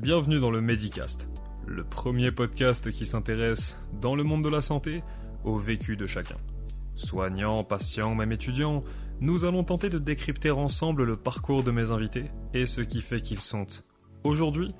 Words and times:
Bienvenue 0.00 0.38
dans 0.38 0.52
le 0.52 0.60
Medicast, 0.60 1.28
le 1.66 1.82
premier 1.82 2.30
podcast 2.30 2.92
qui 2.92 3.04
s'intéresse, 3.04 3.76
dans 4.00 4.14
le 4.14 4.22
monde 4.22 4.44
de 4.44 4.48
la 4.48 4.62
santé, 4.62 5.02
au 5.42 5.56
vécu 5.56 5.96
de 5.96 6.06
chacun. 6.06 6.36
Soignants, 6.94 7.64
patients, 7.64 8.14
même 8.14 8.30
étudiants, 8.30 8.84
nous 9.20 9.44
allons 9.44 9.64
tenter 9.64 9.88
de 9.88 9.98
décrypter 9.98 10.52
ensemble 10.52 11.02
le 11.02 11.16
parcours 11.16 11.64
de 11.64 11.72
mes 11.72 11.90
invités 11.90 12.26
et 12.54 12.66
ce 12.66 12.80
qui 12.80 13.02
fait 13.02 13.20
qu'ils 13.20 13.40
sont, 13.40 13.66
aujourd'hui, 14.22 14.70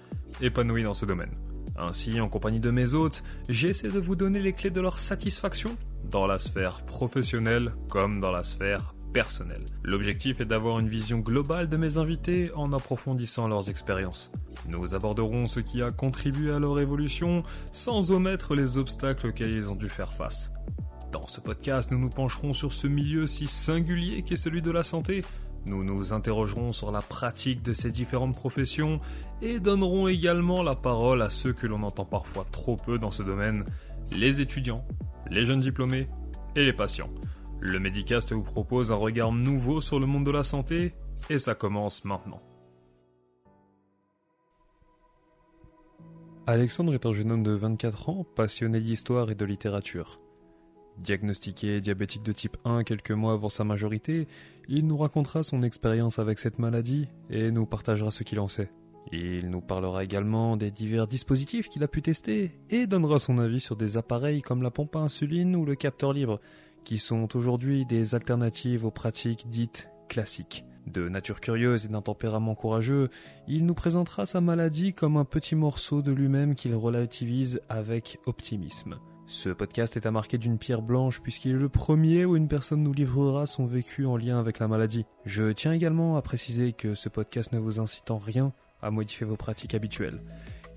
épanouis 0.41 0.85
dans 0.85 0.95
ce 0.95 1.05
domaine. 1.05 1.35
Ainsi, 1.77 2.21
en 2.21 2.29
compagnie 2.29 2.61
de 2.61 2.71
mes 2.71 2.95
hôtes, 2.95 3.25
j'essaie 3.49 3.91
de 3.91 3.99
vous 3.99 4.15
donner 4.15 4.39
les 4.41 4.53
clés 4.53 4.71
de 4.71 4.81
leur 4.81 5.01
satisfaction, 5.01 5.77
dans 6.09 6.29
la 6.29 6.39
sphère 6.39 6.87
professionnelle 6.87 7.75
comme 7.89 8.21
dans 8.21 8.31
la 8.31 8.45
sphère 8.45 8.95
personnelle. 9.13 9.65
L'objectif 9.83 10.41
est 10.41 10.45
d'avoir 10.45 10.79
une 10.79 10.89
vision 10.89 11.19
globale 11.19 11.69
de 11.69 11.77
mes 11.77 11.99
invités 11.99 12.51
en 12.55 12.73
approfondissant 12.73 13.49
leurs 13.49 13.71
expériences. 13.71 14.31
Nous 14.69 14.95
aborderons 14.95 15.47
ce 15.47 15.61
qui 15.61 15.83
a 15.83 15.91
contribué 15.91 16.53
à 16.53 16.59
leur 16.59 16.79
évolution 16.81 17.43
sans 17.73 18.13
omettre 18.13 18.55
les 18.55 18.79
obstacles 18.79 19.29
auxquels 19.29 19.53
ils 19.53 19.71
ont 19.71 19.77
dû 19.77 19.89
faire 19.89 20.13
face. 20.13 20.53
Dans 21.13 21.27
ce 21.27 21.41
podcast, 21.41 21.91
nous 21.91 21.99
nous 21.99 22.11
pencherons 22.11 22.53
sur 22.53 22.73
ce 22.73 22.87
milieu 22.87 23.27
si 23.27 23.47
singulier 23.47 24.23
qu'est 24.23 24.37
celui 24.37 24.61
de 24.61 24.71
la 24.71 24.83
santé. 24.83 25.25
Nous 25.65 25.83
nous 25.83 26.13
interrogerons 26.13 26.73
sur 26.73 26.91
la 26.91 27.01
pratique 27.01 27.63
de 27.63 27.73
ces 27.73 27.91
différentes 27.91 28.37
professions 28.37 29.01
et 29.43 29.59
donnerons 29.59 30.09
également 30.09 30.63
la 30.63 30.75
parole 30.75 31.23
à 31.23 31.31
ceux 31.31 31.53
que 31.53 31.67
l'on 31.67 31.83
entend 31.83 32.05
parfois 32.05 32.47
trop 32.53 32.77
peu 32.77 32.99
dans 32.99 33.11
ce 33.11 33.23
domaine, 33.23 33.65
les 34.13 34.41
étudiants, 34.41 34.85
les 35.31 35.45
jeunes 35.45 35.61
diplômés 35.61 36.09
et 36.57 36.65
les 36.65 36.73
patients. 36.73 37.11
Le 37.61 37.81
Medicast 37.81 38.33
vous 38.33 38.43
propose 38.43 38.93
un 38.93 38.97
regard 38.97 39.33
nouveau 39.33 39.81
sur 39.81 39.99
le 39.99 40.07
monde 40.07 40.25
de 40.25 40.31
la 40.31 40.45
santé 40.45 40.93
et 41.29 41.39
ça 41.39 41.57
commence 41.57 42.05
maintenant. 42.05 42.41
Alexandre 46.47 46.95
est 46.95 47.05
un 47.05 47.13
jeune 47.13 47.33
homme 47.33 47.43
de 47.43 47.51
24 47.51 48.09
ans, 48.11 48.25
passionné 48.37 48.81
d'histoire 48.81 49.31
et 49.31 49.35
de 49.35 49.45
littérature. 49.45 50.21
Diagnostiqué 50.99 51.81
diabétique 51.81 52.23
de 52.23 52.33
type 52.33 52.57
1 52.65 52.85
quelques 52.85 53.11
mois 53.11 53.33
avant 53.33 53.49
sa 53.49 53.65
majorité, 53.65 54.29
il 54.69 54.87
nous 54.87 54.97
racontera 54.97 55.43
son 55.43 55.63
expérience 55.63 56.21
avec 56.21 56.39
cette 56.39 56.59
maladie 56.61 57.09
et 57.29 57.51
nous 57.51 57.67
partagera 57.67 58.13
ce 58.13 58.23
qu'il 58.23 58.39
en 58.41 58.49
sait. 58.49 58.71
Il 59.11 59.51
nous 59.51 59.61
parlera 59.61 60.05
également 60.05 60.57
des 60.57 60.71
divers 60.71 61.07
dispositifs 61.07 61.69
qu'il 61.69 61.83
a 61.83 61.89
pu 61.89 62.03
tester 62.03 62.53
et 62.71 62.87
donnera 62.87 63.19
son 63.19 63.39
avis 63.39 63.61
sur 63.61 63.75
des 63.77 63.97
appareils 63.97 64.43
comme 64.43 64.63
la 64.63 64.71
pompe 64.71 64.97
à 64.97 65.01
insuline 65.01 65.57
ou 65.57 65.65
le 65.65 65.75
capteur 65.75 66.13
libre, 66.13 66.41
qui 66.89 66.97
sont 66.97 67.37
aujourd'hui 67.37 67.85
des 67.85 68.15
alternatives 68.15 68.87
aux 68.87 68.91
pratiques 68.91 69.51
dites 69.51 69.91
classiques. 70.09 70.65
De 70.87 71.11
nature 71.11 71.43
curieuse 71.43 71.85
et 71.85 71.89
d'un 71.89 72.01
tempérament 72.01 72.55
courageux, 72.55 73.11
il 73.47 73.67
nous 73.67 73.75
présentera 73.75 74.25
sa 74.25 74.41
maladie 74.41 74.95
comme 74.95 75.19
un 75.19 75.27
petit 75.27 75.55
morceau 75.55 76.01
de 76.01 76.13
lui-même 76.13 76.55
qu'il 76.55 76.75
relativise 76.75 77.61
avec 77.69 78.19
optimisme. 78.25 78.97
Ce 79.27 79.51
podcast 79.51 79.99
est 79.99 80.07
à 80.07 80.11
marquer 80.11 80.39
d'une 80.39 80.57
pierre 80.57 80.81
blanche 80.81 81.21
puisqu'il 81.21 81.51
est 81.51 81.59
le 81.59 81.69
premier 81.69 82.25
où 82.25 82.37
une 82.37 82.49
personne 82.49 82.83
nous 82.83 82.95
livrera 82.95 83.45
son 83.45 83.67
vécu 83.67 84.07
en 84.07 84.17
lien 84.17 84.39
avec 84.39 84.59
la 84.59 84.67
maladie. 84.67 85.05
Je 85.27 85.53
tiens 85.53 85.75
également 85.75 86.17
à 86.17 86.23
préciser 86.23 86.73
que 86.73 86.95
ce 86.95 87.11
podcast 87.11 87.53
ne 87.53 87.59
vous 87.59 87.81
incite 87.81 88.11
en 88.11 88.17
rien 88.17 88.55
à 88.81 88.91
modifier 88.91 89.27
vos 89.27 89.37
pratiques 89.37 89.75
habituelles. 89.75 90.23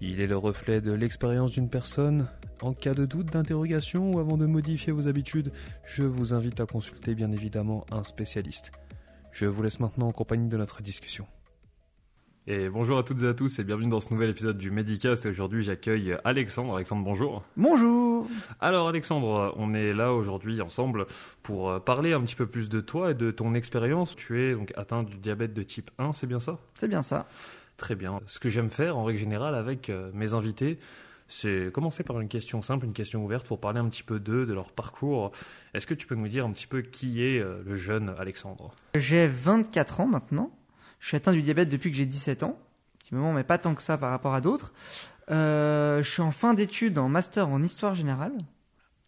Il 0.02 0.20
est 0.20 0.28
le 0.28 0.36
reflet 0.36 0.82
de 0.82 0.92
l'expérience 0.92 1.52
d'une 1.52 1.70
personne. 1.70 2.28
En 2.62 2.74
cas 2.74 2.94
de 2.94 3.06
doute, 3.06 3.26
d'interrogation 3.32 4.12
ou 4.12 4.20
avant 4.20 4.38
de 4.38 4.46
modifier 4.46 4.94
vos 4.94 5.08
habitudes, 5.08 5.52
je 5.84 6.04
vous 6.04 6.36
invite 6.36 6.60
à 6.60 6.68
consulter 6.68 7.16
bien 7.16 7.32
évidemment 7.32 7.88
un 7.92 8.04
spécialiste. 8.04 8.72
Je 9.32 9.48
vous 9.48 9.64
laisse 9.64 9.80
maintenant 9.80 10.10
en 10.10 10.12
compagnie 10.12 10.48
de 10.48 10.58
notre 10.58 10.84
discussion. 10.84 11.26
Et 12.46 12.70
bonjour 12.70 13.00
à 13.00 13.04
toutes 13.04 13.24
et 13.24 13.28
à 13.28 13.34
tous 13.34 13.58
et 13.58 13.64
bienvenue 13.64 13.90
dans 13.90 14.00
ce 14.00 14.14
nouvel 14.14 14.30
épisode 14.30 14.60
du 14.60 14.70
Medicast. 14.70 15.26
Et 15.26 15.30
aujourd'hui, 15.30 15.64
j'accueille 15.64 16.16
Alexandre. 16.24 16.76
Alexandre, 16.76 17.04
bonjour. 17.04 17.44
Bonjour. 17.58 18.28
Alors, 18.60 18.88
Alexandre, 18.88 19.56
on 19.58 19.74
est 19.74 19.92
là 19.92 20.14
aujourd'hui 20.14 20.62
ensemble 20.62 21.08
pour 21.42 21.84
parler 21.84 22.14
un 22.14 22.22
petit 22.22 22.36
peu 22.36 22.46
plus 22.46 22.70
de 22.70 22.80
toi 22.80 23.12
et 23.12 23.16
de 23.16 23.32
ton 23.32 23.56
expérience. 23.56 24.16
Tu 24.16 24.40
es 24.40 24.54
donc 24.54 24.72
atteint 24.76 25.02
du 25.02 25.18
diabète 25.18 25.56
de 25.56 25.64
type 25.64 25.90
1, 25.98 26.14
c'est 26.14 26.28
bien 26.28 26.40
ça? 26.40 26.60
C'est 26.76 26.88
bien 26.88 27.02
ça. 27.02 27.28
Très 27.78 27.96
bien. 27.96 28.20
Ce 28.28 28.38
que 28.38 28.50
j'aime 28.50 28.70
faire 28.70 28.98
en 28.98 29.04
règle 29.04 29.20
générale 29.20 29.56
avec 29.56 29.90
euh, 29.90 30.12
mes 30.14 30.36
invités, 30.36 30.78
c'est 31.32 31.72
commencer 31.74 32.04
par 32.04 32.20
une 32.20 32.28
question 32.28 32.62
simple, 32.62 32.86
une 32.86 32.94
question 32.94 33.24
ouverte 33.24 33.48
pour 33.48 33.60
parler 33.60 33.80
un 33.80 33.88
petit 33.88 34.04
peu 34.04 34.20
d'eux, 34.20 34.46
de 34.46 34.54
leur 34.54 34.74
parcours. 34.74 35.32
Est-ce 35.74 35.88
que 35.88 35.94
tu 35.94 36.06
peux 36.06 36.16
nous 36.16 36.28
dire 36.28 36.46
un 36.46 36.52
petit 36.52 36.68
peu 36.68 36.82
qui 36.82 37.24
est 37.24 37.40
euh, 37.40 37.64
le 37.66 37.78
jeune 37.78 38.14
Alexandre? 38.20 38.76
J'ai 38.96 39.28
24 39.28 40.02
ans 40.02 40.08
maintenant. 40.08 40.52
Je 41.00 41.08
suis 41.08 41.16
atteint 41.16 41.32
du 41.32 41.42
diabète 41.42 41.70
depuis 41.70 41.90
que 41.90 41.96
j'ai 41.96 42.06
17 42.06 42.44
ans. 42.44 42.60
Petit 43.00 43.16
moment, 43.16 43.32
mais 43.32 43.46
pas 43.46 43.58
tant 43.58 43.76
que 43.76 43.82
ça 43.82 43.98
par 43.98 44.12
rapport 44.12 44.34
à 44.34 44.42
d'autres. 44.42 44.74
Euh, 45.30 46.04
je 46.04 46.10
suis 46.10 46.22
en 46.22 46.32
fin 46.32 46.54
d'études 46.54 46.98
en 46.98 47.08
master 47.08 47.48
en 47.48 47.64
histoire 47.64 47.96
générale. 47.96 48.34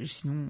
Sinon, 0.01 0.49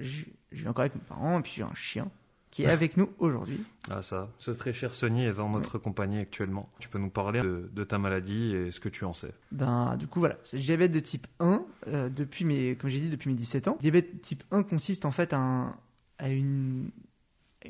j'ai 0.00 0.68
encore 0.68 0.80
avec 0.80 0.96
mes 0.96 1.00
parents 1.00 1.38
et 1.38 1.42
puis 1.42 1.52
j'ai 1.54 1.62
un 1.62 1.74
chien 1.74 2.10
qui 2.54 2.62
est 2.62 2.66
avec 2.66 2.96
nous 2.96 3.10
aujourd'hui. 3.18 3.60
Ah 3.90 4.00
ça, 4.00 4.30
ce 4.38 4.52
très 4.52 4.72
cher 4.72 4.94
Sony 4.94 5.24
est 5.24 5.32
dans 5.32 5.48
notre 5.48 5.76
compagnie 5.76 6.20
actuellement. 6.20 6.70
Tu 6.78 6.88
peux 6.88 7.00
nous 7.00 7.10
parler 7.10 7.42
de, 7.42 7.82
ta 7.82 7.98
maladie 7.98 8.54
et 8.54 8.70
ce 8.70 8.78
que 8.78 8.88
tu 8.88 9.04
en 9.04 9.12
sais 9.12 9.34
Ben 9.50 9.96
du 9.96 10.06
coup 10.06 10.20
voilà, 10.20 10.36
c'est 10.44 10.58
diabète 10.58 10.92
de 10.92 11.00
type 11.00 11.26
1 11.40 11.64
euh, 11.88 12.08
depuis 12.08 12.44
mes, 12.44 12.76
comme 12.76 12.90
j'ai 12.90 13.00
dit, 13.00 13.10
depuis 13.10 13.28
mes 13.28 13.34
17 13.34 13.66
ans. 13.66 13.74
Le 13.80 13.82
diabète 13.82 14.22
type 14.22 14.44
1 14.52 14.62
consiste 14.62 15.04
en 15.04 15.10
fait 15.10 15.32
à, 15.32 15.74
à 16.18 16.28
une, 16.28 16.92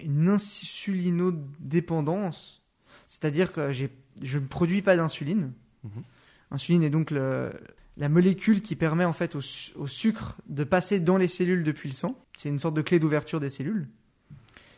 une 0.02 0.28
insulinodépendance, 0.28 2.62
c'est-à-dire 3.06 3.54
que 3.54 3.72
je 3.72 4.38
ne 4.38 4.46
produis 4.46 4.82
pas 4.82 4.96
d'insuline. 4.96 5.54
Mhm. 5.82 6.02
Insuline 6.50 6.82
est 6.82 6.90
donc 6.90 7.10
le, 7.10 7.54
la 7.96 8.10
molécule 8.10 8.60
qui 8.60 8.76
permet 8.76 9.06
en 9.06 9.14
fait 9.14 9.34
au, 9.34 9.40
au, 9.76 9.86
sucre 9.86 10.36
de 10.46 10.62
passer 10.62 11.00
dans 11.00 11.16
les 11.16 11.28
cellules 11.28 11.64
depuis 11.64 11.88
le 11.88 11.94
sang. 11.94 12.22
C'est 12.36 12.50
une 12.50 12.58
sorte 12.58 12.74
de 12.74 12.82
clé 12.82 12.98
d'ouverture 12.98 13.40
des 13.40 13.48
cellules 13.48 13.88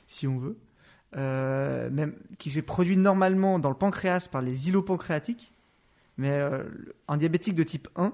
si 0.06 0.26
on 0.26 0.38
veut, 0.38 0.58
euh, 1.16 1.88
même, 1.90 2.14
qui 2.38 2.56
est 2.56 2.62
produit 2.62 2.96
normalement 2.96 3.58
dans 3.58 3.70
le 3.70 3.76
pancréas 3.76 4.28
par 4.30 4.42
les 4.42 4.68
îlots 4.68 4.82
pancréatiques. 4.82 5.52
Mais 6.18 6.30
euh, 6.30 6.64
un 7.08 7.16
diabétique 7.16 7.54
de 7.54 7.62
type 7.62 7.88
1, 7.96 8.12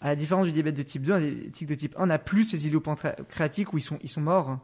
à 0.00 0.08
la 0.08 0.16
différence 0.16 0.46
du 0.46 0.52
diabète 0.52 0.74
de 0.74 0.82
type 0.82 1.02
2, 1.02 1.12
un 1.12 1.20
diabétique 1.20 1.68
de 1.68 1.74
type 1.74 1.94
1 1.98 2.06
n'a 2.06 2.18
plus 2.18 2.44
ces 2.44 2.66
îlots 2.66 2.80
pancréatiques 2.80 3.72
où 3.72 3.78
ils 3.78 3.82
sont, 3.82 3.98
ils 4.02 4.08
sont 4.08 4.20
morts. 4.20 4.58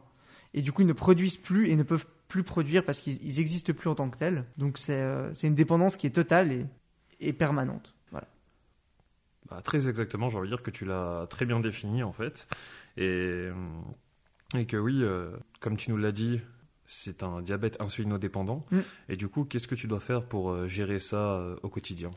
Et 0.53 0.61
du 0.61 0.71
coup, 0.71 0.81
ils 0.81 0.87
ne 0.87 0.93
produisent 0.93 1.37
plus 1.37 1.69
et 1.69 1.75
ne 1.75 1.83
peuvent 1.83 2.07
plus 2.27 2.43
produire 2.43 2.83
parce 2.83 2.99
qu'ils 2.99 3.37
n'existent 3.37 3.73
plus 3.73 3.89
en 3.89 3.95
tant 3.95 4.09
que 4.09 4.17
tels. 4.17 4.45
Donc 4.57 4.77
c'est 4.77 5.01
euh, 5.01 5.33
une 5.43 5.55
dépendance 5.55 5.95
qui 5.95 6.07
est 6.07 6.11
totale 6.11 6.51
et, 6.51 6.65
et 7.19 7.33
permanente. 7.33 7.93
Voilà. 8.11 8.27
Bah, 9.49 9.61
très 9.63 9.87
exactement, 9.87 10.29
j'ai 10.29 10.37
envie 10.37 10.49
de 10.49 10.55
dire 10.55 10.63
que 10.63 10.71
tu 10.71 10.85
l'as 10.85 11.27
très 11.29 11.45
bien 11.45 11.59
défini 11.59 12.03
en 12.03 12.13
fait. 12.13 12.47
Et, 12.97 13.49
et 14.55 14.65
que 14.65 14.77
oui, 14.77 15.03
comme 15.59 15.77
tu 15.77 15.91
nous 15.91 15.97
l'as 15.97 16.11
dit, 16.11 16.41
c'est 16.89 17.21
un 17.21 17.41
diabète 17.41 17.79
insulinodépendant. 17.79 18.61
Mm. 18.71 18.79
Et 19.09 19.15
du 19.15 19.27
coup, 19.27 19.45
qu'est-ce 19.45 19.67
que 19.67 19.75
tu 19.75 19.87
dois 19.87 19.99
faire 19.99 20.23
pour 20.23 20.49
euh, 20.49 20.67
gérer 20.67 20.99
ça 20.99 21.17
euh, 21.17 21.55
au 21.61 21.69
quotidien? 21.69 22.09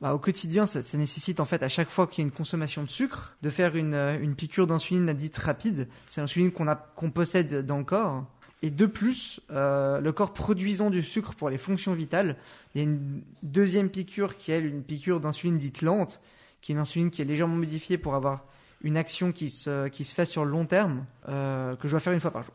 Bah, 0.00 0.14
au 0.14 0.18
quotidien, 0.18 0.66
ça, 0.66 0.80
nécessite 0.98 1.38
en 1.38 1.44
fait 1.44 1.62
à 1.62 1.68
chaque 1.68 1.90
fois 1.90 2.08
qu'il 2.08 2.22
y 2.22 2.24
a 2.24 2.28
une 2.28 2.34
consommation 2.34 2.82
de 2.82 2.88
sucre, 2.88 3.36
de 3.42 3.50
faire 3.50 3.76
une, 3.76 3.94
euh, 3.94 4.18
une 4.20 4.34
piqûre 4.34 4.66
d'insuline 4.66 5.12
dite 5.12 5.38
rapide. 5.38 5.88
C'est 6.08 6.20
l'insuline 6.20 6.50
qu'on 6.50 6.66
qu'on 6.96 7.10
possède 7.10 7.64
dans 7.64 7.78
le 7.78 7.84
corps. 7.84 8.26
Et 8.62 8.70
de 8.70 8.86
plus, 8.86 9.40
le 9.50 10.10
corps 10.10 10.32
produisant 10.32 10.90
du 10.90 11.02
sucre 11.02 11.34
pour 11.34 11.50
les 11.50 11.58
fonctions 11.58 11.92
vitales, 11.92 12.36
il 12.74 12.78
y 12.78 12.80
a 12.80 12.84
une 12.84 13.22
deuxième 13.42 13.90
piqûre 13.90 14.38
qui 14.38 14.50
est 14.50 14.60
une 14.60 14.82
piqûre 14.82 15.20
d'insuline 15.20 15.58
dite 15.58 15.82
lente, 15.82 16.20
qui 16.62 16.72
est 16.72 16.74
une 16.74 16.80
insuline 16.80 17.10
qui 17.10 17.20
est 17.20 17.26
légèrement 17.26 17.54
modifiée 17.54 17.98
pour 17.98 18.14
avoir 18.14 18.44
une 18.80 18.96
action 18.96 19.30
qui 19.30 19.50
se, 19.50 19.88
qui 19.88 20.06
se 20.06 20.14
fait 20.14 20.24
sur 20.24 20.44
le 20.44 20.50
long 20.50 20.64
terme, 20.64 21.04
que 21.26 21.76
je 21.84 21.90
dois 21.90 22.00
faire 22.00 22.14
une 22.14 22.18
fois 22.18 22.32
par 22.32 22.44
jour. 22.44 22.54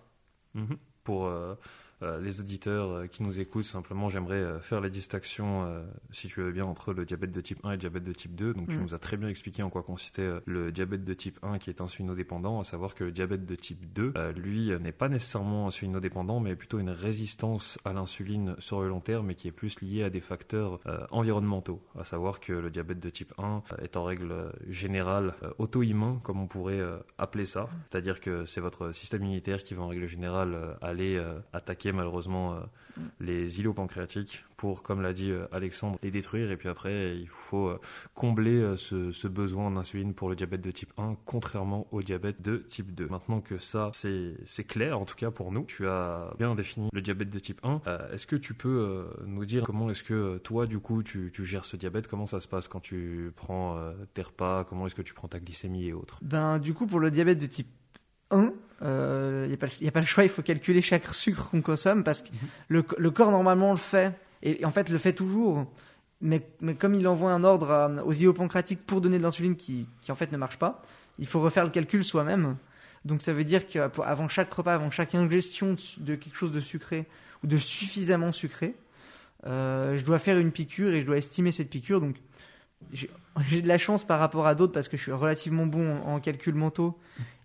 Mm-hmm 0.58 0.78
pour 1.04 1.26
euh, 1.26 1.56
les 2.02 2.40
auditeurs 2.40 2.92
euh, 2.92 3.08
qui 3.08 3.24
nous 3.24 3.40
écoutent, 3.40 3.66
simplement, 3.66 4.10
j'aimerais 4.10 4.60
faire 4.62 4.82
la 4.82 4.90
distinction, 4.90 5.82
si 6.12 6.28
tu 6.28 6.42
veux 6.42 6.52
bien, 6.52 6.66
entre 6.66 6.94
le 6.94 7.06
diabète 7.06 7.32
de 7.32 7.42
type 7.42 7.60
1 7.64 7.70
et 7.70 7.72
le 7.74 7.78
diabète 7.78 8.04
de 8.04 8.14
type 8.14 8.36
2. 8.36 8.54
Donc, 8.54 8.70
tu 8.70 8.78
mm. 8.78 8.82
nous 8.82 8.96
as 8.96 9.00
très 9.00 9.18
bien 9.18 9.30
expliqué 9.30 9.64
en 9.64 9.70
quoi 9.70 9.84
consistait 9.84 10.30
le 10.46 10.72
diabète 10.72 11.04
de 11.04 11.14
type 11.14 11.40
1 11.44 11.60
qui 11.60 11.70
est 11.70 11.82
insulinodépendant, 11.82 12.60
à 12.60 12.64
savoir 12.64 12.96
que 12.96 13.04
le 13.04 13.12
diabète 13.12 13.46
de 13.46 13.56
type 13.56 13.92
2, 13.94 14.14
lui, 14.36 14.72
n'est 14.80 14.92
pas 14.92 15.10
nécessairement 15.10 15.68
insulinodépendant, 15.68 16.40
mais 16.40 16.56
plutôt 16.56 16.80
une 16.80 16.90
résistance 16.90 17.78
à 17.86 17.94
l'insuline 17.94 18.56
sur 18.60 18.82
le 18.82 18.90
long 18.90 19.00
terme, 19.00 19.28
mais 19.28 19.36
qui 19.36 19.48
est 19.48 19.52
plus 19.52 19.82
liée 19.82 20.04
à 20.04 20.10
des 20.10 20.22
facteurs 20.22 20.78
environnementaux. 21.12 21.82
À 21.98 22.04
savoir 22.04 22.40
que 22.40 22.54
le 22.54 22.70
diabète 22.70 23.00
de 23.00 23.10
type 23.10 23.34
1 23.38 23.64
est 23.82 23.98
en 23.98 24.04
règle 24.04 24.52
générale 24.68 25.36
auto-immun, 25.58 26.20
comme 26.24 26.40
on 26.40 26.48
pourrait 26.48 26.82
appeler 27.18 27.46
ça. 27.46 27.70
C'est-à-dire 27.90 28.20
que 28.20 28.46
c'est 28.46 28.62
votre 28.62 28.92
système 28.92 29.24
immunitaire 29.24 29.64
qui 29.64 29.74
va 29.74 29.84
en 29.84 29.88
règle 29.88 30.08
générale 30.08 30.78
aller 30.82 31.22
attaquer 31.54 31.91
malheureusement 31.94 32.56
mm. 32.98 33.02
les 33.20 33.60
îlots 33.60 33.74
pancréatiques 33.74 34.46
pour, 34.58 34.84
comme 34.84 35.02
l'a 35.02 35.14
dit 35.14 35.32
Alexandre, 35.52 35.98
les 36.04 36.12
détruire. 36.12 36.52
Et 36.52 36.58
puis 36.58 36.70
après, 36.70 37.18
il 37.18 37.28
faut 37.28 37.80
combler 38.14 38.76
ce, 38.78 39.28
besoin 39.28 39.68
en 39.68 39.78
insuline 39.78 40.14
pour 40.14 40.30
le 40.30 40.36
diabète 40.36 40.62
de 40.62 40.72
type 40.72 40.94
1, 40.98 41.16
contrairement 41.26 41.88
au 41.92 42.02
diabète 42.02 42.42
de 42.42 42.58
type 42.58 42.94
2. 42.94 43.08
Maintenant 43.08 43.42
que 43.42 43.58
ça, 43.58 43.90
c'est 43.94 44.64
clair, 44.66 45.00
en 45.00 45.06
tout 45.06 45.16
cas 45.16 45.32
pour 45.32 45.52
nous, 45.52 45.64
tu 45.64 45.88
as 45.88 46.34
bien 46.38 46.54
défini 46.54 46.90
le 46.94 47.02
diabète 47.02 47.30
de 47.30 47.40
type 47.40 47.60
1. 47.64 47.82
est-ce 48.14 48.28
que 48.28 48.36
tu 48.36 48.54
peux 48.54 49.08
nous 49.26 49.46
dire 49.46 49.64
comment 49.64 49.90
est-ce 49.90 50.04
que 50.04 50.38
toi, 50.40 50.68
du 50.68 50.80
coup, 50.80 51.02
tu, 51.02 51.32
tu, 51.34 51.44
gères 51.46 51.66
ce 51.66 51.78
diabète? 51.78 52.08
Comment 52.08 52.28
ça 52.28 52.40
se 52.40 52.48
passe 52.48 52.68
quand 52.68 52.82
tu 52.82 53.32
prends 53.36 53.80
tes 54.14 54.22
repas? 54.22 54.64
Comment 54.66 54.86
est-ce 54.86 54.96
que 54.96 55.02
tu 55.02 55.14
prends 55.14 55.28
ta 55.28 55.40
glycémie 55.40 55.88
et 55.88 55.94
autres? 55.94 56.20
Ben, 56.22 56.60
du 56.60 56.74
coup, 56.74 56.86
pour 56.86 57.00
le 57.00 57.12
diabète 57.12 57.40
de 57.40 57.46
type 57.46 57.68
1, 58.30 58.54
il 59.68 59.74
euh, 59.74 59.82
n'y 59.82 59.88
a, 59.88 59.92
pas 59.92 60.00
le 60.00 60.06
choix, 60.06 60.24
il 60.24 60.30
faut 60.30 60.42
calculer 60.42 60.82
chaque 60.82 61.06
sucre 61.14 61.50
qu'on 61.50 61.62
consomme 61.62 62.04
parce 62.04 62.22
que 62.22 62.30
mhm. 62.30 62.38
le, 62.70 62.86
le, 62.98 63.12
corps 63.12 63.32
normalement 63.32 63.72
le 63.72 63.78
fait, 63.78 64.14
et, 64.44 64.64
en 64.66 64.72
fait 64.72 64.90
le 64.90 64.98
fait 64.98 65.14
toujours, 65.14 65.66
mais, 66.22 66.48
mais 66.62 66.76
comme 66.76 66.94
il 66.94 67.08
envoie 67.08 67.32
un 67.32 67.44
ordre 67.44 68.04
aux 68.06 68.14
îlots 68.14 68.34
pancréatiques 68.34 68.86
pour 68.86 69.02
donner 69.02 69.18
de 69.18 69.24
l'insuline 69.24 69.56
qui, 69.56 69.88
qui, 70.02 70.12
en 70.12 70.16
fait 70.16 70.32
ne 70.32 70.38
marche 70.38 70.58
pas, 70.58 70.84
il 71.20 71.28
faut 71.28 71.40
refaire 71.40 71.64
le 71.64 71.70
calcul 71.70 72.04
soi-même. 72.04 72.58
Donc 73.06 73.22
ça 73.22 73.34
veut 73.34 73.44
dire 73.44 73.66
qu'avant 73.66 74.30
chaque 74.30 74.54
repas, 74.54 74.76
avant 74.76 74.92
chaque 74.92 75.16
ingestion 75.16 75.76
de 75.98 76.16
quelque 76.16 76.36
chose 76.36 76.52
de 76.52 76.62
sucré 76.62 77.08
ou 77.44 77.48
de 77.48 77.58
suffisamment 77.58 78.32
sucré, 78.32 78.76
euh, 79.48 79.98
je 79.98 80.06
dois 80.06 80.20
faire 80.20 80.38
une 80.38 80.52
piqûre 80.52 80.94
et 80.94 81.02
je 81.02 81.06
dois 81.06 81.18
estimer 81.18 81.52
cette 81.52 81.70
piqûre. 81.70 82.00
Donc 82.00 82.18
j'ai 82.94 83.10
de 83.62 83.68
la 83.68 83.78
chance 83.78 84.04
par 84.04 84.20
rapport 84.20 84.46
à 84.46 84.56
d'autres 84.56 84.74
parce 84.74 84.88
que 84.88 84.98
je 84.98 85.04
suis 85.04 85.12
relativement 85.12 85.66
bon 85.66 86.02
en, 86.02 86.20
calcul 86.20 86.54
mentaux 86.56 86.98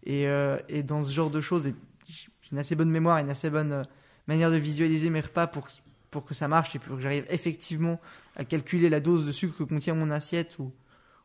et, 0.05 0.27
euh, 0.27 0.59
et, 0.69 0.83
dans 0.83 1.03
ce 1.03 1.11
genre 1.11 1.31
de 1.31 1.41
choses. 1.41 1.73
J'ai 2.47 2.53
une 2.53 2.59
assez 2.59 2.77
bonne 2.77 2.91
mémoire, 2.91 3.19
une 3.19 3.31
assez 3.31 3.51
bonne 3.51 3.73
euh, 3.73 3.83
manière 4.27 4.51
de 4.51 4.57
visualiser 4.57 5.11
mes 5.11 5.21
repas 5.21 5.47
pour, 5.47 5.67
pour 6.11 6.25
que 6.25 6.35
ça 6.35 6.49
marche 6.49 6.75
et 6.77 6.79
pour 6.79 6.97
que 6.97 7.03
j'arrive 7.03 7.27
effectivement 7.29 8.01
à 8.37 8.45
calculer 8.45 8.89
la 8.89 9.01
dose 9.01 9.27
de 9.27 9.33
sucre 9.33 9.59
que 9.59 9.65
contient 9.65 9.95
mon 9.95 10.11
assiette 10.11 10.59
ou, 10.59 10.73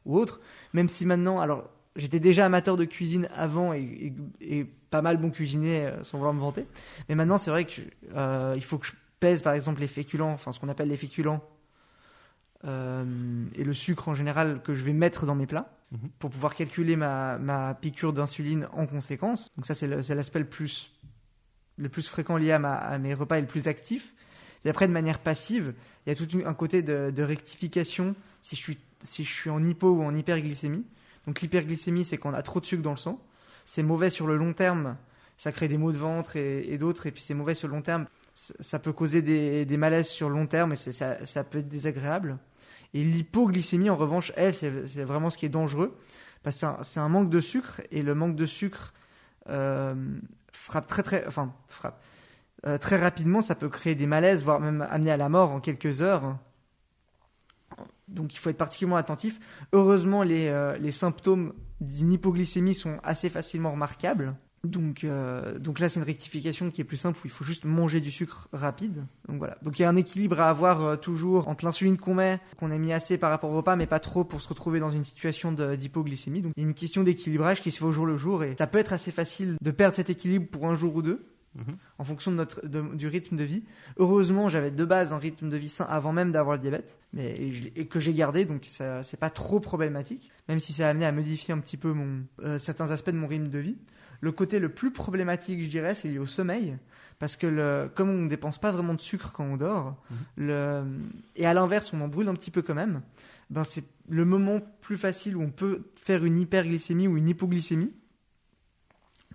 ou 0.05 0.17
autre. 0.17 0.41
Même 0.73 0.89
si 0.89 1.05
maintenant, 1.05 1.39
alors 1.39 1.69
j'étais 1.95 2.19
déjà 2.19 2.45
amateur 2.45 2.77
de 2.77 2.85
cuisine 2.85 3.27
avant 3.35 3.73
et, 3.73 4.13
et, 4.39 4.65
pas 4.89 5.01
mal 5.01 5.15
bon 5.17 5.29
cuisinier 5.29 5.85
euh, 5.85 6.03
sans 6.03 6.17
vouloir 6.17 6.33
me 6.33 6.41
vanter. 6.41 6.65
Mais 7.07 7.15
maintenant, 7.15 7.37
c'est 7.37 7.51
vrai 7.51 7.65
qu'il 7.65 7.91
il 8.13 8.63
faut 8.63 8.77
que 8.77 8.87
je 8.87 8.93
pèse 9.19 9.41
par 9.41 9.53
exemple 9.53 9.79
les 9.79 9.87
féculents, 9.87 10.33
enfin 10.33 10.51
ce 10.51 10.59
qu'on 10.59 10.67
appelle 10.67 10.89
les 10.89 10.97
féculents 10.97 11.41
euh, 12.65 13.45
et 13.55 13.63
le 13.63 13.73
sucre 13.73 14.07
en 14.07 14.13
général 14.13 14.61
que 14.61 14.75
je 14.75 14.83
vais 14.83 14.93
mettre 14.93 15.25
dans 15.25 15.33
mes 15.33 15.47
plats 15.47 15.73
mhm. 15.91 16.09
pour 16.19 16.29
pouvoir 16.29 16.55
calculer 16.55 16.95
ma, 16.95 17.39
ma 17.39 17.73
piqûre 17.73 18.13
d'insuline 18.13 18.67
en 18.73 18.85
conséquence. 18.85 19.51
Donc 19.55 19.65
ça, 19.65 19.73
c'est 19.73 19.87
l'aspect 19.87 20.39
le 20.39 20.45
plus, 20.45 20.93
le 21.81 21.89
plus 21.89 22.07
fréquent 22.07 22.37
lié 22.37 22.51
à, 22.51 22.97
mes 22.97 23.13
repas 23.13 23.37
et 23.37 23.41
le 23.41 23.47
plus 23.47 23.67
actif. 23.67 24.13
Et 24.63 24.69
après, 24.69 24.87
de 24.87 24.93
manière 24.93 25.19
passive, 25.19 25.73
il 26.05 26.09
y 26.09 26.11
a 26.11 26.15
tout 26.15 26.27
un 26.45 26.53
côté 26.53 26.81
de, 26.81 27.23
rectification 27.23 28.15
si 28.41 28.55
je, 28.55 29.23
suis, 29.23 29.49
en 29.49 29.63
hypo 29.63 29.89
ou 29.89 30.03
en 30.03 30.15
hyperglycémie. 30.15 30.85
Donc 31.27 31.41
l'hyperglycémie, 31.41 32.05
c'est 32.05 32.17
qu'on 32.17 32.33
a 32.33 32.41
trop 32.41 32.59
de 32.59 32.65
sucre 32.65 32.83
dans 32.83 32.91
le 32.91 32.97
sang. 32.97 33.19
C'est 33.65 33.83
mauvais 33.83 34.09
sur 34.09 34.27
le 34.27 34.37
long 34.37 34.53
terme, 34.53 34.97
ça 35.37 35.51
crée 35.51 35.67
des 35.67 35.77
maux 35.77 35.91
de 35.91 35.97
ventre 35.97 36.35
et, 36.35 36.77
d'autres, 36.77 37.07
et 37.07 37.11
puis 37.11 37.21
c'est 37.21 37.33
mauvais 37.33 37.55
sur 37.55 37.67
le 37.67 37.75
long 37.75 37.81
terme. 37.81 38.05
Ça 38.33 38.79
peut 38.79 38.93
causer 38.93 39.21
des, 39.21 39.77
malaises 39.77 40.07
sur 40.07 40.29
le 40.29 40.35
long 40.35 40.47
terme 40.47 40.73
et 40.73 40.75
ça, 40.75 41.25
ça 41.25 41.43
peut 41.43 41.59
être 41.59 41.69
désagréable. 41.69 42.37
Et 42.93 43.03
l'hypoglycémie, 43.03 43.89
en 43.89 43.95
revanche, 43.95 44.31
elle, 44.35 44.53
c'est 44.53 45.03
vraiment 45.03 45.29
ce 45.29 45.37
qui 45.37 45.45
est 45.45 45.49
dangereux. 45.49 45.97
Parce 46.43 46.59
que 46.59 46.67
c'est 46.81 46.99
un, 46.99 47.09
manque 47.09 47.29
de 47.29 47.39
sucre, 47.39 47.81
et 47.91 48.01
le 48.01 48.15
manque 48.15 48.35
de 48.35 48.47
sucre 48.47 48.93
euh, 49.49 49.93
frappe 50.51 50.87
très 50.87 51.03
très, 51.03 51.27
enfin, 51.27 51.53
frappe, 51.67 52.01
euh, 52.65 52.77
très 52.77 52.97
rapidement, 52.97 53.41
ça 53.41 53.55
peut 53.55 53.69
créer 53.69 53.95
des 53.95 54.05
malaises, 54.05 54.43
voire 54.43 54.59
même 54.59 54.85
amener 54.89 55.11
à 55.11 55.17
la 55.17 55.29
mort 55.29 55.51
en 55.51 55.59
quelques 55.59 56.01
heures. 56.01 56.37
Donc 58.07 58.33
il 58.33 58.37
faut 58.37 58.49
être 58.49 58.57
particulièrement 58.57 58.97
attentif. 58.97 59.39
Heureusement, 59.71 60.23
les, 60.23 60.47
euh, 60.49 60.77
les 60.77 60.91
symptômes 60.91 61.53
d'une 61.79 62.11
hypoglycémie 62.13 62.75
sont 62.75 62.99
assez 63.03 63.29
facilement 63.29 63.71
remarquables. 63.71 64.35
Donc, 64.63 65.03
euh, 65.03 65.57
donc 65.57 65.79
là, 65.79 65.89
c'est 65.89 65.99
une 65.99 66.05
rectification 66.05 66.69
qui 66.69 66.81
est 66.81 66.85
plus 66.85 66.97
simple 66.97 67.17
où 67.17 67.21
il 67.25 67.31
faut 67.31 67.43
juste 67.43 67.65
manger 67.65 67.99
du 67.99 68.11
sucre 68.11 68.47
rapide. 68.53 69.05
Donc 69.27 69.39
voilà. 69.39 69.57
Donc 69.63 69.79
il 69.79 69.81
y 69.81 69.85
a 69.85 69.89
un 69.89 69.95
équilibre 69.95 70.39
à 70.39 70.49
avoir 70.49 70.81
euh, 70.81 70.95
toujours 70.97 71.47
entre 71.47 71.65
l'insuline 71.65 71.97
qu'on 71.97 72.13
met, 72.13 72.39
qu'on 72.57 72.69
a 72.69 72.77
mis 72.77 72.93
assez 72.93 73.17
par 73.17 73.31
rapport 73.31 73.49
au 73.49 73.55
repas, 73.55 73.75
mais 73.75 73.87
pas 73.87 73.99
trop 73.99 74.23
pour 74.23 74.41
se 74.41 74.47
retrouver 74.47 74.79
dans 74.79 74.91
une 74.91 75.03
situation 75.03 75.51
d'hypoglycémie. 75.51 76.41
Donc 76.41 76.53
il 76.57 76.61
y 76.61 76.65
a 76.65 76.67
une 76.67 76.75
question 76.75 77.03
d'équilibrage 77.03 77.61
qui 77.61 77.71
se 77.71 77.79
fait 77.79 77.85
au 77.85 77.91
jour 77.91 78.05
le 78.05 78.17
jour 78.17 78.43
et 78.43 78.55
ça 78.57 78.67
peut 78.67 78.77
être 78.77 78.93
assez 78.93 79.11
facile 79.11 79.55
de 79.59 79.71
perdre 79.71 79.95
cet 79.95 80.11
équilibre 80.11 80.47
pour 80.47 80.67
un 80.67 80.75
jour 80.75 80.95
ou 80.95 81.01
deux. 81.01 81.25
Mhm. 81.55 81.75
En 81.97 82.03
fonction 82.05 82.31
de 82.31 82.37
notre, 82.37 82.65
du 82.65 83.07
rythme 83.07 83.35
de 83.35 83.43
vie. 83.43 83.63
Heureusement, 83.97 84.47
j'avais 84.47 84.71
de 84.71 84.85
base 84.85 85.11
un 85.11 85.17
rythme 85.17 85.49
de 85.49 85.57
vie 85.57 85.67
sain 85.67 85.85
avant 85.89 86.13
même 86.13 86.31
d'avoir 86.31 86.55
le 86.55 86.61
diabète, 86.61 86.97
mais 87.11 87.35
et, 87.75 87.87
que 87.87 87.99
j'ai 87.99 88.13
gardé, 88.13 88.45
donc 88.45 88.65
c'est 88.65 89.19
pas 89.19 89.29
trop 89.29 89.59
problématique, 89.59 90.31
même 90.47 90.61
si 90.61 90.71
ça 90.71 90.87
a 90.87 90.91
amené 90.91 91.05
à 91.05 91.11
modifier 91.11 91.53
un 91.53 91.57
petit 91.57 91.75
peu 91.75 91.91
mon, 91.91 92.23
euh, 92.41 92.57
certains 92.57 92.89
aspects 92.91 93.09
de 93.09 93.17
mon 93.17 93.27
rythme 93.27 93.49
de 93.49 93.59
vie. 93.59 93.75
Le 94.21 94.31
côté 94.31 94.59
le 94.59 94.69
plus 94.69 94.91
problématique, 94.91 95.61
je 95.61 95.67
dirais, 95.67 95.95
c'est 95.95 96.07
lié 96.07 96.19
au 96.19 96.27
sommeil. 96.27 96.77
Parce 97.19 97.35
que 97.35 97.45
le, 97.45 97.91
comme 97.93 98.09
on 98.09 98.17
ne 98.17 98.29
dépense 98.29 98.59
pas 98.59 98.71
vraiment 98.71 98.95
de 98.95 99.01
sucre 99.01 99.31
quand 99.31 99.43
on 99.43 99.57
dort, 99.57 99.95
mhm. 100.09 100.17
le, 100.37 100.83
et 101.35 101.45
à 101.45 101.53
l'inverse, 101.53 101.91
on 101.93 102.01
en 102.01 102.07
brûle 102.07 102.27
un 102.27 102.33
petit 102.33 102.49
peu 102.49 102.61
quand 102.63 102.73
même, 102.73 103.01
ben 103.51 103.63
c'est 103.63 103.83
le 104.09 104.25
moment 104.25 104.59
plus 104.81 104.97
facile 104.97 105.37
où 105.37 105.41
on 105.41 105.51
peut 105.51 105.83
faire 105.95 106.25
une 106.25 106.39
hyperglycémie 106.39 107.07
ou 107.07 107.17
une 107.17 107.29
hypoglycémie. 107.29 107.93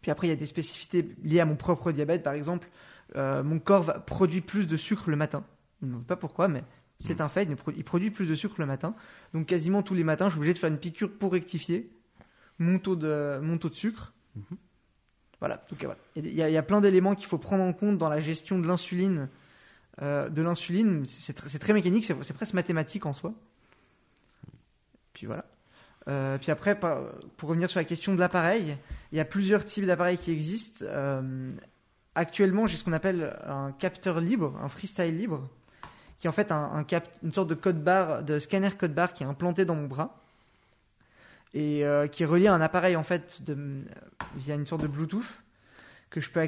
Puis 0.03 0.11
après, 0.11 0.27
il 0.27 0.31
y 0.31 0.33
a 0.33 0.37
des 0.37 0.47
spécificités 0.47 1.15
liées 1.23 1.41
à 1.41 1.45
mon 1.45 1.57
propre 1.57 1.93
diabète, 1.93 2.23
par 2.23 2.33
exemple. 2.33 2.69
Euh, 3.15 3.43
mon 3.43 3.59
corps 3.61 3.85
va, 3.85 4.01
produit 4.01 4.41
plus 4.41 4.67
de 4.67 4.77
sucre 4.77 5.11
le 5.11 5.17
matin. 5.17 5.45
Je 5.81 5.87
ne 5.87 5.99
sais 5.99 6.05
pas 6.07 6.17
pourquoi, 6.17 6.49
mais 6.49 6.65
c'est 6.99 7.21
mhm. 7.21 7.27
un 7.27 7.29
fait. 7.29 7.49
Il 7.77 7.85
produit 7.85 8.11
plus 8.11 8.27
de 8.27 8.35
sucre 8.35 8.57
le 8.59 8.67
matin. 8.67 8.95
Donc 9.33 9.47
quasiment 9.47 9.83
tous 9.83 9.95
les 9.95 10.05
matins, 10.05 10.27
je 10.27 10.33
suis 10.33 10.39
obligé 10.39 10.55
de 10.55 10.59
faire 10.59 10.71
une 10.71 10.79
piqûre 10.79 11.13
pour 11.13 11.33
rectifier 11.33 11.91
mon 12.59 12.79
taux 12.79 12.97
de, 12.97 13.39
mon 13.41 13.59
taux 13.59 13.69
de 13.69 13.75
sucre. 13.75 14.13
Mhm. 14.35 14.57
Voilà, 15.41 15.63
Il 16.17 16.33
y, 16.33 16.57
a 16.57 16.63
plein 16.63 16.81
d'éléments 16.81 17.15
qu'il 17.15 17.27
faut 17.27 17.37
prendre 17.37 17.63
en 17.63 17.75
compte 17.75 17.99
dans 17.99 18.09
la 18.09 18.21
gestion 18.21 18.59
de 18.59 18.67
l'insuline. 18.67 19.29
Euh, 20.01 20.31
de 20.31 20.41
l'insuline, 20.41 21.05
c'est 21.05 21.35
très, 21.35 21.73
mécanique, 21.75 22.07
c'est 22.07 22.33
presque 22.33 22.55
mathématique 22.55 23.05
en 23.05 23.13
soi. 23.13 23.35
Puis 25.13 25.27
voilà. 25.27 25.45
Euh, 26.09 26.39
puis 26.39 26.51
après, 26.51 26.79
pour 26.79 27.49
revenir 27.49 27.69
sur 27.69 27.81
la 27.81 27.85
question 27.85 28.15
de 28.15 28.21
l'appareil, 28.21 28.79
il 29.13 29.19
y 29.19 29.21
a 29.21 29.27
plusieurs 29.27 29.65
types 29.65 29.85
d'appareils 29.85 30.17
qui 30.17 30.31
existent. 30.31 30.85
Euh, 30.89 31.53
actuellement, 32.15 32.67
j'ai 32.67 32.79
ce 32.79 32.85
qu'on 32.85 32.95
appelle 32.95 33.37
un 33.47 33.73
capteur 33.73 34.21
libre, 34.21 34.59
un 34.63 34.69
freestyle 34.69 35.17
libre, 35.17 35.51
qui 36.19 36.29
est 36.29 36.31
en 36.31 36.33
fait 36.33 36.51
un, 36.51 36.87
une 37.23 37.33
sorte 37.33 37.49
de 37.49 37.55
code 37.55 37.83
barre, 37.85 38.23
de 38.23 38.39
scanner 38.39 38.71
code 38.71 38.95
barre 38.95 39.13
qui 39.13 39.23
est 39.23 39.27
implanté 39.27 39.67
dans 39.67 39.75
mon 39.75 39.87
bras 39.87 40.26
et 41.57 41.87
euh, 41.87 42.07
qui 42.07 42.23
est 42.23 42.27
relié 42.27 42.49
à 42.49 42.55
un 42.55 42.61
appareil 42.61 42.97
en 42.97 43.03
fait 43.03 43.43
de, 43.43 43.57
via 44.37 44.55
une 44.55 44.67
sorte 44.67 44.83
de 44.83 44.89
Bluetooth 44.89 45.25
que 46.11 46.21
je 46.21 46.31
peux 46.31 46.47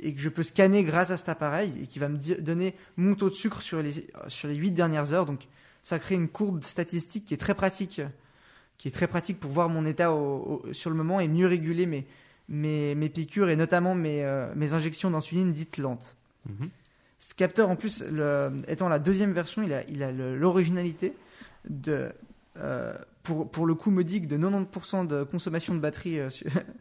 et 0.00 0.14
que 0.14 0.20
je 0.20 0.28
peux 0.30 0.42
scanner 0.42 0.82
grâce 0.82 1.10
à 1.10 1.18
cet 1.18 1.28
appareil 1.28 1.74
et 1.82 1.86
qui 1.86 1.98
va 1.98 2.08
me 2.08 2.16
donner 2.40 2.74
mon 2.96 3.14
taux 3.14 3.28
de 3.28 3.34
sucre 3.34 3.60
sur 3.60 3.82
les 3.82 4.06
sur 4.28 4.48
les 4.48 4.54
8 4.54 4.70
dernières 4.70 5.12
heures. 5.12 5.26
Donc 5.26 5.46
ça 5.82 5.98
crée 5.98 6.14
une 6.14 6.28
courbe 6.28 6.64
statistique 6.64 7.26
qui 7.26 7.34
est 7.34 7.38
très 7.38 7.54
pratique, 7.54 8.00
qui 8.78 8.88
est 8.88 8.90
très 8.90 9.06
pratique 9.06 9.38
pour 9.38 9.50
voir 9.50 9.68
mon 9.68 9.84
état 9.84 10.10
sur 10.72 10.88
le 10.90 10.96
moment 10.96 11.20
et 11.20 11.28
mieux 11.28 11.46
réguler 11.46 11.84
mes 11.84 12.06
mes, 12.48 12.94
mes 12.94 13.08
piqûres 13.10 13.50
et 13.50 13.56
notamment 13.56 13.94
mes 13.94 14.24
euh, 14.24 14.50
mes 14.54 14.72
injections 14.72 15.10
d'insuline 15.10 15.52
dites 15.52 15.76
lentes. 15.76 16.16
Mm-hmm. 16.48 16.68
Ce 17.18 17.34
capteur 17.34 17.68
en 17.68 17.76
plus 17.76 18.02
le, 18.02 18.62
étant 18.68 18.88
la 18.88 19.00
deuxième 19.00 19.32
version, 19.32 19.62
il 19.62 19.74
a 19.74 19.84
il 19.84 20.02
a 20.02 20.12
l'originalité 20.12 21.12
de 21.68 22.10
euh, 22.58 22.94
pour, 23.26 23.50
pour 23.50 23.66
le 23.66 23.74
coup 23.74 23.90
modique 23.90 24.28
de 24.28 24.38
90% 24.38 25.06
de 25.06 25.24
consommation 25.24 25.74
de 25.74 25.80
batterie 25.80 26.20
euh, 26.20 26.30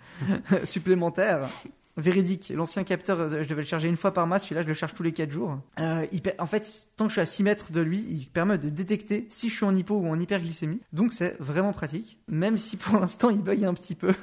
supplémentaire. 0.63 1.49
Véridique, 1.97 2.51
l'ancien 2.53 2.83
capteur, 2.83 3.19
euh, 3.21 3.43
je 3.43 3.47
devais 3.47 3.61
le 3.61 3.67
charger 3.67 3.87
une 3.87 3.95
fois 3.95 4.13
par 4.13 4.27
mois, 4.27 4.37
celui-là 4.37 4.63
je 4.63 4.67
le 4.67 4.73
charge 4.73 4.93
tous 4.93 5.01
les 5.01 5.13
4 5.13 5.31
jours. 5.31 5.57
en 5.77 6.45
fait, 6.45 6.87
tant 6.97 7.05
que 7.05 7.09
je 7.09 7.13
suis 7.13 7.21
à 7.21 7.25
6 7.25 7.43
mètres 7.43 7.71
de 7.71 7.79
lui, 7.79 8.05
il 8.09 8.27
permet 8.27 8.57
de 8.57 8.69
détecter 8.69 9.25
si 9.29 9.49
je 9.49 9.55
suis 9.55 9.65
en 9.65 9.75
hypo 9.75 9.95
ou 9.95 10.07
en 10.07 10.19
hyperglycémie. 10.19 10.81
Donc 10.91 11.13
c'est 11.13 11.37
vraiment 11.39 11.71
pratique, 11.71 12.19
même 12.27 12.57
si 12.57 12.75
pour 12.77 12.99
l'instant 12.99 13.29
il 13.29 13.41
bug 13.41 13.63
un 13.63 13.73
petit 13.73 13.95
peu. 13.95 14.13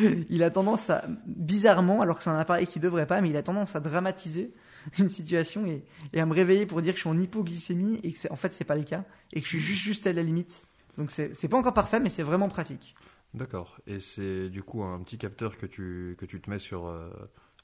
il 0.28 0.42
a 0.42 0.50
tendance 0.50 0.90
à, 0.90 1.04
bizarrement, 1.24 2.02
alors 2.02 2.18
que 2.18 2.24
c'est 2.24 2.30
un 2.30 2.38
appareil 2.38 2.66
qui 2.66 2.80
devrait 2.80 3.06
pas, 3.06 3.20
mais 3.20 3.30
il 3.30 3.36
a 3.36 3.42
tendance 3.42 3.76
à 3.76 3.80
dramatiser 3.80 4.52
une 4.98 5.08
situation 5.08 5.66
et, 5.66 5.84
et, 6.12 6.20
à 6.20 6.26
me 6.26 6.34
réveiller 6.34 6.66
pour 6.66 6.82
dire 6.82 6.94
que 6.94 6.98
je 6.98 7.02
suis 7.02 7.10
en 7.10 7.18
hypoglycémie 7.18 8.00
et 8.02 8.12
que 8.12 8.18
en 8.32 8.36
fait 8.36 8.52
c'est 8.52 8.64
pas 8.64 8.76
le 8.76 8.84
cas 8.84 9.04
et 9.32 9.40
que 9.40 9.46
je 9.46 9.50
suis 9.50 9.60
juste, 9.60 9.82
juste 9.82 10.06
à 10.06 10.12
la 10.12 10.22
limite. 10.22 10.62
Donc 10.98 11.12
c'est 11.12 11.48
pas 11.48 11.56
encore 11.56 11.74
parfait, 11.74 12.00
mais 12.00 12.10
c'est 12.10 12.24
vraiment 12.24 12.48
pratique. 12.48 12.94
D'accord. 13.32 13.78
Et 13.86 14.00
c'est 14.00 14.48
du 14.48 14.62
coup 14.62 14.82
un 14.82 14.98
petit 15.00 15.16
capteur 15.16 15.56
que 15.56 15.66
tu, 15.66 16.16
que 16.18 16.26
tu 16.26 16.40
te 16.40 16.50
mets 16.50 16.58
sur, 16.58 16.86
euh, 16.86 17.08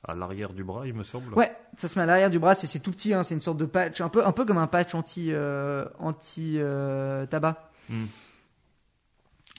à 0.04 0.14
l'arrière 0.14 0.52
du 0.52 0.62
bras, 0.62 0.86
il 0.86 0.94
me 0.94 1.02
semble. 1.02 1.34
Ouais, 1.34 1.52
ça 1.76 1.88
se 1.88 1.98
met 1.98 2.04
à 2.04 2.06
l'arrière 2.06 2.30
du 2.30 2.38
bras, 2.38 2.54
c'est 2.54 2.78
tout 2.78 2.92
petit, 2.92 3.12
hein, 3.12 3.24
c'est 3.24 3.34
une 3.34 3.40
sorte 3.40 3.58
de 3.58 3.64
patch, 3.64 4.00
un 4.00 4.08
peu, 4.08 4.24
un 4.24 4.30
peu 4.30 4.44
comme 4.44 4.58
un 4.58 4.68
patch 4.68 4.94
anti, 4.94 5.32
euh, 5.32 5.84
anti 5.98 6.58
euh, 6.58 7.26
tabac. 7.26 7.70
Hmm. 7.88 8.06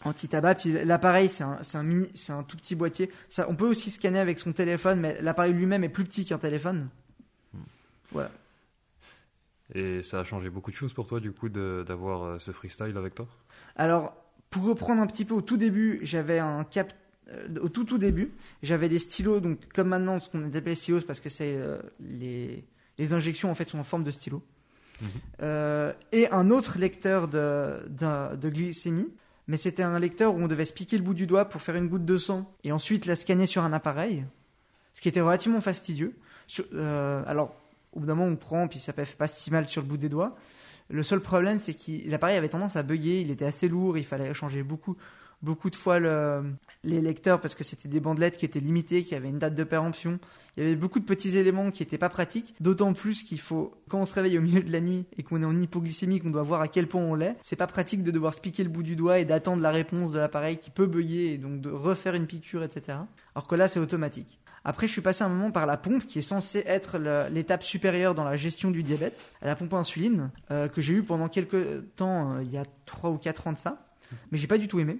Anti 0.05 0.29
tabac. 0.29 0.55
Puis 0.55 0.71
l'appareil, 0.85 1.27
c'est 1.27 1.43
un, 1.43 1.59
un, 1.73 1.83
mini, 1.83 2.07
c'est 2.15 2.31
un 2.31 2.43
tout 2.43 2.55
petit 2.55 2.75
boîtier. 2.75 3.11
Ça, 3.29 3.47
on 3.49 3.55
peut 3.55 3.67
aussi 3.67 3.91
scanner 3.91 4.19
avec 4.19 4.39
son 4.39 4.53
téléphone, 4.53 5.01
mais 5.01 5.21
l'appareil 5.21 5.51
lui-même 5.51 5.83
est 5.83 5.89
plus 5.89 6.05
petit 6.05 6.23
qu'un 6.23 6.37
téléphone. 6.37 6.87
Hmm. 7.53 7.59
Voilà. 8.13 8.31
Et 9.73 10.01
ça 10.03 10.19
a 10.19 10.23
changé 10.23 10.49
beaucoup 10.49 10.71
de 10.71 10.75
choses 10.75 10.93
pour 10.93 11.07
toi, 11.07 11.19
du 11.19 11.31
coup, 11.33 11.49
d'avoir 11.49 12.39
ce 12.39 12.51
freestyle 12.51 12.95
avec 12.95 13.15
toi? 13.15 13.27
Alors, 13.75 14.13
pour 14.49 14.63
reprendre 14.63 15.01
un 15.01 15.07
petit 15.07 15.25
peu 15.25 15.33
au 15.33 15.41
tout 15.41 15.57
début, 15.57 15.99
j'avais 16.03 16.39
un 16.39 16.63
cap. 16.63 16.93
Euh, 17.29 17.47
au 17.61 17.69
tout 17.69 17.83
tout 17.83 17.97
début, 17.97 18.31
j'avais 18.63 18.87
des 18.87 18.99
stylos, 18.99 19.39
donc 19.39 19.59
comme 19.73 19.89
maintenant, 19.89 20.19
ce 20.19 20.29
qu'on 20.29 20.53
appelle 20.53 20.75
stylos, 20.75 21.01
parce 21.01 21.19
que 21.19 21.29
c'est 21.29 21.55
euh, 21.55 21.79
les, 21.99 22.63
les 22.97 23.13
injections 23.13 23.49
en 23.49 23.55
fait 23.55 23.67
sont 23.67 23.79
en 23.79 23.83
forme 23.83 24.03
de 24.03 24.11
stylo. 24.11 24.43
Mhm. 25.01 25.93
et 26.13 26.31
un 26.31 26.49
autre 26.51 26.79
lecteur 26.79 27.27
de, 27.27 27.85
de, 27.89 28.37
de 28.37 28.49
glycémie, 28.49 29.09
mais 29.45 29.57
c'était 29.57 29.83
un 29.83 29.99
lecteur 29.99 30.33
où 30.33 30.37
on 30.37 30.47
devait 30.47 30.63
se 30.63 30.71
piquer 30.71 30.97
le 30.97 31.03
bout 31.03 31.13
du 31.13 31.27
doigt 31.27 31.49
pour 31.49 31.61
faire 31.61 31.75
une 31.75 31.89
goutte 31.89 32.05
de 32.05 32.17
sang 32.17 32.49
et 32.63 32.71
ensuite 32.71 33.05
la 33.05 33.17
scanner 33.17 33.45
sur 33.45 33.61
un 33.65 33.73
appareil, 33.73 34.23
ce 34.93 35.01
qui 35.01 35.09
était 35.09 35.19
relativement 35.19 35.59
fastidieux. 35.59 36.15
alors, 37.27 37.53
au 37.91 37.99
bout 37.99 38.05
d'un 38.05 38.15
moment, 38.15 38.31
on 38.31 38.37
prend, 38.37 38.69
puis 38.69 38.79
ça 38.79 38.93
fait 38.93 39.17
pas 39.17 39.27
si 39.27 39.51
mal 39.51 39.67
sur 39.67 39.81
le 39.81 39.87
bout 39.89 39.97
des 39.97 40.07
doigts. 40.07 40.37
Le 40.89 41.03
seul 41.03 41.19
problème, 41.19 41.59
c'est 41.59 41.73
que 41.73 42.09
l'appareil 42.09 42.37
avait 42.37 42.49
tendance 42.49 42.75
à 42.75 42.83
bugger, 42.83 43.21
il 43.21 43.31
était 43.31 43.45
assez 43.45 43.67
lourd, 43.67 43.97
il 43.97 44.05
fallait 44.05 44.33
changer 44.33 44.61
beaucoup, 44.61 44.95
beaucoup 45.41 45.69
de 45.69 45.75
fois 45.75 45.99
les 45.99 47.01
lecteurs 47.01 47.41
parce 47.41 47.55
que 47.55 47.63
c'était 47.63 47.87
des 47.87 47.99
bandelettes 47.99 48.37
qui 48.37 48.45
étaient 48.45 48.59
limitées, 48.59 49.03
qui 49.03 49.15
avaient 49.15 49.29
une 49.29 49.39
date 49.39 49.55
de 49.55 49.63
péremption. 49.63 50.19
Il 50.55 50.63
y 50.63 50.65
avait 50.65 50.75
beaucoup 50.75 50.99
de 50.99 51.05
petits 51.05 51.37
éléments 51.37 51.71
qui 51.71 51.81
n'étaient 51.81 51.97
pas 51.97 52.09
pratiques, 52.09 52.53
d'autant 52.59 52.93
plus 52.93 53.23
qu'il 53.23 53.39
faut, 53.39 53.73
quand 53.89 53.99
on 53.99 54.05
se 54.05 54.13
réveille 54.13 54.37
au 54.37 54.41
milieu 54.41 54.61
de 54.61 54.71
la 54.71 54.79
nuit 54.79 55.05
et 55.17 55.23
qu'on 55.23 55.41
est 55.41 55.45
en 55.45 55.59
hypoglycémie, 55.59 56.19
qu'on 56.19 56.29
doit 56.29 56.43
voir 56.43 56.61
à 56.61 56.67
quel 56.67 56.87
point 56.87 57.01
on 57.01 57.15
l'est, 57.15 57.35
c'est 57.41 57.55
pas 57.55 57.67
pratique 57.67 58.03
de 58.03 58.11
devoir 58.11 58.33
se 58.33 58.39
piquer 58.39 58.63
le 58.63 58.69
bout 58.69 58.83
du 58.83 58.95
doigt 58.95 59.19
et 59.19 59.25
d'attendre 59.25 59.61
la 59.61 59.71
réponse 59.71 60.11
de 60.11 60.19
l'appareil 60.19 60.57
qui 60.57 60.69
peut 60.69 60.85
bugger 60.85 61.33
et 61.33 61.37
donc 61.37 61.61
de 61.61 61.69
refaire 61.69 62.13
une 62.13 62.27
piqûre, 62.27 62.63
etc. 62.63 62.99
Alors 63.33 63.47
que 63.47 63.55
là, 63.55 63.67
c'est 63.67 63.79
automatique. 63.79 64.39
Après, 64.67 64.87
je 64.87 64.91
suis 64.91 65.01
passé 65.01 65.23
un 65.23 65.29
moment 65.29 65.51
par 65.51 65.67
la 65.67 65.77
pompe, 65.77 66.07
qui 66.07 66.19
est 66.19 66.23
censée 66.23 66.63
être 66.65 66.97
l'étape 67.29 67.63
supérieure 67.63 68.15
dans 68.15 68.23
la 68.23 68.35
gestion 68.35 68.71
du 68.71 68.81
diabète, 68.81 69.17
à 69.43 69.45
la 69.45 69.55
pompe 69.55 69.75
à 69.75 69.77
insuline, 69.77 70.31
euh, 70.49 70.67
que 70.67 70.81
j'ai 70.81 70.93
eu 70.93 71.03
pendant 71.03 71.27
quelques 71.27 71.95
temps, 71.95 72.33
euh, 72.33 72.43
il 72.43 72.51
y 72.51 72.57
a 72.57 72.63
3 72.87 73.11
ou 73.11 73.17
4 73.17 73.47
ans 73.47 73.53
de 73.53 73.59
ça. 73.59 73.85
Mais 74.31 74.39
j'ai 74.39 74.47
pas 74.47 74.57
du 74.57 74.67
tout 74.67 74.79
aimé. 74.79 74.97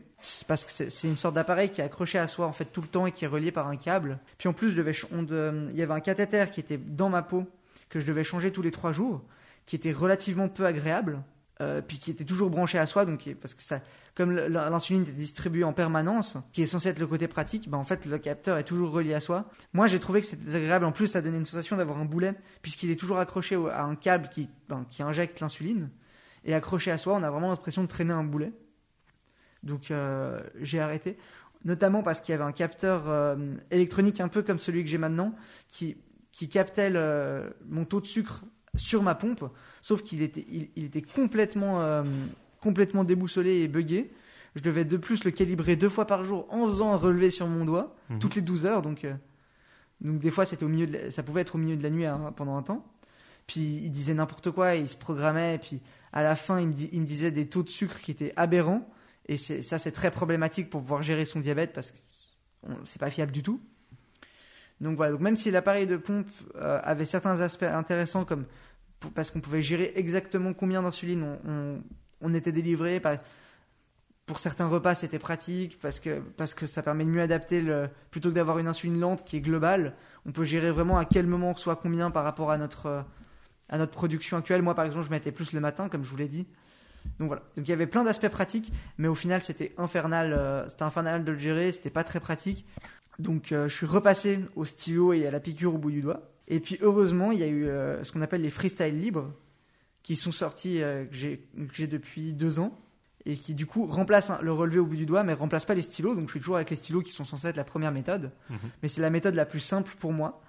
parce 0.48 0.66
que 0.66 0.90
c'est 0.90 1.08
une 1.08 1.16
sorte 1.16 1.36
d'appareil 1.36 1.70
qui 1.70 1.82
est 1.82 1.84
accroché 1.84 2.18
à 2.18 2.28
soi 2.28 2.48
en 2.48 2.52
fait 2.52 2.66
tout 2.66 2.82
le 2.82 2.88
temps 2.88 3.06
et 3.06 3.12
qui 3.12 3.26
est 3.26 3.28
relié 3.28 3.52
par 3.52 3.68
un 3.68 3.76
câble. 3.76 4.20
Puis 4.38 4.48
en 4.48 4.54
plus, 4.54 4.70
je 4.70 4.76
devais, 4.76 4.94
il 4.94 5.78
y 5.78 5.82
avait 5.82 5.94
un 5.94 6.00
cathéter 6.00 6.46
qui 6.52 6.60
était 6.60 6.78
dans 6.78 7.10
ma 7.10 7.22
peau 7.22 7.46
que 7.90 8.00
je 8.00 8.06
devais 8.06 8.24
changer 8.24 8.52
tous 8.52 8.62
les 8.62 8.72
3 8.72 8.92
jours, 8.92 9.24
qui 9.66 9.76
était 9.76 9.92
relativement 9.92 10.48
peu 10.48 10.66
agréable. 10.66 11.22
Euh, 11.62 11.82
puis 11.82 12.00
qui 12.00 12.12
était 12.12 12.26
toujours 12.26 12.50
branché 12.50 12.78
à 12.78 12.86
soi, 12.86 13.06
donc 13.06 13.34
parce 13.40 13.54
que 13.54 13.64
ça, 13.64 13.80
comme 14.14 14.34
l'insuline 14.34 15.04
est 15.04 15.12
distribuée 15.12 15.64
en 15.64 15.72
permanence, 15.72 16.36
qui 16.52 16.62
est 16.62 16.66
censé 16.66 16.90
être 16.90 17.00
le 17.00 17.08
côté 17.08 17.30
pratique, 17.30 17.70
bah 17.70 17.78
en 17.78 17.86
fait 17.86 18.06
le 18.06 18.18
capteur 18.18 18.58
est 18.58 18.66
toujours 18.66 18.92
relié 18.92 19.14
à 19.14 19.22
soi. 19.22 19.46
Moi 19.72 19.88
j'ai 19.88 20.00
trouvé 20.00 20.20
que 20.20 20.28
c'était 20.28 20.44
désagréable. 20.44 20.84
En 20.84 20.92
plus, 20.92 21.08
ça 21.08 21.22
donnait 21.22 21.38
une 21.38 21.46
sensation 21.46 21.78
d'avoir 21.78 21.98
un 22.00 22.04
boulet, 22.04 22.34
puisqu'il 22.62 22.92
est 22.92 22.98
toujours 22.98 23.20
accroché 23.20 23.56
à 23.72 23.86
un 23.86 23.96
câble 23.96 24.28
qui, 24.28 24.50
ben, 24.68 24.86
qui 24.90 25.02
injecte 25.02 25.40
l'insuline, 25.40 25.92
et 26.44 26.54
accroché 26.54 26.92
à 26.92 26.98
soi, 26.98 27.14
on 27.14 27.24
a 27.24 27.32
vraiment 27.32 27.52
l'impression 27.52 27.84
de 27.84 27.88
traîner 27.88 28.14
un 28.14 28.26
boulet. 28.26 28.52
Donc 29.64 29.92
euh, 29.92 30.42
j'ai 30.60 30.82
arrêté, 30.82 31.18
notamment 31.64 32.04
parce 32.04 32.20
qu'il 32.20 32.34
y 32.34 32.36
avait 32.36 32.44
un 32.44 32.52
capteur 32.52 33.04
euh, 33.08 33.56
électronique 33.72 34.20
un 34.20 34.28
peu 34.28 34.44
comme 34.44 34.60
celui 34.60 34.84
que 34.84 34.90
j'ai 34.90 34.98
maintenant, 34.98 35.34
qui, 35.70 35.96
qui 36.34 36.50
captait 36.50 36.92
mon 37.66 37.86
taux 37.86 38.02
de 38.02 38.08
sucre 38.08 38.44
sur 38.76 39.04
ma 39.04 39.16
pompe, 39.16 39.46
sauf 39.86 40.02
qu'il 40.02 40.24
était, 40.24 40.44
il, 40.76 40.84
était 40.84 41.04
complètement, 41.04 41.80
euh, 41.84 42.02
complètement 42.60 43.04
déboussolé 43.04 43.58
et 43.58 43.68
buggé. 43.68 44.12
Je 44.56 44.64
devais 44.64 44.84
de 44.84 44.98
plus 44.98 45.24
le 45.26 45.30
calibrer 45.30 45.76
deux 45.76 45.90
fois 45.90 46.08
par 46.08 46.24
jour 46.24 46.48
en 46.50 46.66
faisant 46.66 46.92
un 46.92 46.96
relevé 46.96 47.30
sur 47.30 47.46
mon 47.46 47.66
doigt, 47.66 47.96
mhm. 48.10 48.18
toutes 48.18 48.34
les 48.34 48.42
12 48.42 48.66
heures. 48.66 48.82
Donc, 48.82 49.06
euh, 49.06 49.14
donc 50.02 50.18
des 50.18 50.32
fois, 50.32 50.48
c'était 50.48 50.64
au 50.64 50.70
milieu 50.70 51.12
ça 51.12 51.22
pouvait 51.22 51.42
être 51.42 51.54
au 51.54 51.60
milieu 51.60 51.78
de 51.78 51.84
la 51.84 51.92
nuit 51.92 52.08
hein, 52.08 52.34
pendant 52.36 52.58
un 52.58 52.64
temps. 52.64 52.84
Puis 53.46 53.62
il 53.84 53.92
disait 53.92 54.16
n'importe 54.16 54.50
quoi, 54.50 54.74
il 54.74 54.90
se 54.90 54.98
programmait, 54.98 55.54
et 55.54 55.60
puis 55.60 55.82
à 56.14 56.24
la 56.24 56.36
fin, 56.36 56.60
il 56.60 56.70
me, 56.70 56.74
il 56.92 57.02
me 57.02 57.06
disait 57.06 57.30
des 57.30 57.48
taux 57.48 57.62
de 57.62 57.70
sucre 57.70 58.02
qui 58.02 58.10
étaient 58.10 58.34
aberrants. 58.38 58.90
Et 59.28 59.38
ça, 59.38 59.78
c'est 59.78 59.92
très 59.92 60.10
problématique 60.10 60.72
pour 60.72 60.82
pouvoir 60.82 61.04
gérer 61.04 61.26
son 61.26 61.42
diabète 61.42 61.74
parce 61.74 61.92
que 61.92 61.98
c'est 62.86 63.00
pas 63.00 63.12
fiable 63.12 63.32
du 63.32 63.44
tout. 63.44 63.62
Donc 64.82 64.98
voilà, 64.98 65.12
donc 65.12 65.22
même 65.22 65.36
si 65.36 65.52
l'appareil 65.52 65.86
de 65.86 65.96
pompe 65.96 66.28
euh, 66.56 66.80
avait 66.84 67.06
certains 67.06 67.40
aspects 67.42 67.64
intéressants 67.64 68.26
comme 68.26 68.46
parce 69.14 69.32
qu'on 69.32 69.42
pouvait 69.42 69.62
gérer 69.62 69.94
exactement 69.96 70.54
combien 70.54 70.82
d'insuline 70.82 71.38
on, 72.22 72.34
était 72.34 72.52
délivré, 72.52 73.02
pour 74.26 74.40
certains 74.40 74.68
repas 74.68 74.96
c'était 74.96 75.20
pratique 75.20 75.80
parce 75.80 76.00
que, 76.00 76.68
ça 76.68 76.82
permet 76.82 77.06
de 77.06 77.10
mieux 77.10 77.22
adapter 77.22 77.64
plutôt 78.10 78.30
que 78.30 78.36
d'avoir 78.36 78.58
une 78.58 78.68
insuline 78.68 79.00
lente 79.00 79.24
qui 79.24 79.38
est 79.38 79.42
globale, 79.42 79.96
on 80.26 80.32
peut 80.32 80.44
gérer 80.44 80.72
vraiment 80.72 80.98
à 80.98 81.06
quel 81.06 81.28
moment 81.28 81.54
on 81.56 81.76
combien 81.76 82.10
par 82.12 82.24
rapport 82.24 82.52
à 82.52 82.58
notre, 82.58 83.06
à 83.70 83.78
notre 83.78 83.92
production 83.92 84.38
actuelle. 84.38 84.62
Moi 84.62 84.74
par 84.76 84.86
exemple 84.86 85.06
je 85.06 85.12
mettais 85.12 85.32
plus 85.32 85.54
le 85.54 85.60
matin 85.60 85.90
comme 85.90 86.04
je 86.04 86.10
vous 86.10 86.18
l'ai 86.18 86.28
dit. 86.28 86.48
Donc 87.20 87.28
voilà. 87.28 87.44
Donc 87.56 87.68
il 87.68 87.70
y 87.70 87.74
avait 87.74 87.88
plein 87.88 88.04
d'aspects 88.04 88.30
pratiques, 88.30 88.72
mais 88.98 89.08
au 89.08 89.16
final 89.16 89.42
c'était 89.44 89.74
infernal, 89.78 90.34
euh, 90.34 90.68
c'était 90.68 90.84
infernal 90.84 91.24
de 91.24 91.32
le 91.32 91.38
gérer, 91.38 91.72
c'était 91.72 91.90
pas 91.90 92.04
très 92.04 92.20
pratique. 92.20 92.66
Donc 93.20 93.52
euh, 93.52 93.68
je 93.68 93.76
suis 93.76 93.86
repassé 93.86 94.40
au 94.56 94.66
stylo 94.66 95.14
et 95.14 95.26
à 95.28 95.32
la 95.32 95.40
piqûre 95.40 95.76
au 95.76 95.78
bout 95.78 95.92
du 95.92 96.02
doigt. 96.02 96.35
Et 96.48 96.60
puis 96.60 96.78
heureusement, 96.82 97.32
il 97.32 97.40
y 97.40 97.44
a 97.44 97.48
eu 97.48 97.68
euh, 97.68 98.04
ce 98.04 98.12
qu'on 98.12 98.22
appelle 98.22 98.42
les 98.42 98.50
freestyle 98.50 99.00
libres 99.00 99.32
qui 100.04 100.16
sont 100.16 100.32
sortis, 100.32 100.82
euh, 100.82 101.06
que 101.06 101.16
j'ai 101.16 101.88
depuis 101.88 102.34
deux 102.34 102.60
ans 102.60 102.78
et 103.26 103.36
qui 103.36 103.56
du 103.56 103.66
coup 103.66 103.88
remplacent 103.88 104.32
le 104.42 104.52
relevé 104.52 104.78
au 104.78 104.86
bout 104.86 104.96
du 104.96 105.08
doigt, 105.08 105.24
mais 105.24 105.34
remplacent 105.34 105.66
pas 105.66 105.74
les 105.74 105.82
stylos. 105.82 106.14
Donc 106.16 106.28
je 106.28 106.32
suis 106.32 106.40
toujours 106.40 106.58
avec 106.58 106.70
les 106.70 106.76
stylos 106.76 107.02
qui 107.02 107.12
sont 107.12 107.26
censés 107.26 107.48
être 107.48 107.58
la 107.58 107.64
première 107.64 107.92
méthode, 107.92 108.32
mhm. 108.50 108.58
mais 108.84 108.88
c'est 108.88 109.02
la 109.02 109.10
méthode 109.10 109.34
la 109.34 109.46
plus 109.46 109.60
simple 109.60 109.92
pour 110.00 110.14
moi, 110.14 110.44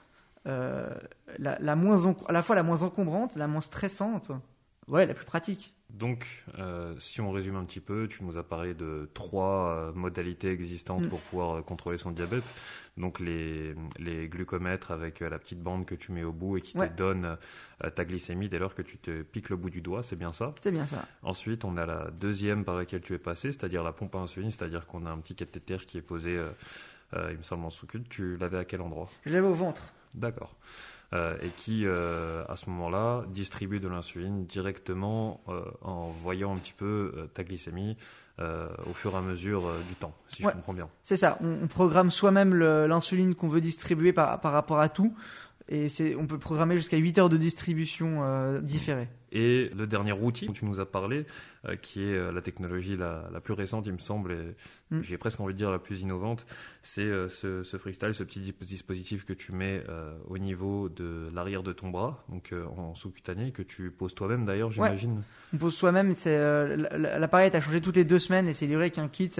la, 0.44 1.76
moins 1.76 2.14
à 2.28 2.32
la 2.32 2.42
fois 2.42 2.54
la 2.54 2.62
moins 2.62 2.82
encombrante, 2.82 3.36
la 3.36 3.46
moins 3.48 3.62
stressante, 3.62 4.30
ouais, 4.88 5.06
la 5.06 5.14
plus 5.14 5.24
pratique. 5.24 5.75
Donc, 5.90 6.26
euh, 6.58 6.94
si 6.98 7.20
on 7.20 7.30
résume 7.30 7.56
un 7.56 7.64
petit 7.64 7.80
peu, 7.80 8.08
tu 8.08 8.24
nous 8.24 8.36
as 8.36 8.42
parlé 8.42 8.74
de 8.74 9.08
trois 9.14 9.68
euh, 9.68 9.92
modalités 9.92 10.50
existantes 10.50 11.04
mm. 11.04 11.08
pour 11.08 11.20
pouvoir 11.20 11.56
euh, 11.58 11.62
contrôler 11.62 11.96
son 11.96 12.10
diabète. 12.10 12.54
Donc, 12.96 13.20
les, 13.20 13.74
les 13.98 14.28
glucomètres 14.28 14.90
avec 14.90 15.20
la 15.20 15.38
petite 15.38 15.62
bande 15.62 15.86
que 15.86 15.94
tu 15.94 16.12
mets 16.12 16.24
au 16.24 16.32
bout 16.32 16.56
et 16.56 16.60
qui 16.60 16.74
te 16.74 16.84
donne 16.84 17.36
ta 17.94 18.04
glycémie 18.04 18.48
dès 18.48 18.58
lors 18.58 18.74
que 18.74 18.82
tu 18.82 18.98
te 18.98 19.22
piques 19.22 19.50
le 19.50 19.56
bout 19.56 19.70
du 19.70 19.80
doigt, 19.80 20.02
c'est 20.02 20.16
bien 20.16 20.32
ça? 20.32 20.54
C'est 20.62 20.72
bien 20.72 20.86
ça. 20.86 21.06
Ensuite, 21.22 21.64
on 21.64 21.76
a 21.76 21.86
la 21.86 22.10
deuxième 22.10 22.64
par 22.64 22.76
laquelle 22.76 23.02
tu 23.02 23.12
es 23.12 23.18
passé, 23.18 23.52
c'est-à-dire 23.52 23.82
la 23.82 23.92
pompe 23.92 24.14
à 24.14 24.18
insuline, 24.18 24.50
c'est-à-dire 24.50 24.86
qu'on 24.86 25.04
a 25.04 25.10
un 25.10 25.18
petit 25.18 25.34
cathéter 25.34 25.76
qui 25.86 25.98
est 25.98 26.02
posé, 26.02 26.42
il 27.14 27.36
me 27.36 27.42
semble, 27.42 27.64
en 27.66 27.70
sous-culte. 27.70 28.08
Tu 28.08 28.36
l'avais 28.38 28.58
à 28.58 28.64
quel 28.64 28.80
endroit? 28.80 29.10
Je 29.26 29.32
l'avais 29.32 29.46
au 29.46 29.54
ventre. 29.54 29.92
D'accord. 30.14 30.54
Euh, 31.12 31.36
et 31.40 31.50
qui, 31.50 31.82
euh, 31.84 32.42
à 32.48 32.56
ce 32.56 32.68
moment-là, 32.68 33.24
distribue 33.28 33.78
de 33.78 33.86
l'insuline 33.86 34.44
directement 34.44 35.40
euh, 35.48 35.62
en 35.82 36.08
voyant 36.08 36.52
un 36.52 36.58
petit 36.58 36.72
peu 36.76 37.28
ta 37.34 37.44
glycémie 37.44 37.96
au 38.38 38.92
fur 38.92 39.14
et 39.14 39.16
à 39.16 39.22
mesure 39.22 39.62
du 39.88 39.94
temps, 39.94 40.12
si 40.28 40.42
je 40.42 40.48
comprends 40.48 40.74
bien. 40.74 40.90
C'est 41.04 41.16
ça, 41.16 41.38
on, 41.40 41.66
programme 41.68 42.10
soi-même 42.10 42.54
l'insuline 42.54 43.34
qu'on 43.34 43.48
veut 43.48 43.62
distribuer 43.62 44.12
par, 44.12 44.40
par 44.42 44.52
rapport 44.52 44.78
à 44.78 44.90
tout. 44.90 45.14
Et 45.70 45.88
on 46.18 46.26
peut 46.26 46.38
programmer 46.38 46.76
jusqu'à 46.76 46.98
8 46.98 47.18
heures 47.18 47.28
de 47.30 47.38
distribution 47.38 48.60
différée. 48.60 49.08
Et 49.36 49.70
le 49.76 49.86
dernier 49.86 50.12
outil 50.12 50.46
dont 50.46 50.52
tu 50.52 50.64
nous 50.64 50.80
as 50.80 50.86
parlé, 50.86 51.26
euh, 51.66 51.76
qui 51.76 52.02
est 52.02 52.14
euh, 52.14 52.32
la 52.32 52.40
technologie 52.40 52.96
la, 52.96 53.28
plus 53.42 53.52
récente, 53.52 53.86
il 53.86 53.92
me 53.92 53.98
semble, 53.98 54.32
et 54.32 54.56
mm. 54.90 55.02
j'ai 55.02 55.18
presque 55.18 55.40
envie 55.40 55.52
de 55.52 55.58
dire 55.58 55.70
la 55.70 55.78
plus 55.78 56.00
innovante, 56.00 56.46
c'est 56.82 57.10
ce, 57.28 57.62
freestyle, 57.78 58.14
ce 58.14 58.22
petit 58.22 58.40
dispositif 58.40 59.24
que 59.24 59.32
tu 59.32 59.52
mets 59.52 59.82
au 60.28 60.38
niveau 60.38 60.88
de 60.88 61.28
l'arrière 61.34 61.62
de 61.62 61.72
ton 61.72 61.90
bras, 61.90 62.24
donc 62.28 62.54
en 62.76 62.94
sous-cutané, 62.94 63.52
que 63.52 63.62
tu 63.62 63.90
poses 63.90 64.14
toi-même 64.14 64.46
d'ailleurs, 64.46 64.70
j'imagine. 64.70 65.22
On 65.52 65.58
pose 65.58 65.74
soi-même, 65.74 66.14
l'appareil 66.24 67.50
est 67.50 67.56
à 67.56 67.60
changer 67.60 67.80
toutes 67.80 67.96
les 67.96 68.04
deux 68.04 68.18
semaines 68.18 68.48
et 68.48 68.54
c'est 68.54 68.66
livré 68.66 68.84
avec 68.84 68.98
un 68.98 69.08
kit, 69.08 69.32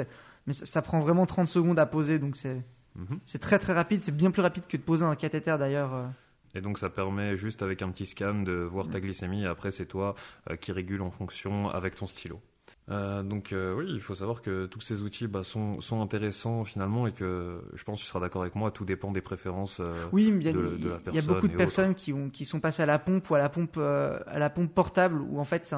mais 0.46 0.52
ça, 0.52 0.82
prend 0.82 0.98
vraiment 0.98 1.26
30 1.26 1.48
secondes 1.48 1.78
à 1.78 1.86
poser, 1.86 2.18
donc 2.18 2.36
c'est 2.36 2.62
Mhm. 2.96 3.20
C'est 3.26 3.38
très 3.38 3.58
très 3.58 3.72
rapide, 3.72 4.02
c'est 4.02 4.16
bien 4.16 4.30
plus 4.30 4.42
rapide 4.42 4.66
que 4.66 4.76
de 4.76 4.82
poser 4.82 5.04
un 5.04 5.14
cathéter 5.14 5.56
d'ailleurs. 5.58 6.10
Euh. 6.56 6.58
Et 6.58 6.62
donc 6.62 6.78
ça 6.78 6.90
permet 6.90 7.36
juste 7.36 7.62
avec 7.62 7.82
un 7.82 7.90
petit 7.90 8.06
scan 8.06 8.42
de 8.42 8.52
voir 8.52 8.88
ta 8.88 9.00
glycémie 9.00 9.42
et 9.42 9.46
après 9.46 9.70
c'est 9.70 9.86
toi 9.86 10.14
euh, 10.50 10.56
qui 10.56 10.72
régule 10.72 11.02
en 11.02 11.10
fonction 11.10 11.68
avec 11.70 11.94
ton 11.94 12.06
stylo. 12.06 12.40
Euh, 12.88 13.24
donc 13.24 13.52
oui, 13.52 13.86
il 13.88 14.00
faut 14.00 14.14
savoir 14.14 14.42
que 14.42 14.66
tous 14.66 14.80
ces 14.80 15.02
outils 15.02 15.26
bah, 15.26 15.42
sont, 15.42 15.80
sont, 15.80 16.00
intéressants 16.00 16.64
finalement 16.64 17.08
et 17.08 17.12
que 17.12 17.60
je 17.74 17.82
pense 17.82 17.98
que 17.98 18.04
tu 18.04 18.08
seras 18.08 18.20
d'accord 18.20 18.42
avec 18.42 18.54
moi, 18.54 18.70
tout 18.70 18.84
dépend 18.84 19.10
des 19.10 19.20
préférences 19.20 19.82
oui, 20.12 20.30
de, 20.30 20.52
de, 20.52 20.88
la 20.88 20.98
personne. 20.98 21.12
Il 21.12 21.16
y 21.16 21.18
a 21.18 21.22
beaucoup 21.22 21.48
de 21.48 21.56
personnes 21.56 21.96
qui, 21.96 22.12
ont, 22.12 22.30
qui 22.30 22.44
sont 22.44 22.60
passées 22.60 22.84
à 22.84 22.86
la 22.86 23.00
pompe 23.00 23.28
ou 23.28 23.34
à 23.34 23.38
la 23.38 23.48
pompe, 23.48 23.76
à 23.78 24.38
la 24.38 24.50
pompe 24.50 24.72
portable 24.72 25.20
où 25.20 25.40
en 25.40 25.44
fait 25.44 25.74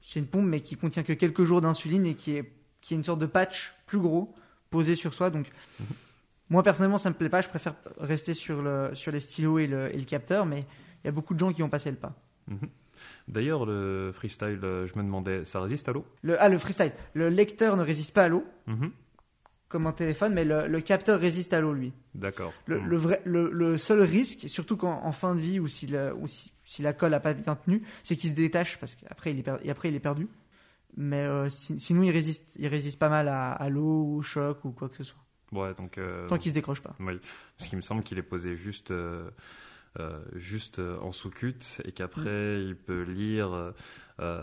c'est 0.00 0.20
une 0.20 0.26
pompe 0.26 0.46
mais 0.46 0.60
qui 0.60 0.76
contient 0.76 1.02
que 1.02 1.12
quelques 1.12 1.42
jours 1.42 1.60
d'insuline 1.60 2.06
et 2.06 2.14
qui 2.14 2.36
est, 2.36 2.52
qui 2.80 2.94
est 2.94 2.96
une 2.96 3.04
sorte 3.04 3.20
de 3.20 3.26
patch 3.26 3.74
plus 3.86 3.98
gros 3.98 4.32
posé 4.70 4.94
sur 4.94 5.14
soi. 5.14 5.30
Donc 5.30 5.50
mhm. 5.80 5.86
Moi, 6.50 6.62
personnellement, 6.62 6.98
ça 6.98 7.10
me 7.10 7.14
plaît 7.14 7.28
pas. 7.28 7.40
Je 7.40 7.48
préfère 7.48 7.74
rester 7.98 8.34
sur, 8.34 8.62
le, 8.62 8.90
sur 8.94 9.12
les 9.12 9.20
stylos 9.20 9.58
et 9.58 9.66
le, 9.66 9.90
capteur, 10.06 10.46
mais 10.46 10.66
il 11.02 11.06
y 11.06 11.08
a 11.08 11.12
beaucoup 11.12 11.34
de 11.34 11.38
gens 11.38 11.52
qui 11.52 11.62
ont 11.62 11.68
passé 11.68 11.90
le 11.90 11.96
pas. 11.96 12.14
Mhm. 12.48 12.68
D'ailleurs, 13.28 13.66
le 13.66 14.12
freestyle, 14.12 14.60
euh, 14.62 14.86
je 14.86 14.96
me 14.96 15.02
demandais, 15.02 15.44
ça 15.44 15.60
résiste 15.60 15.88
à 15.88 15.92
l'eau? 15.92 16.06
Ah, 16.38 16.48
le 16.48 16.58
freestyle. 16.58 16.92
Le 17.14 17.28
lecteur 17.28 17.76
ne 17.76 17.82
résiste 17.82 18.14
pas 18.14 18.24
à 18.24 18.28
l'eau. 18.28 18.44
Mhm. 18.66 18.90
comme 19.68 19.86
un 19.86 19.92
téléphone, 19.92 20.34
mais 20.34 20.44
le, 20.44 20.80
capteur 20.80 21.18
résiste 21.18 21.54
à 21.54 21.60
l'eau, 21.60 21.72
lui. 21.72 21.94
D'accord. 22.14 22.52
Le, 22.66 22.78
hmm. 22.78 22.96
vrai, 22.96 23.22
le, 23.24 23.78
seul 23.78 24.02
risque, 24.02 24.48
surtout 24.48 24.76
quand, 24.76 25.00
en 25.02 25.12
fin 25.12 25.34
de 25.34 25.40
vie 25.40 25.58
ou 25.58 25.68
si, 25.68 25.90
ou 26.20 26.26
si, 26.26 26.82
la 26.82 26.92
colle 26.92 27.12
n'a 27.12 27.20
pas 27.20 27.32
bien 27.32 27.56
tenu, 27.56 27.82
c'est 28.02 28.14
qu'il 28.16 28.30
se 28.30 28.34
détache 28.34 28.78
parce 28.78 28.94
qu'après 28.96 29.30
il, 29.32 29.38
est 29.38 29.70
après, 29.70 29.88
il 29.88 29.94
est 29.94 30.00
perdu. 30.00 30.28
Mais 30.96 31.22
euh, 31.22 31.48
sinon, 31.48 32.02
il 32.02 32.10
résiste, 32.10 32.54
il 32.58 32.66
résiste 32.66 32.98
pas 32.98 33.08
mal 33.08 33.28
à, 33.28 33.68
l'eau, 33.70 34.16
au 34.16 34.22
choc 34.22 34.64
ou 34.64 34.72
quoi 34.72 34.88
que 34.88 34.96
ce 34.96 35.04
soit. 35.04 35.21
Ouais, 35.52 35.74
donc. 35.74 35.98
Euh, 35.98 36.28
Tant 36.28 36.38
qu'il 36.38 36.50
se 36.50 36.54
décroche 36.54 36.80
pas. 36.80 36.94
Oui, 37.00 37.20
parce 37.56 37.68
qu'il 37.68 37.76
me 37.76 37.82
semble 37.82 38.02
qu'il 38.02 38.18
est 38.18 38.22
posé 38.22 38.56
juste. 38.56 38.92
Euh, 40.00 40.18
juste 40.36 40.80
en 41.02 41.12
sous-cut 41.12 41.58
et 41.84 41.92
qu'après 41.92 42.56
hmm. 42.56 42.62
il 42.62 42.76
peut 42.76 43.02
lire 43.02 43.74
euh, 44.20 44.42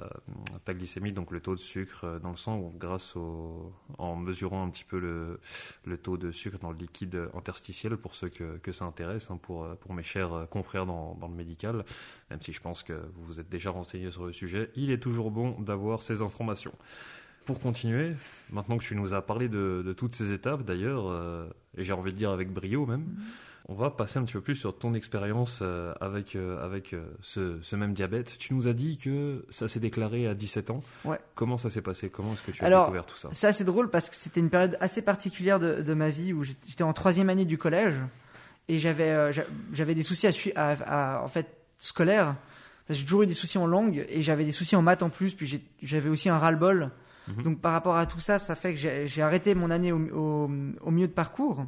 ta 0.66 0.76
glycémie, 0.76 1.12
donc 1.12 1.32
le 1.32 1.42
taux 1.42 1.56
de 1.56 1.60
sucre 1.60 2.04
euh, 2.04 2.20
dans 2.20 2.30
le 2.30 2.36
sang, 2.36 2.72
grâce 2.78 3.16
au, 3.16 3.74
en 3.98 4.16
mesurant 4.16 4.64
un 4.64 4.70
petit 4.70 4.84
peu 4.84 5.00
le, 5.00 5.40
le, 5.86 5.98
taux 5.98 6.18
de 6.18 6.32
sucre 6.32 6.60
dans 6.60 6.72
le 6.72 6.78
liquide 6.78 7.30
interstitiel, 7.34 7.98
pour 7.98 8.14
ceux 8.14 8.30
que, 8.30 8.58
que 8.58 8.72
ça 8.72 8.86
intéresse, 8.86 9.32
hein, 9.32 9.40
pour, 9.42 9.68
pour 9.78 9.94
mes 9.96 10.04
chers 10.04 10.48
confrères 10.52 10.86
dans, 10.86 11.16
dans, 11.16 11.28
le 11.28 11.34
médical, 11.34 11.84
même 12.30 12.42
si 12.44 12.54
je 12.54 12.62
pense 12.62 12.84
que 12.84 12.94
vous 12.94 13.26
vous 13.26 13.40
êtes 13.40 13.50
déjà 13.50 13.72
renseigné 13.72 14.12
sur 14.12 14.26
le 14.26 14.34
sujet, 14.34 14.70
il 14.76 14.92
est 14.92 15.00
toujours 15.00 15.32
bon 15.32 15.60
d'avoir 15.62 16.04
ces 16.04 16.22
informations. 16.22 16.74
Pour 17.50 17.60
continuer, 17.60 18.12
maintenant 18.52 18.78
que 18.78 18.84
tu 18.84 18.96
nous 18.96 19.16
as 19.16 19.24
parlé 19.24 19.50
de, 19.50 19.82
de 19.84 19.92
toutes 19.92 20.14
ces 20.14 20.34
étapes 20.34 20.64
d'ailleurs, 20.64 21.08
euh, 21.08 21.48
et 21.76 21.84
j'ai 21.84 21.94
envie 21.94 22.12
de 22.12 22.16
dire 22.16 22.30
avec 22.30 22.54
brio 22.54 22.86
même, 22.86 23.02
mm-hmm. 23.02 23.70
On 23.70 23.74
va 23.74 23.90
passer 23.90 24.20
un 24.20 24.24
petit 24.24 24.34
peu 24.34 24.42
plus 24.42 24.56
sur 24.56 24.78
ton 24.78 24.94
expérience 24.94 25.60
euh, 25.64 25.94
avec, 26.00 26.36
euh, 26.36 26.64
avec 26.64 26.96
ce, 27.22 27.76
même 27.76 27.94
diabète. 27.94 28.38
Tu 28.38 28.54
nous 28.54 28.68
as 28.68 28.74
dit 28.74 28.98
que 28.98 29.46
ça 29.50 29.68
s'est 29.68 29.80
déclaré 29.80 30.28
à 30.28 30.36
17 30.36 30.70
ans. 30.70 30.84
Ouais. 31.06 31.18
Comment 31.34 31.58
ça 31.58 31.72
s'est 31.72 31.82
passé? 31.82 32.10
Comment 32.10 32.34
est-ce 32.34 32.44
que 32.44 32.52
tu 32.52 32.64
as 32.64 32.70
découvert 32.70 33.08
tout 33.08 33.18
ça? 33.18 33.30
C'est 33.32 33.48
assez 33.48 33.64
drôle 33.64 33.90
parce 33.90 34.12
que 34.12 34.16
c'était 34.16 34.42
une 34.42 34.52
période 34.52 34.78
assez 34.80 35.02
particulière 35.02 35.60
de, 35.60 35.94
ma 35.96 36.10
vie 36.10 36.34
où 36.34 36.44
j'étais 36.44 36.84
en 36.84 36.94
troisième 36.94 37.30
année 37.30 37.46
du 37.46 37.58
collège 37.58 37.96
et 38.68 38.78
j'avais 38.78 39.32
j'avais 39.74 39.96
des 39.96 40.04
soucis 40.04 40.28
à, 40.56 41.24
en 41.24 41.28
fait 41.28 41.48
scolaires. 41.80 42.36
J'ai 42.90 43.04
toujours 43.04 43.24
eu 43.24 43.28
des 43.28 43.34
soucis 43.34 43.58
en 43.58 43.66
langue 43.66 44.06
et 44.08 44.22
j'avais 44.22 44.46
des 44.46 44.52
soucis 44.52 44.76
en 44.76 44.84
maths 44.84 45.02
en 45.02 45.10
plus. 45.10 45.34
Puis 45.34 45.64
j'avais 45.82 46.10
aussi 46.10 46.30
un 46.30 46.38
ras-le-bol. 46.38 46.92
Mhm. 47.30 47.44
Donc 47.44 47.62
par 47.62 47.72
rapport 47.72 47.96
à 47.96 48.06
tout 48.06 48.20
ça, 48.20 48.40
ça 48.40 48.56
fait 48.56 48.74
que 48.74 49.06
j'ai 49.08 49.22
arrêté 49.22 49.56
mon 49.56 49.72
année 49.72 49.92
au, 49.92 50.50
au 50.82 50.92
milieu 50.92 51.08
de 51.08 51.14
parcours 51.14 51.66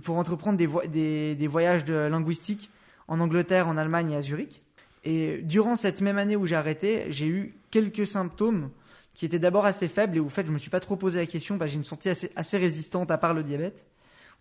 pour 0.00 0.16
entreprendre 0.16 0.58
des, 0.58 1.46
voyages 1.46 1.84
de 1.84 1.94
linguistique 1.94 2.70
en 3.08 3.20
Angleterre, 3.20 3.68
en 3.68 3.76
Allemagne 3.76 4.12
et 4.12 4.16
à 4.16 4.22
Zurich. 4.22 4.62
Et 5.04 5.40
durant 5.42 5.76
cette 5.76 6.00
même 6.00 6.18
année 6.18 6.36
où 6.36 6.46
j'ai 6.46 6.56
arrêté, 6.56 7.06
j'ai 7.10 7.26
eu 7.26 7.54
quelques 7.70 8.06
symptômes 8.06 8.70
qui 9.14 9.24
étaient 9.24 9.38
d'abord 9.38 9.64
assez 9.64 9.88
faibles 9.88 10.16
et 10.16 10.20
en 10.20 10.28
fait 10.28 10.46
je 10.46 10.52
me 10.52 10.58
suis 10.58 10.68
pas 10.68 10.80
trop 10.80 10.96
posé 10.96 11.18
la 11.18 11.26
question 11.26 11.58
j'ai 11.64 11.74
une 11.74 11.84
santé 11.84 12.12
assez, 12.34 12.58
résistante 12.58 13.10
à 13.10 13.16
part 13.16 13.32
le 13.32 13.42
diabète, 13.42 13.86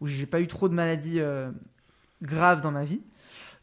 où 0.01 0.07
j'ai 0.07 0.25
pas 0.25 0.41
eu 0.41 0.47
trop 0.47 0.67
de 0.67 0.73
maladies 0.73 1.19
euh, 1.19 1.49
graves 2.21 2.61
dans 2.61 2.71
ma 2.71 2.83
vie. 2.83 3.01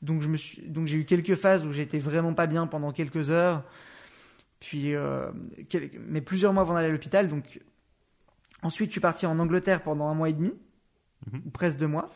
Donc 0.00 0.22
j'ai 0.22 0.96
eu 0.96 1.04
quelques 1.04 1.34
phases 1.34 1.64
où 1.64 1.72
j'étais 1.72 1.98
vraiment 1.98 2.34
pas 2.34 2.46
bien 2.46 2.66
pendant 2.66 2.92
quelques 2.92 3.30
heures, 3.30 3.62
puis 4.62 4.94
euh, 4.94 5.32
mais 6.06 6.20
plusieurs 6.20 6.52
mois 6.52 6.62
avant 6.62 6.74
d'aller 6.74 6.86
à 6.86 6.92
l'hôpital. 6.92 7.28
Donc 7.28 7.60
ensuite 8.62 8.90
je 8.90 8.92
suis 8.92 9.00
parti 9.00 9.26
en 9.26 9.36
Angleterre 9.40 9.82
pendant 9.82 10.06
un 10.06 10.14
mois 10.14 10.28
et 10.28 10.32
demi 10.32 10.54
ou 11.44 11.50
presque 11.50 11.78
deux 11.78 11.88
mois, 11.88 12.10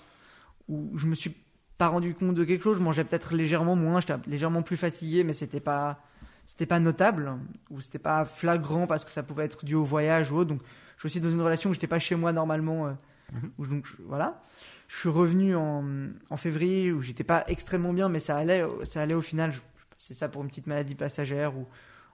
où 0.69 0.97
je 0.97 1.09
me 1.09 1.17
suis 1.17 1.35
pas 1.77 1.89
rendu 1.89 2.15
compte 2.15 2.35
de 2.35 2.45
quelque 2.45 2.63
chose. 2.63 2.79
Je 2.79 2.83
mangeais 2.83 3.03
peut-être 3.03 3.35
légèrement 3.35 3.75
moins, 3.75 4.01
j'étais 4.01 4.15
légèrement 4.29 4.63
plus 4.63 4.77
fatigué, 4.77 5.25
mais 5.25 5.33
c'était 5.35 5.61
pas 5.61 6.01
c'était 6.47 6.67
pas 6.67 6.79
notable 6.79 7.33
ou 7.71 7.81
c'était 7.81 7.99
pas 7.99 8.25
flagrant 8.25 8.87
parce 8.87 9.05
que 9.05 9.11
ça 9.11 9.25
pouvait 9.25 9.45
être 9.45 9.65
dû 9.65 9.75
au 9.75 9.83
voyage 9.83 10.31
ou 10.31 10.37
autre. 10.37 10.51
Donc 10.51 10.63
je 10.63 11.01
suis 11.01 11.19
aussi 11.19 11.21
dans 11.21 11.31
une 11.31 11.43
relation 11.43 11.71
où 11.71 11.75
j'étais 11.75 11.89
pas 11.89 11.99
chez 11.99 12.15
moi 12.15 12.33
normalement. 12.33 12.87
Euh, 12.87 12.93
mhm. 13.33 13.69
donc 13.69 13.89
voilà. 14.07 14.41
Je 14.87 14.97
suis 14.99 15.09
revenu 15.09 15.57
en, 15.57 15.85
en 16.31 16.37
février 16.37 16.93
où 16.93 17.03
j'étais 17.03 17.25
pas 17.25 17.43
extrêmement 17.49 17.93
bien, 17.93 18.09
mais 18.09 18.21
ça 18.21 18.37
allait, 18.37 18.65
ça 18.85 19.03
allait 19.03 19.15
au 19.15 19.21
final. 19.21 19.53
C'est 19.99 20.15
ça 20.15 20.29
pour 20.29 20.43
une 20.43 20.49
petite 20.49 20.69
maladie 20.69 20.95
passagère 20.95 21.57
ou 21.57 21.67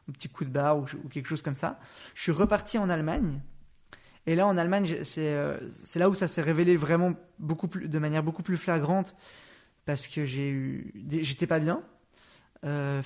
un 0.09 0.13
petit 0.13 0.29
coup 0.29 0.45
de 0.45 0.51
barre 0.51 0.79
ou, 0.79 1.09
quelque 1.11 1.27
chose 1.27 1.43
comme 1.43 1.57
ça. 1.57 1.79
Je 2.15 2.23
suis 2.23 2.33
reparti 2.33 2.79
en 2.79 2.91
Allemagne 2.91 3.41
et 4.27 4.37
là, 4.37 4.47
en 4.47 4.57
Allemagne, 4.57 4.97
euh, 5.19 5.59
c'est 5.85 5.99
là 5.99 6.09
où 6.09 6.15
ça 6.15 6.29
s'est 6.29 6.43
révélé 6.43 6.77
vraiment 6.77 7.15
beaucoup 7.39 7.67
plus, 7.67 7.89
de 7.89 7.99
manière 7.99 8.23
beaucoup 8.23 8.43
plus 8.43 8.57
flagrante 8.57 9.17
parce 9.85 10.07
que 10.07 10.25
j'étais 10.25 11.47
pas 11.47 11.59
bien. 11.59 11.83
Euh, 12.65 13.03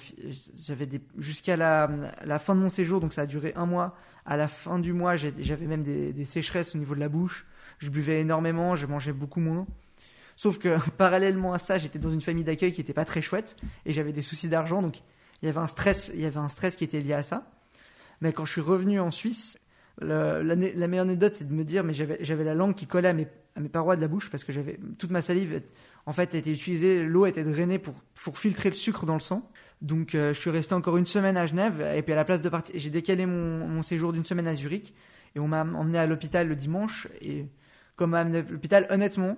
jusqu'à 1.17 1.57
la, 1.57 2.39
fin 2.39 2.55
de 2.55 2.61
mon 2.61 2.69
séjour, 2.69 3.01
donc 3.01 3.15
ça 3.15 3.23
a 3.23 3.27
duré 3.27 3.55
un 3.57 3.65
mois. 3.65 3.97
À 4.27 4.37
la 4.37 4.49
fin 4.49 4.79
du 4.79 4.93
mois, 4.93 5.17
j'avais 5.17 5.67
même 5.67 5.83
des, 5.83 6.25
sécheresses 6.27 6.75
au 6.75 6.79
niveau 6.79 6.95
de 6.95 7.01
la 7.01 7.09
bouche. 7.09 7.47
Je 7.79 7.89
buvais 7.89 8.21
énormément, 8.21 8.75
je 8.75 8.87
mangeais 8.87 9.13
beaucoup 9.13 9.41
moins. 9.41 9.67
Sauf 10.37 10.59
que 10.59 10.77
parallèlement 10.99 11.55
à 11.55 11.59
ça, 11.59 11.79
j'étais 11.79 11.99
dans 11.99 12.11
une 12.11 12.21
famille 12.21 12.45
d'accueil 12.45 12.73
qui 12.73 12.83
était 12.83 12.93
pas 12.93 13.07
très 13.07 13.23
chouette 13.23 13.57
et 13.87 13.95
j'avais 13.95 14.13
des 14.13 14.23
soucis 14.23 14.49
d'argent, 14.49 14.83
donc 14.83 15.03
il 15.43 15.47
y 15.47 15.49
avait 15.49 15.59
un 15.59 15.67
stress, 15.67 16.11
il 16.15 16.21
y 16.21 16.27
avait 16.27 16.39
un 16.39 16.49
stress 16.49 16.77
qui 16.77 16.85
était 16.85 17.01
lié 17.01 17.15
à 17.15 17.23
ça. 17.23 17.51
Mais 18.21 18.33
quand 18.33 18.45
je 18.45 18.53
suis 18.53 18.61
revenu 18.61 19.01
en 19.01 19.11
Suisse, 19.11 19.59
la, 20.01 20.57
meilleure 20.57 21.05
anecdote, 21.05 21.35
c'est 21.37 21.49
de 21.49 21.53
me 21.53 21.65
dire, 21.65 21.85
mais 21.85 21.95
j'avais 21.95 22.45
la 22.45 22.55
langue 22.55 22.75
qui 22.75 22.87
collait 22.87 23.09
à 23.09 23.13
mes, 23.13 23.27
à 23.57 23.61
mes, 23.61 23.69
parois 23.69 23.97
de 23.97 24.01
la 24.01 24.09
bouche 24.09 24.31
parce 24.31 24.45
que 24.45 24.53
j'avais 24.53 24.79
toute 24.99 25.11
ma 25.11 25.23
salive, 25.23 25.63
en 26.07 26.13
fait, 26.13 26.35
a 26.35 26.39
été 26.39 26.53
utilisée, 26.53 27.03
l'eau 27.03 27.27
était 27.27 27.45
drainée 27.45 27.79
pour, 27.79 27.95
pour 28.23 28.39
filtrer 28.39 28.71
le 28.71 28.75
sucre 28.75 29.07
dans 29.07 29.15
le 29.15 29.21
sang. 29.21 29.51
Donc, 29.83 30.15
euh, 30.15 30.33
je 30.33 30.41
suis 30.41 30.51
resté 30.51 30.75
encore 30.75 30.97
une 30.97 31.07
semaine 31.07 31.37
à 31.37 31.47
Genève 31.47 31.81
et 31.95 32.03
puis 32.03 32.13
à 32.13 32.17
la 32.17 32.25
place 32.25 32.41
de 32.41 32.49
partir, 32.49 32.75
j'ai 32.79 32.91
décalé 32.91 33.27
mon, 33.27 33.67
mon, 33.67 33.83
séjour 33.83 34.13
d'une 34.13 34.25
semaine 34.25 34.49
à 34.49 34.55
Zurich 34.55 34.95
et 35.35 35.41
on 35.41 35.49
m'a 35.49 35.63
emmené 35.63 35.99
à 35.99 36.07
l'hôpital 36.07 36.49
le 36.49 36.57
dimanche. 36.57 37.09
Et 37.21 37.47
comme 37.97 38.11
m'a 38.11 38.21
amené 38.21 38.39
à 38.39 38.43
l'hôpital, 38.43 38.87
honnêtement, 38.91 39.37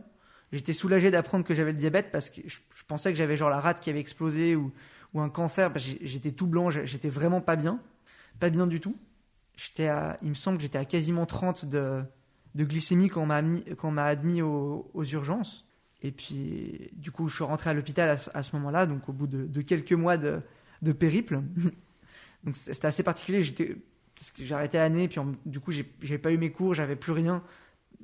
j'étais 0.52 0.72
soulagé 0.72 1.10
d'apprendre 1.10 1.44
que 1.44 1.54
j'avais 1.54 1.72
le 1.72 1.78
diabète 1.78 2.10
parce 2.12 2.30
que 2.30 2.40
je, 2.46 2.58
pensais 2.86 3.10
que 3.12 3.18
j'avais 3.18 3.36
genre 3.36 3.50
la 3.50 3.60
rate 3.60 3.80
qui 3.80 3.90
avait 3.90 4.00
explosé 4.00 4.54
ou, 4.54 4.72
ou 5.14 5.20
un 5.20 5.28
cancer. 5.28 5.72
J'étais 5.76 6.32
tout 6.32 6.46
blanc, 6.46 6.70
j'étais 6.70 7.08
vraiment 7.08 7.40
pas 7.40 7.56
bien, 7.56 7.80
pas 8.40 8.50
bien 8.50 8.66
du 8.66 8.80
tout 8.80 8.96
j'étais 9.58 9.90
il 10.22 10.28
me 10.28 10.34
semble 10.34 10.56
que 10.56 10.62
j'étais 10.62 10.78
à 10.78 10.84
quasiment 10.84 11.26
30 11.26 11.66
de, 11.66 12.02
de 12.54 12.64
glycémie 12.64 13.08
quand 13.08 13.22
on 13.22 13.90
m'a 13.90 14.04
admis, 14.04 14.40
aux, 14.40 15.04
urgences. 15.04 15.66
Et 16.00 16.12
puis, 16.12 16.90
du 16.92 17.10
coup, 17.10 17.26
je 17.26 17.34
suis 17.34 17.44
rentré 17.44 17.70
à 17.70 17.74
l'hôpital 17.74 18.18
à, 18.32 18.42
ce 18.42 18.56
moment-là, 18.56 18.86
donc 18.86 19.08
au 19.08 19.12
bout 19.12 19.26
de, 19.26 19.62
quelques 19.62 19.92
mois 19.92 20.16
de, 20.16 20.40
de 20.80 20.92
périple. 20.92 21.40
donc 22.44 22.56
c'était 22.56 22.86
assez 22.86 23.02
particulier. 23.02 23.44
Parce 24.14 24.30
que 24.30 24.44
j'ai 24.44 24.54
arrêté 24.54 24.78
l'année, 24.78 25.08
puis 25.08 25.20
du 25.44 25.60
coup, 25.60 25.72
j'avais 25.72 26.18
pas 26.18 26.32
eu 26.32 26.38
mes 26.38 26.52
cours, 26.52 26.74
j'avais 26.74 26.96
plus 26.96 27.12
rien. 27.12 27.42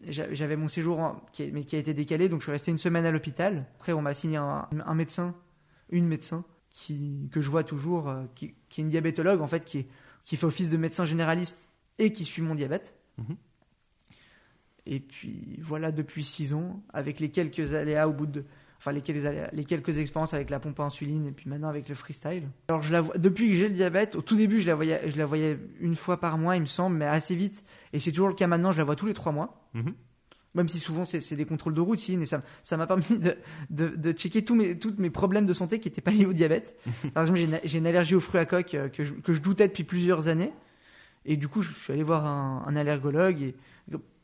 J'avais 0.08 0.56
mon 0.56 0.68
séjour 0.68 1.22
qui, 1.32 1.50
mais 1.52 1.64
qui 1.64 1.76
a 1.76 1.78
été 1.78 1.94
décalé, 1.94 2.28
donc 2.28 2.40
je 2.40 2.46
suis 2.46 2.52
resté 2.52 2.70
une 2.70 2.78
semaine 2.78 3.06
à 3.06 3.10
l'hôpital. 3.10 3.64
Après, 3.76 3.92
on 3.92 4.02
m'a 4.02 4.12
signé 4.12 4.36
un, 4.36 4.94
médecin, 4.94 5.34
une 5.88 6.06
médecin, 6.06 6.44
qui, 6.74 7.30
que 7.32 7.40
je 7.40 7.48
vois 7.48 7.64
toujours, 7.64 8.08
euh, 8.08 8.24
qui, 8.34 8.54
qui, 8.68 8.80
est 8.80 8.84
une 8.84 8.90
diabétologue, 8.90 9.40
en 9.40 9.46
fait, 9.46 9.64
qui 9.64 9.86
fait 10.26 10.44
office 10.44 10.68
de 10.68 10.76
médecin 10.76 11.04
généraliste 11.04 11.68
et 11.98 12.12
qui 12.12 12.24
suit 12.24 12.42
mon 12.42 12.54
diabète. 12.54 12.94
Mhm. 13.16 13.36
Et 14.86 15.00
puis 15.00 15.58
voilà, 15.62 15.92
depuis 15.92 16.24
six 16.24 16.52
ans, 16.52 16.82
avec 16.92 17.20
les 17.20 17.30
quelques 17.30 17.72
aléas 17.72 18.06
au 18.08 18.12
bout 18.12 18.26
de. 18.26 18.44
Enfin, 18.78 18.92
les 18.92 19.00
quelques, 19.00 19.50
les 19.52 19.64
quelques 19.64 19.96
expériences 19.96 20.34
avec 20.34 20.50
la 20.50 20.60
pompe 20.60 20.78
à 20.80 20.82
insuline 20.82 21.26
et 21.26 21.32
puis 21.32 21.48
maintenant 21.48 21.68
avec 21.68 21.88
le 21.88 21.94
freestyle. 21.94 22.48
Alors, 22.68 22.82
je 22.82 22.92
la 22.92 23.00
vois, 23.00 23.16
depuis 23.16 23.48
que 23.48 23.54
j'ai 23.54 23.68
le 23.68 23.74
diabète, 23.74 24.14
au 24.14 24.20
tout 24.20 24.36
début, 24.36 24.60
je 24.60 24.66
la, 24.66 24.74
voyais, 24.74 25.10
je 25.10 25.16
la 25.16 25.24
voyais 25.24 25.58
une 25.80 25.96
fois 25.96 26.20
par 26.20 26.36
mois, 26.36 26.56
il 26.56 26.60
me 26.60 26.66
semble, 26.66 26.96
mais 26.96 27.06
assez 27.06 27.34
vite. 27.34 27.64
Et 27.94 28.00
c'est 28.00 28.10
toujours 28.10 28.28
le 28.28 28.34
cas 28.34 28.46
maintenant, 28.46 28.72
je 28.72 28.78
la 28.78 28.84
vois 28.84 28.96
tous 28.96 29.06
les 29.06 29.14
trois 29.14 29.32
mois. 29.32 29.64
Mhm. 29.72 29.94
Même 30.54 30.68
si 30.68 30.78
souvent 30.78 31.04
c'est 31.04 31.34
des 31.34 31.44
contrôles 31.44 31.74
de 31.74 31.80
routine 31.80 32.22
et 32.22 32.26
ça 32.26 32.76
m'a 32.76 32.86
permis 32.86 33.18
de, 33.18 33.36
de, 33.70 33.88
de, 33.88 34.12
checker 34.12 34.44
tous 34.44 34.54
mes, 34.54 34.78
tous 34.78 34.94
mes 34.98 35.10
problèmes 35.10 35.46
de 35.46 35.52
santé 35.52 35.80
qui 35.80 35.88
n'étaient 35.88 36.00
pas 36.00 36.12
liés 36.12 36.26
au 36.26 36.32
diabète. 36.32 36.78
Par 37.14 37.24
exemple, 37.24 37.40
j'ai 37.64 37.78
une, 37.78 37.86
allergie 37.86 38.14
aux 38.14 38.20
fruits 38.20 38.40
à 38.40 38.44
coque 38.44 38.74
euh, 38.74 38.88
que 38.88 39.02
je, 39.02 39.14
que 39.14 39.32
je, 39.32 39.40
doutais 39.40 39.66
depuis 39.66 39.82
plusieurs 39.82 40.28
années. 40.28 40.52
Et 41.26 41.36
du 41.36 41.48
coup, 41.48 41.62
je, 41.62 41.72
suis 41.72 41.92
allé 41.92 42.04
voir 42.04 42.26
un, 42.26 42.62
un 42.66 42.76
allergologue 42.76 43.42
et, 43.42 43.56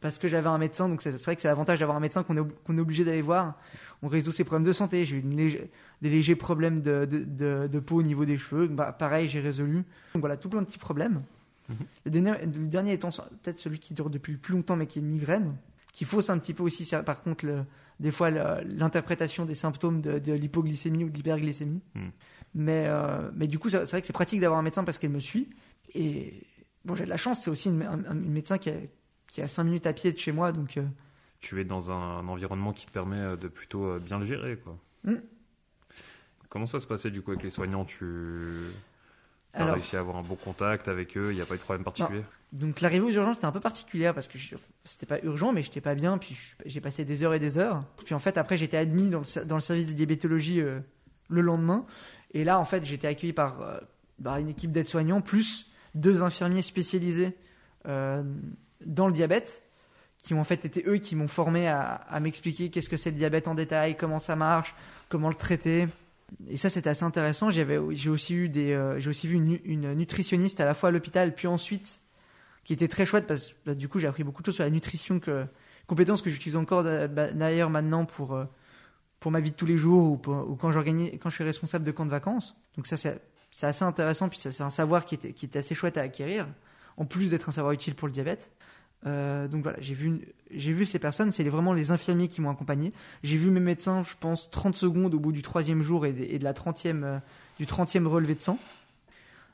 parce 0.01 0.19
que 0.19 0.29
j'avais 0.29 0.49
un 0.49 0.59
médecin. 0.59 0.89
Donc 0.89 1.03
c'est 1.03 1.11
vrai 1.11 1.37
que 1.37 1.43
c'est 1.43 1.49
l'avantage 1.49 1.79
d'avoir 1.79 1.97
un 1.97 2.01
médecin 2.01 2.23
qu'on 2.23 2.37
est, 2.37 2.81
obligé 2.81 3.05
d'aller 3.05 3.23
voir. 3.23 3.59
On 4.03 4.09
résout 4.09 4.33
ses 4.33 4.45
problèmes 4.45 4.67
de 4.67 4.73
santé. 4.73 5.05
J'ai 5.05 5.17
eu 5.17 5.23
des 5.23 5.71
légers 6.09 6.37
problèmes 6.37 6.81
de, 6.81 7.05
de, 7.05 7.67
de, 7.67 7.79
peau 7.81 7.97
au 7.97 8.03
niveau 8.03 8.25
des 8.25 8.39
cheveux. 8.39 8.67
Bah, 8.67 8.93
pareil, 8.93 9.29
j'ai 9.29 9.41
résolu. 9.41 9.85
Donc 10.15 10.21
voilà, 10.21 10.37
tout 10.37 10.49
plein 10.49 10.63
de 10.63 10.67
petits 10.67 10.79
problèmes. 10.79 11.23
Mhm. 11.69 11.77
Le, 12.07 12.11
dernier, 12.11 12.31
le 12.47 12.67
dernier 12.67 12.93
étant 12.95 13.11
peut-être 13.43 13.59
celui 13.59 13.79
qui 13.79 13.95
dure 13.95 14.11
depuis 14.11 14.33
le 14.33 14.39
plus 14.39 14.55
longtemps, 14.55 14.77
mais 14.77 14.87
qui 14.87 14.99
est 14.99 15.03
une 15.03 15.09
migraine 15.09 15.55
qui 15.93 16.05
fausse 16.05 16.31
un 16.31 16.39
petit 16.39 16.55
peu 16.55 16.63
aussi, 16.63 16.89
par 17.05 17.23
contre, 17.23 17.47
le, 17.47 17.65
des 18.01 18.11
fois 18.11 18.31
l'interprétation 18.31 19.45
des 19.45 19.55
symptômes 19.55 20.01
de, 20.01 20.33
l'hypoglycémie 20.33 21.05
ou 21.05 21.11
de 21.11 21.15
l'hyperglycémie. 21.15 21.83
Hmm. 21.95 22.09
Mais, 22.55 22.85
euh, 22.89 23.31
mais 23.35 23.47
du 23.47 23.59
coup, 23.59 23.69
c'est 23.69 23.85
vrai 23.85 24.01
que 24.01 24.07
c'est 24.07 24.13
pratique 24.13 24.41
d'avoir 24.41 24.59
un 24.59 24.63
médecin 24.63 24.83
parce 24.83 24.99
qu'elle 24.99 25.11
me 25.11 25.21
suit. 25.21 25.49
Et 25.95 26.43
bon, 26.85 26.95
j'ai 26.95 27.05
de 27.05 27.11
la 27.11 27.17
chance, 27.17 27.43
c'est 27.43 27.51
aussi 27.51 27.69
une, 27.69 27.83
un, 27.83 28.15
médecin 28.15 28.59
qui 28.59 28.71
a, 28.71 28.75
qui 29.29 29.43
a 29.43 29.49
5 29.49 29.65
minutes 29.65 29.87
à 29.87 29.93
pied 29.93 30.13
de 30.13 30.19
chez 30.19 30.33
moi. 30.33 30.51
Donc, 30.51 30.77
euh, 30.77 30.87
Tu 31.41 31.61
es 31.61 31.65
dans 31.65 31.91
un, 31.91 32.27
environnement 32.27 32.73
qui 32.73 32.87
te 32.87 32.91
permet 32.91 33.21
euh, 33.21 33.37
de 33.37 33.49
plutôt 33.49 33.99
bien 34.01 34.19
le 34.19 34.25
gérer. 34.25 34.57
Quoi. 34.57 34.79
Hmm. 35.05 35.21
Comment 36.49 36.67
ça 36.67 36.81
se 36.81 36.87
passait 36.87 37.11
du 37.11 37.23
coup 37.23 37.31
avec 37.31 37.45
les 37.45 37.51
soignants? 37.51 37.85
Tu... 37.85 38.05
Tu 39.55 39.61
as 39.61 39.73
réussi 39.73 39.97
à 39.97 40.01
avoir 40.01 40.17
un 40.17 40.23
bon 40.23 40.37
contact 40.37 40.87
avec 40.89 41.17
eux, 41.17 41.33
il 41.33 41.37
n'y 41.37 41.43
a 41.43 41.47
pas 41.47 41.55
eu 41.55 41.59
de 41.59 41.63
problème 41.63 41.85
particulier? 41.85 42.23
Donc 42.53 42.81
l'arrivée 42.81 43.05
aux 43.05 43.11
urgences 43.11 43.37
c'était 43.37 43.47
un 43.47 43.53
peu 43.53 43.61
particulière 43.61 44.13
parce 44.13 44.27
que 44.27 44.39
c'était 44.85 45.07
pas 45.07 45.21
urgent 45.23 45.53
mais 45.53 45.63
j'étais 45.63 45.81
pas 45.81 45.95
bien 45.95 46.19
puis 46.19 46.37
j'ai 46.67 46.81
passé 46.81 47.05
des 47.05 47.23
heures 47.23 47.35
et 47.35 47.39
des 47.39 47.59
heures. 47.59 47.85
Puis 48.05 48.15
en 48.15 48.19
fait 48.19 48.39
après 48.39 48.57
j'étais 48.57 48.77
admis 48.77 49.09
dans 49.09 49.21
le, 49.21 49.45
dans 49.45 49.57
le, 49.57 49.61
service 49.61 49.87
de 49.87 49.93
diabétologie 49.93 50.61
euh, 50.61 50.81
le 51.29 51.41
lendemain 51.43 51.85
et 52.33 52.43
là 52.43 52.59
en 52.59 52.65
fait 52.65 52.85
j'étais 52.85 53.07
accueilli 53.07 53.33
par, 53.33 53.63
euh, 53.63 53.79
par, 54.23 54.39
une 54.39 54.49
équipe 54.49 54.73
d'aides-soignants 54.73 55.21
plus 55.21 55.71
deux 55.95 56.23
infirmiers 56.23 56.63
spécialisés 56.63 57.37
euh, 57.87 58.23
dans 58.85 59.07
le 59.07 59.13
diabète 59.13 59.63
qui 60.19 60.35
ont 60.35 60.41
en 60.41 60.45
fait 60.45 60.65
été 60.65 60.85
eux 60.87 60.99
qui 60.99 61.15
m'ont 61.15 61.29
formé 61.29 61.69
à, 61.69 61.95
à 62.09 62.21
m'expliquer 62.21 62.71
qu'est-ce 62.71 62.89
que 62.89 62.97
c'est 62.97 63.11
le 63.11 63.17
diabète 63.17 63.49
en 63.49 63.55
détail, 63.55 63.97
comment 63.97 64.21
ça 64.21 64.37
marche, 64.37 64.75
comment 65.09 65.29
le 65.29 65.35
traiter. 65.35 65.87
Et 66.49 66.57
ça, 66.57 66.71
c'était 66.71 66.91
assez 66.91 67.05
intéressant. 67.05 67.51
J'avais, 67.51 67.79
j'ai 67.91 68.11
aussi 68.11 68.35
eu 68.35 68.49
des, 68.49 68.73
euh, 68.73 68.99
j'ai 68.99 69.11
aussi 69.11 69.27
vu 69.27 69.37
une, 69.65 69.95
nutritionniste 69.95 70.61
à 70.61 70.65
la 70.65 70.75
fois 70.75 70.91
à 70.91 70.93
l'hôpital, 70.93 71.35
puis 71.35 71.49
ensuite, 71.49 72.01
qui 72.65 72.73
était 72.73 72.89
très 72.89 73.07
chouette 73.07 73.27
parce 73.27 73.49
que 73.49 73.55
bah, 73.67 73.75
du 73.75 73.89
coup, 73.89 73.99
j'ai 73.99 74.07
appris 74.07 74.25
beaucoup 74.25 74.43
de 74.43 74.47
choses 74.47 74.57
sur 74.57 74.65
la 74.65 74.71
nutrition, 74.71 75.21
que, 75.21 75.45
compétences 75.87 76.23
que 76.23 76.31
j'utilise 76.31 76.57
encore 76.57 76.85
bah, 76.85 77.33
d'ailleurs 77.33 77.71
maintenant 77.71 78.05
pour, 78.05 78.35
euh, 78.35 78.45
pour 79.19 79.31
ma 79.31 79.41
vie 79.41 79.51
de 79.51 79.57
tous 79.57 79.67
les 79.67 79.79
jours 79.79 80.05
ou, 80.05 80.33
ou 80.33 80.57
quand, 80.57 80.71
quand 80.73 81.31
je 81.31 81.35
suis 81.35 81.45
responsable 81.45 81.85
de 81.85 81.91
camp 81.91 82.07
de 82.07 82.11
vacances. 82.11 82.57
Donc 82.77 82.87
ça, 82.87 82.97
c'est, 82.97 83.21
c'est 83.51 83.67
assez 83.67 83.85
intéressant, 83.85 84.29
puis 84.29 84.39
c'est 84.39 84.61
un 84.61 84.71
savoir 84.71 85.05
qui 85.05 85.17
était, 85.17 85.33
qui 85.33 85.47
était 85.47 85.59
assez 85.59 85.75
chouette 85.75 85.99
à 85.99 86.03
acquérir, 86.03 86.47
en 86.97 87.05
plus 87.05 87.29
d'être 87.29 87.49
un 87.49 87.53
savoir 87.53 87.73
utile 87.73 87.95
pour 87.95 88.09
le 88.09 88.13
diabète. 88.13 88.53
Euh, 89.07 89.49
donc 89.49 89.63
voilà, 89.63 89.79
j'ai 89.81 89.95
vu, 89.95 90.21
j'ai 90.51 90.73
vu 90.73 90.85
ces 90.85 90.99
personnes, 90.99 91.33
c'est 91.33 91.45
vraiment 91.45 91.73
les 91.73 91.91
infirmiers 91.91 92.29
qui 92.29 92.41
m'ont 92.41 92.51
accompagné. 92.51 92.93
J'ai 93.23 93.37
vu 93.37 93.51
mes 93.51 93.61
médecins, 93.61 94.03
je 94.03 94.15
pense, 94.19 94.51
30 94.51 94.77
secondes 94.77 95.15
au 95.15 95.19
bout 95.19 95.33
du 95.33 95.43
troisième 95.43 95.83
jour 95.83 96.07
et 96.07 96.13
de, 96.13 96.45
la 96.45 96.53
30e, 96.53 97.05
euh, 97.05 97.19
du 97.59 97.67
30e 97.67 98.07
relevé 98.07 98.35
de 98.35 98.43
sang. 98.43 98.59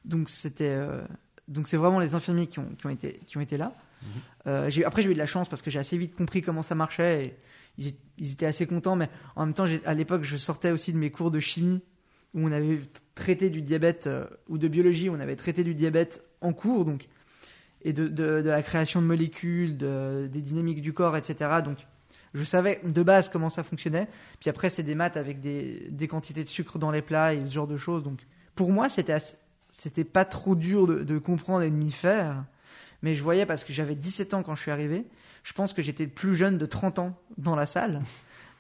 Donc 0.05 0.29
c'était, 0.29 0.65
euh, 0.65 1.03
donc 1.49 1.69
c'est 1.69 1.77
vraiment 1.77 2.01
les 2.01 2.15
infirmiers 2.15 2.47
qui 2.47 2.59
ont, 2.59 2.69
qui 2.79 2.87
ont, 2.87 2.91
été, 2.91 3.21
qui 3.27 3.37
ont 3.39 3.41
été 3.41 3.57
là. 3.57 3.73
Mhm. 4.03 4.69
j'ai, 4.69 4.85
après 4.85 5.01
j'ai 5.01 5.11
eu 5.11 5.15
de 5.15 5.19
la 5.19 5.27
chance 5.27 5.49
parce 5.49 5.63
que 5.63 5.71
j'ai 5.71 5.79
assez 5.79 5.97
vite 5.97 6.15
compris 6.15 6.43
comment 6.43 6.61
ça 6.61 6.75
marchait 6.75 7.25
et 7.25 7.37
ils, 7.79 7.95
ils 8.19 8.33
étaient 8.33 8.47
assez 8.47 8.67
contents. 8.67 8.95
Mais 8.95 9.09
en 9.37 9.47
même 9.47 9.55
temps, 9.55 9.67
à 9.85 9.95
l'époque, 9.95 10.23
je 10.23 10.37
sortais 10.37 10.71
aussi 10.71 10.93
de 10.93 10.99
mes 10.99 11.11
cours 11.11 11.31
de 11.31 11.41
chimie 11.41 11.81
où 12.35 12.47
on 12.47 12.53
avait 12.53 12.81
traité 13.15 13.49
du 13.49 13.63
diabète 13.63 14.09
ou 14.49 14.59
de 14.59 14.69
biologie, 14.69 15.09
où 15.09 15.15
on 15.15 15.21
avait 15.21 15.37
traité 15.37 15.65
du 15.65 15.75
diabète 15.75 16.23
en 16.43 16.53
cours. 16.53 16.85
Donc 16.85 17.09
et 17.87 17.93
de, 17.93 18.43
la 18.45 18.63
création 18.65 19.01
de 19.01 19.07
molécules, 19.07 19.77
de, 19.79 20.29
des 20.31 20.43
dynamiques 20.43 20.81
du 20.81 20.93
corps, 20.93 21.17
etc. 21.17 21.61
Donc, 21.65 21.87
je 22.35 22.43
savais 22.43 22.81
de 22.83 23.03
base 23.05 23.29
comment 23.29 23.49
ça 23.49 23.63
fonctionnait. 23.63 24.09
Puis 24.41 24.51
après, 24.51 24.71
c'est 24.71 24.83
des 24.83 24.97
maths 24.97 25.17
avec 25.17 25.41
des, 25.41 26.09
quantités 26.11 26.43
de 26.43 26.49
sucre 26.49 26.81
dans 26.81 26.91
les 26.91 27.01
plats 27.01 27.33
et 27.33 27.47
ce 27.47 27.53
genre 27.53 27.69
de 27.69 27.77
choses. 27.77 28.03
Donc, 28.03 28.19
pour 28.57 28.73
moi, 28.73 28.89
c'était 28.89 30.05
pas 30.05 30.25
trop 30.25 30.57
dur 30.57 30.89
de, 30.89 31.19
comprendre 31.19 31.63
et 31.63 31.71
de 31.71 31.77
m'y 31.77 31.93
faire. 31.93 32.45
Mais 33.03 33.15
je 33.15 33.23
voyais 33.23 33.47
parce 33.47 33.63
que 33.63 33.73
j'avais 33.73 33.95
17 33.95 34.35
ans 34.35 34.43
quand 34.43 34.57
je 34.57 34.63
suis 34.63 34.73
arrivé. 34.73 35.05
Je 35.45 35.53
pense 35.53 35.73
que 35.73 35.81
j'étais 35.81 36.05
le 36.05 36.11
plus 36.11 36.35
jeune 36.35 36.59
de 36.59 36.67
30 36.67 36.99
ans 36.99 37.17
dans 37.39 37.55
la 37.55 37.67
salle. 37.67 38.03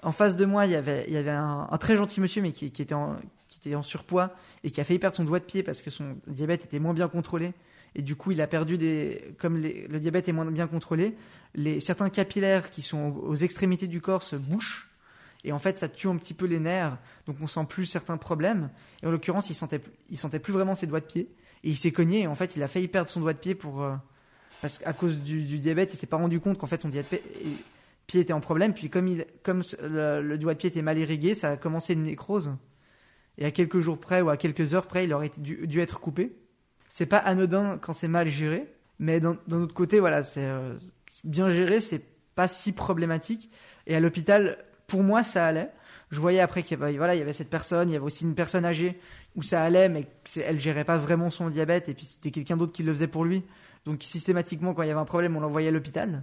En 0.04 0.12
face 0.12 0.36
de 0.36 0.44
moi, 0.44 0.66
il 0.66 0.72
y 0.72 0.76
avait, 0.76 1.28
un, 1.30 1.66
très 1.80 1.96
gentil 1.96 2.20
monsieur, 2.20 2.42
mais 2.42 2.52
qui, 2.52 2.70
qui, 2.70 2.80
était 2.80 2.94
en, 2.94 3.16
qui 3.48 3.58
était 3.58 3.74
en 3.74 3.82
surpoids 3.82 4.36
et 4.62 4.70
qui 4.70 4.80
a 4.80 4.84
failli 4.84 5.00
perdre 5.00 5.16
son 5.16 5.24
doigt 5.24 5.40
de 5.40 5.44
pied 5.44 5.64
parce 5.64 5.82
que 5.82 5.90
son 5.90 6.16
diabète 6.28 6.64
était 6.64 6.78
moins 6.78 6.94
bien 6.94 7.08
contrôlé 7.08 7.54
et 7.96 8.02
du 8.02 8.14
coup 8.14 8.30
il 8.30 8.40
a 8.40 8.46
perdu 8.46 8.78
des 8.78 9.34
comme 9.38 9.56
le 9.56 9.98
diabète 9.98 10.28
est 10.28 10.32
moins 10.32 10.44
bien 10.44 10.68
contrôlé 10.68 11.16
les 11.56 11.80
certains 11.80 12.10
capillaires 12.10 12.70
qui 12.70 12.82
sont 12.82 13.16
aux, 13.16 13.34
extrémités 13.34 13.88
du 13.88 14.00
corps 14.00 14.22
se 14.22 14.36
bouchent. 14.36 14.90
Et 15.42 15.52
en 15.52 15.58
fait 15.58 15.78
ça 15.78 15.88
tue 15.88 16.08
un 16.08 16.16
petit 16.16 16.34
peu 16.34 16.46
les 16.46 16.60
nerfs. 16.60 16.98
Donc 17.26 17.36
on 17.40 17.46
sent 17.46 17.66
plus 17.68 17.86
certains 17.86 18.18
problèmes. 18.18 18.70
Et 19.02 19.06
en 19.06 19.10
l'occurrence 19.10 19.50
il 19.50 19.54
sentait 19.54 19.80
il 20.10 20.18
sentait 20.18 20.38
plus 20.38 20.52
vraiment 20.52 20.74
ses 20.74 20.86
doigts 20.86 21.00
de 21.00 21.06
pied. 21.06 21.28
Et 21.64 21.70
il 21.70 21.76
s'est 21.76 21.92
cogné. 21.92 22.22
Et 22.22 22.26
en 22.26 22.34
fait 22.34 22.54
il 22.56 22.62
a 22.62 22.68
failli 22.68 22.88
perdre 22.88 23.10
son 23.10 23.20
doigt 23.20 23.32
de 23.32 23.38
pied 23.38 23.54
pour 23.54 23.82
euh, 23.82 23.94
parce 24.60 24.78
qu'à 24.78 24.92
cause 24.92 25.18
du, 25.18 25.58
diabète 25.58 25.90
il 25.94 25.98
s'est 25.98 26.06
pas 26.06 26.16
rendu 26.16 26.40
compte 26.40 26.58
qu'en 26.58 26.66
fait 26.66 26.82
son 26.82 26.90
pied 26.90 28.20
était 28.20 28.32
en 28.32 28.40
problème. 28.40 28.74
Puis 28.74 28.90
comme 28.90 29.06
le, 29.82 30.36
doigt 30.36 30.54
de 30.54 30.58
pied 30.58 30.68
était 30.68 30.82
mal 30.82 30.98
irrigué 30.98 31.34
ça 31.34 31.52
a 31.52 31.56
commencé 31.56 31.94
une 31.94 32.04
nécrose. 32.04 32.52
Et 33.38 33.46
à 33.46 33.50
quelques 33.50 33.80
jours 33.80 33.98
près 33.98 34.20
ou 34.20 34.28
à 34.28 34.36
quelques 34.36 34.74
heures 34.74 34.86
près 34.86 35.04
il 35.04 35.14
aurait 35.14 35.30
dû 35.38 35.80
être 35.80 36.00
coupé 36.00 36.36
c'est 36.96 37.04
pas 37.04 37.18
anodin 37.18 37.76
quand 37.78 37.92
c'est 37.92 38.08
mal 38.08 38.26
géré, 38.30 38.72
mais 38.98 39.20
d'un 39.20 39.36
autre 39.50 39.74
côté, 39.74 40.00
voilà, 40.00 40.24
c'est 40.24 40.46
euh, 40.46 40.78
bien 41.24 41.50
géré, 41.50 41.82
c'est 41.82 42.00
pas 42.34 42.48
si 42.48 42.72
problématique. 42.72 43.50
Et 43.86 43.94
à 43.94 44.00
l'hôpital, 44.00 44.64
pour 44.86 45.02
moi, 45.02 45.22
ça 45.22 45.46
allait. 45.46 45.70
Je 46.10 46.18
voyais 46.18 46.40
après 46.40 46.62
qu'il 46.62 46.78
y 46.78 46.82
avait, 46.82 46.96
voilà, 46.96 47.14
il 47.14 47.18
y 47.18 47.20
avait 47.20 47.34
cette 47.34 47.50
personne, 47.50 47.90
il 47.90 47.92
y 47.92 47.96
avait 47.96 48.04
aussi 48.06 48.24
une 48.24 48.34
personne 48.34 48.64
âgée 48.64 48.98
où 49.34 49.42
ça 49.42 49.62
allait, 49.62 49.90
mais 49.90 50.06
elle 50.42 50.58
gérait 50.58 50.84
pas 50.84 50.96
vraiment 50.96 51.28
son 51.28 51.50
diabète, 51.50 51.90
et 51.90 51.92
puis 51.92 52.06
c'était 52.06 52.30
quelqu'un 52.30 52.56
d'autre 52.56 52.72
qui 52.72 52.82
le 52.82 52.94
faisait 52.94 53.08
pour 53.08 53.26
lui. 53.26 53.44
Donc 53.84 54.02
systématiquement, 54.02 54.72
quand 54.72 54.82
il 54.82 54.88
y 54.88 54.90
avait 54.90 54.98
un 54.98 55.04
problème, 55.04 55.36
on 55.36 55.40
l'envoyait 55.40 55.68
à 55.68 55.72
l'hôpital. 55.72 56.22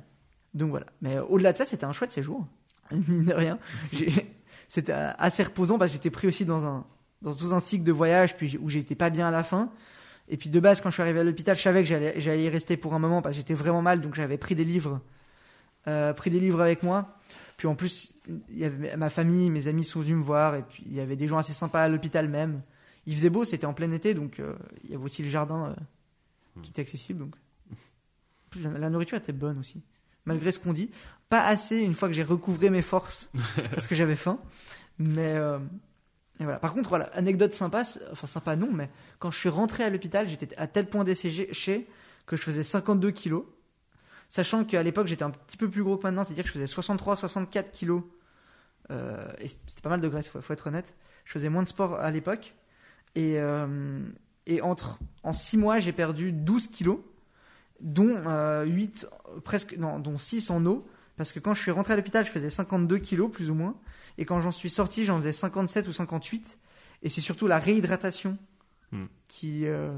Donc 0.56 0.72
voilà. 0.72 0.88
Mais 1.04 1.18
euh, 1.18 1.24
au-delà 1.26 1.54
de 1.54 1.58
ça, 1.60 1.66
c'était 1.66 1.86
un 1.86 1.94
chouette 1.94 2.14
séjour. 2.14 2.48
Mine 2.92 3.26
de 3.26 3.34
rien. 3.36 3.60
C'était 4.70 4.92
assez 4.92 5.44
reposant 5.44 5.78
parce 5.78 5.92
que 5.92 5.98
j'étais 5.98 6.10
pris 6.10 6.28
aussi 6.28 6.46
dans 6.46 6.66
un, 6.66 6.84
dans 7.22 7.54
un 7.54 7.60
cycle 7.60 7.84
de 7.84 7.92
voyage 7.92 8.36
puis 8.36 8.58
où 8.60 8.72
j'étais 8.72 8.96
pas 8.96 9.12
bien 9.12 9.28
à 9.28 9.32
la 9.32 9.44
fin. 9.44 9.72
Et 10.30 10.38
puis 10.38 10.50
de 10.50 10.60
base, 10.60 10.82
quand 10.82 10.90
je 10.90 10.96
suis 10.96 11.02
arrivé 11.02 11.20
à 11.20 11.24
l'hôpital, 11.24 11.56
je 11.56 11.62
savais 11.62 11.84
que 11.84 11.90
j'allais 11.90 12.44
y 12.44 12.50
rester 12.50 12.78
pour 12.78 12.94
un 12.94 13.00
moment 13.00 13.22
parce 13.22 13.36
que 13.36 13.42
j'étais 13.42 13.54
vraiment 13.54 13.82
mal, 13.82 14.02
donc 14.02 14.16
j'avais 14.16 14.38
pris 14.38 14.56
des 14.56 14.64
livres, 14.64 15.02
euh, 15.88 16.14
pris 16.14 16.30
des 16.30 16.40
livres 16.40 16.62
avec 16.62 16.84
moi. 16.84 17.20
Puis 17.58 17.68
en 17.68 17.76
plus, 17.76 18.14
il 18.50 18.58
y 18.58 18.64
avait 18.64 18.96
ma 18.96 19.10
famille, 19.10 19.50
mes 19.50 19.68
amis 19.68 19.84
sont 19.84 20.00
venus 20.00 20.16
me 20.16 20.24
voir, 20.24 20.56
et 20.56 20.64
puis 20.64 20.84
il 20.86 20.94
y 20.94 21.02
avait 21.02 21.16
des 21.16 21.28
gens 21.28 21.38
assez 21.38 21.54
sympas 21.54 21.84
à 21.84 21.90
l'hôpital 21.90 22.30
même. 22.30 22.62
Il 23.06 23.16
faisait 23.16 23.30
beau, 23.30 23.44
c'était 23.44 23.66
en 23.66 23.74
plein 23.74 23.92
été, 23.92 24.14
donc 24.14 24.40
euh, 24.40 24.56
il 24.84 24.92
y 24.92 24.96
avait 24.96 25.04
aussi 25.04 25.24
le 25.24 25.30
jardin 25.30 25.68
euh, 25.68 26.62
qui 26.62 26.72
était 26.72 26.82
accessible. 26.82 27.20
Donc. 27.20 27.36
Plus, 28.50 28.62
la 28.64 28.90
nourriture 28.90 29.18
était 29.18 29.34
bonne 29.34 29.60
aussi, 29.60 29.82
malgré 30.26 30.52
ce 30.52 30.60
qu'on 30.60 30.74
dit. 30.74 30.90
Pas 31.28 31.44
assez 31.46 31.80
une 31.80 31.96
fois 31.96 32.08
que 32.08 32.14
j'ai 32.14 32.24
recouvré 32.24 32.70
mes 32.70 32.82
forces, 32.82 33.30
parce 33.72 33.88
que 33.88 33.96
j'avais 33.96 34.16
faim. 34.16 34.40
Mais 35.00 35.36
voilà. 36.40 36.60
Par 36.60 36.74
contre, 36.74 36.90
voilà, 36.90 37.06
anecdote 37.14 37.54
sympa, 37.54 37.84
enfin 38.12 38.28
sympa 38.28 38.56
non, 38.56 38.72
mais 38.72 38.90
quand 39.20 39.32
je 39.32 39.40
suis 39.40 39.50
rentré 39.50 39.84
à 39.84 39.90
l'hôpital, 39.90 40.28
j'étais 40.28 40.56
à 40.58 40.68
tel 40.68 40.88
point 40.88 41.04
desséché 41.04 41.88
que 42.26 42.36
je 42.36 42.42
faisais 42.42 42.64
52 42.64 43.12
kilos, 43.12 43.44
sachant 44.30 44.66
qu'à 44.66 44.82
l'époque 44.82 45.08
j'étais 45.08 45.24
un 45.24 45.30
petit 45.30 45.58
peu 45.58 45.70
plus 45.70 45.84
gros 45.84 45.98
que 45.98 46.04
maintenant, 46.04 46.24
c'est-à-dire 46.24 46.44
que 46.44 46.50
je 46.50 46.54
faisais 46.54 46.66
63-64 46.66 47.72
kilos, 47.72 48.04
euh, 48.92 49.26
et 49.40 49.48
c'était 49.48 49.82
pas 49.82 49.90
mal 49.90 50.02
de 50.02 50.08
graisse, 50.08 50.28
faut, 50.28 50.42
faut 50.42 50.54
être 50.54 50.68
honnête. 50.68 50.96
Je 51.26 51.32
faisais 51.34 51.50
moins 51.50 51.64
de 51.64 51.68
sport 51.68 51.96
à 51.96 52.10
l'époque, 52.12 52.56
et, 53.16 53.40
euh, 53.40 54.00
et 54.48 54.62
entre, 54.62 55.00
en 55.24 55.34
6 55.34 55.58
mois 55.58 55.80
j'ai 55.80 55.94
perdu 55.94 56.32
12 56.32 56.68
kilos, 56.68 57.00
dont 57.80 58.16
8, 58.66 59.08
euh, 59.08 59.40
presque, 59.42 59.78
dont 59.78 60.18
6 60.18 60.50
en 60.50 60.66
eau, 60.66 60.88
parce 61.16 61.32
que 61.32 61.40
quand 61.40 61.54
je 61.54 61.62
suis 61.62 61.72
rentré 61.72 61.94
à 61.94 61.96
l'hôpital, 61.96 62.26
je 62.26 62.32
faisais 62.32 62.50
52 62.50 62.98
kilos 62.98 63.32
plus 63.32 63.50
ou 63.50 63.54
moins. 63.54 63.76
Et 64.18 64.26
quand 64.26 64.42
j'en 64.42 64.52
suis 64.52 64.70
sorti, 64.70 65.06
j'en 65.06 65.18
faisais 65.18 65.34
57 65.34 65.88
ou 65.88 65.94
58. 65.94 66.58
Et 67.02 67.10
c'est 67.10 67.22
surtout 67.22 67.48
la 67.48 67.60
réhydratation 67.60 68.38
hmm. 68.92 69.06
qui, 69.28 69.66
euh, 69.66 69.98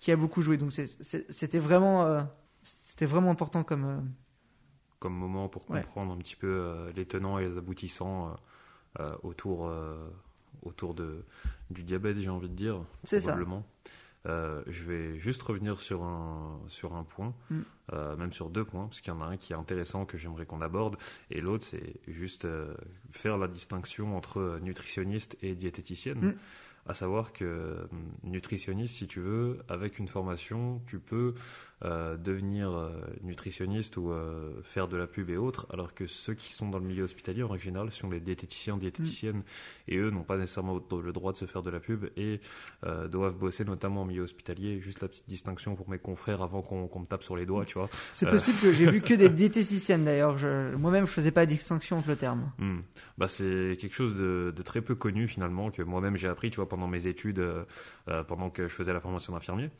qui 0.00 0.12
a 0.12 0.16
beaucoup 0.16 0.42
joué. 0.42 0.56
Donc 0.56 0.72
c'était 0.72 1.58
vraiment, 1.58 2.04
euh, 2.04 2.22
c'était 2.62 3.06
vraiment 3.06 3.30
important 3.30 3.62
comme, 3.62 3.84
euh, 3.84 4.00
comme 4.98 5.14
moment 5.14 5.48
pour 5.48 5.64
comprendre 5.64 6.12
un 6.12 6.18
petit 6.18 6.36
peu 6.36 6.90
les 6.96 7.06
tenants 7.06 7.38
et 7.38 7.48
les 7.48 7.58
aboutissants 7.58 8.34
autour, 9.22 9.70
autour 10.62 10.94
de, 10.94 11.24
du 11.70 11.82
diabète, 11.82 12.18
j'ai 12.18 12.30
envie 12.30 12.48
de 12.48 12.54
dire. 12.54 12.82
C'est 13.02 13.20
ça. 13.20 13.36
Euh, 14.26 14.62
je 14.66 14.84
vais 14.84 15.18
juste 15.18 15.42
revenir 15.42 15.78
sur 15.80 16.02
un, 16.02 16.60
sur 16.68 16.94
un 16.94 17.04
point, 17.04 17.34
mm. 17.50 17.60
euh, 17.92 18.16
même 18.16 18.32
sur 18.32 18.48
deux 18.48 18.64
points, 18.64 18.86
parce 18.86 19.00
qu'il 19.00 19.12
y 19.12 19.16
en 19.16 19.20
a 19.20 19.26
un 19.26 19.36
qui 19.36 19.52
est 19.52 19.56
intéressant 19.56 20.06
que 20.06 20.16
j'aimerais 20.16 20.46
qu'on 20.46 20.62
aborde, 20.62 20.96
et 21.30 21.40
l'autre, 21.40 21.64
c'est 21.64 22.00
juste 22.08 22.46
euh, 22.46 22.74
faire 23.10 23.36
la 23.36 23.48
distinction 23.48 24.16
entre 24.16 24.58
nutritionniste 24.62 25.36
et 25.42 25.54
diététicienne. 25.54 26.28
Mm. 26.28 26.34
À 26.86 26.92
savoir 26.92 27.32
que 27.32 27.88
nutritionniste, 28.24 28.96
si 28.96 29.06
tu 29.06 29.20
veux, 29.20 29.60
avec 29.68 29.98
une 29.98 30.08
formation, 30.08 30.82
tu 30.86 30.98
peux 30.98 31.34
euh, 31.84 32.16
devenir 32.16 32.70
euh, 32.70 32.90
nutritionniste 33.22 33.98
ou 33.98 34.10
euh, 34.10 34.62
faire 34.62 34.88
de 34.88 34.96
la 34.96 35.06
pub 35.06 35.28
et 35.28 35.36
autres, 35.36 35.66
alors 35.70 35.92
que 35.92 36.06
ceux 36.06 36.32
qui 36.32 36.54
sont 36.54 36.70
dans 36.70 36.78
le 36.78 36.86
milieu 36.86 37.02
hospitalier, 37.04 37.42
en 37.42 37.48
règle 37.48 37.64
générale, 37.64 37.90
sont 37.90 38.08
les 38.08 38.20
diététiciens, 38.20 38.78
diététiciennes, 38.78 39.38
mm. 39.38 39.42
et 39.88 39.96
eux 39.98 40.08
n'ont 40.08 40.22
pas 40.22 40.38
nécessairement 40.38 40.74
le 40.74 41.12
droit 41.12 41.32
de 41.32 41.36
se 41.36 41.44
faire 41.44 41.62
de 41.62 41.70
la 41.70 41.80
pub 41.80 42.06
et 42.16 42.40
doivent 43.10 43.36
bosser 43.36 43.64
notamment 43.64 44.02
en 44.02 44.04
milieu 44.06 44.22
hospitalier. 44.22 44.80
Juste 44.80 45.02
la 45.02 45.08
petite 45.08 45.28
distinction 45.28 45.74
pour 45.74 45.90
mes 45.90 45.98
confrères 45.98 46.42
avant 46.42 46.62
qu'on 46.62 47.00
me 47.00 47.06
tape 47.06 47.22
sur 47.22 47.36
les 47.36 47.44
doigts, 47.44 47.64
tu 47.64 47.74
vois. 47.74 47.90
C'est 48.12 48.30
possible 48.30 48.58
que 48.60 48.72
j'ai 48.72 48.90
vu 48.90 49.00
que 49.00 49.14
des 49.14 49.28
diététiciennes 49.30 50.04
d'ailleurs. 50.04 50.36
Moi-même, 50.78 51.06
je 51.06 51.12
faisais 51.12 51.32
pas 51.32 51.44
de 51.44 51.50
distinction 51.50 51.98
entre 51.98 52.08
le 52.08 52.16
terme. 52.16 52.50
Mm. 52.58 52.78
Bah, 53.18 53.28
c'est 53.28 53.76
quelque 53.78 53.94
chose 53.94 54.14
de, 54.14 54.52
de, 54.56 54.62
très 54.62 54.80
peu 54.80 54.94
connu 54.94 55.28
finalement 55.28 55.70
que 55.70 55.82
moi-même 55.82 56.16
j'ai 56.16 56.28
appris, 56.28 56.50
tu 56.50 56.56
vois, 56.56 56.68
pendant 56.68 56.88
mes 56.88 57.06
études, 57.06 57.44
pendant 58.26 58.48
que 58.48 58.68
je 58.68 58.74
faisais 58.74 58.92
la 58.92 59.00
formation 59.00 59.34
d'infirmier. 59.34 59.70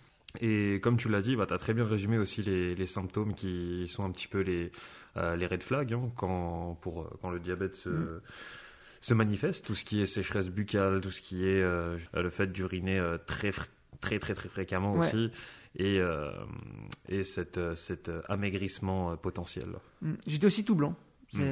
Et 0.40 0.80
comme 0.82 0.96
tu 0.96 1.08
l'as 1.08 1.22
dit, 1.22 1.36
bah, 1.36 1.46
tu 1.46 1.54
as 1.54 1.58
très 1.58 1.74
bien 1.74 1.84
résumé 1.84 2.18
aussi 2.18 2.42
les, 2.42 2.74
les, 2.74 2.86
symptômes 2.86 3.34
qui 3.34 3.86
sont 3.88 4.04
un 4.04 4.10
petit 4.10 4.26
peu 4.26 4.40
les, 4.40 4.72
euh, 5.16 5.36
les 5.36 5.46
red 5.46 5.62
flags 5.62 5.92
hein, 5.92 6.10
quand, 6.16 6.76
pour, 6.80 7.08
quand 7.20 7.30
le 7.30 7.38
diabète 7.38 7.74
se, 7.74 7.88
mm. 7.88 8.20
se 9.00 9.14
manifeste. 9.14 9.64
Tout 9.64 9.76
ce 9.76 9.84
qui 9.84 10.02
est 10.02 10.06
sécheresse 10.06 10.48
buccale, 10.48 11.00
tout 11.00 11.12
ce 11.12 11.20
qui 11.20 11.44
est 11.44 11.62
euh, 11.62 11.96
le 12.14 12.30
fait 12.30 12.48
d'uriner 12.48 12.98
euh, 12.98 13.16
très, 13.18 13.52
très 14.00 14.18
très 14.18 14.34
très 14.34 14.48
fréquemment 14.48 14.94
aussi 14.94 15.30
et, 15.76 16.00
et 17.08 17.24
cette, 17.24 17.60
cet 17.76 18.10
amaigrissement 18.28 19.16
potentiel. 19.16 19.68
Mm. 20.02 20.14
J'étais 20.26 20.46
aussi 20.46 20.64
tout 20.64 20.74
blanc. 20.74 20.96
Mm. 21.32 21.42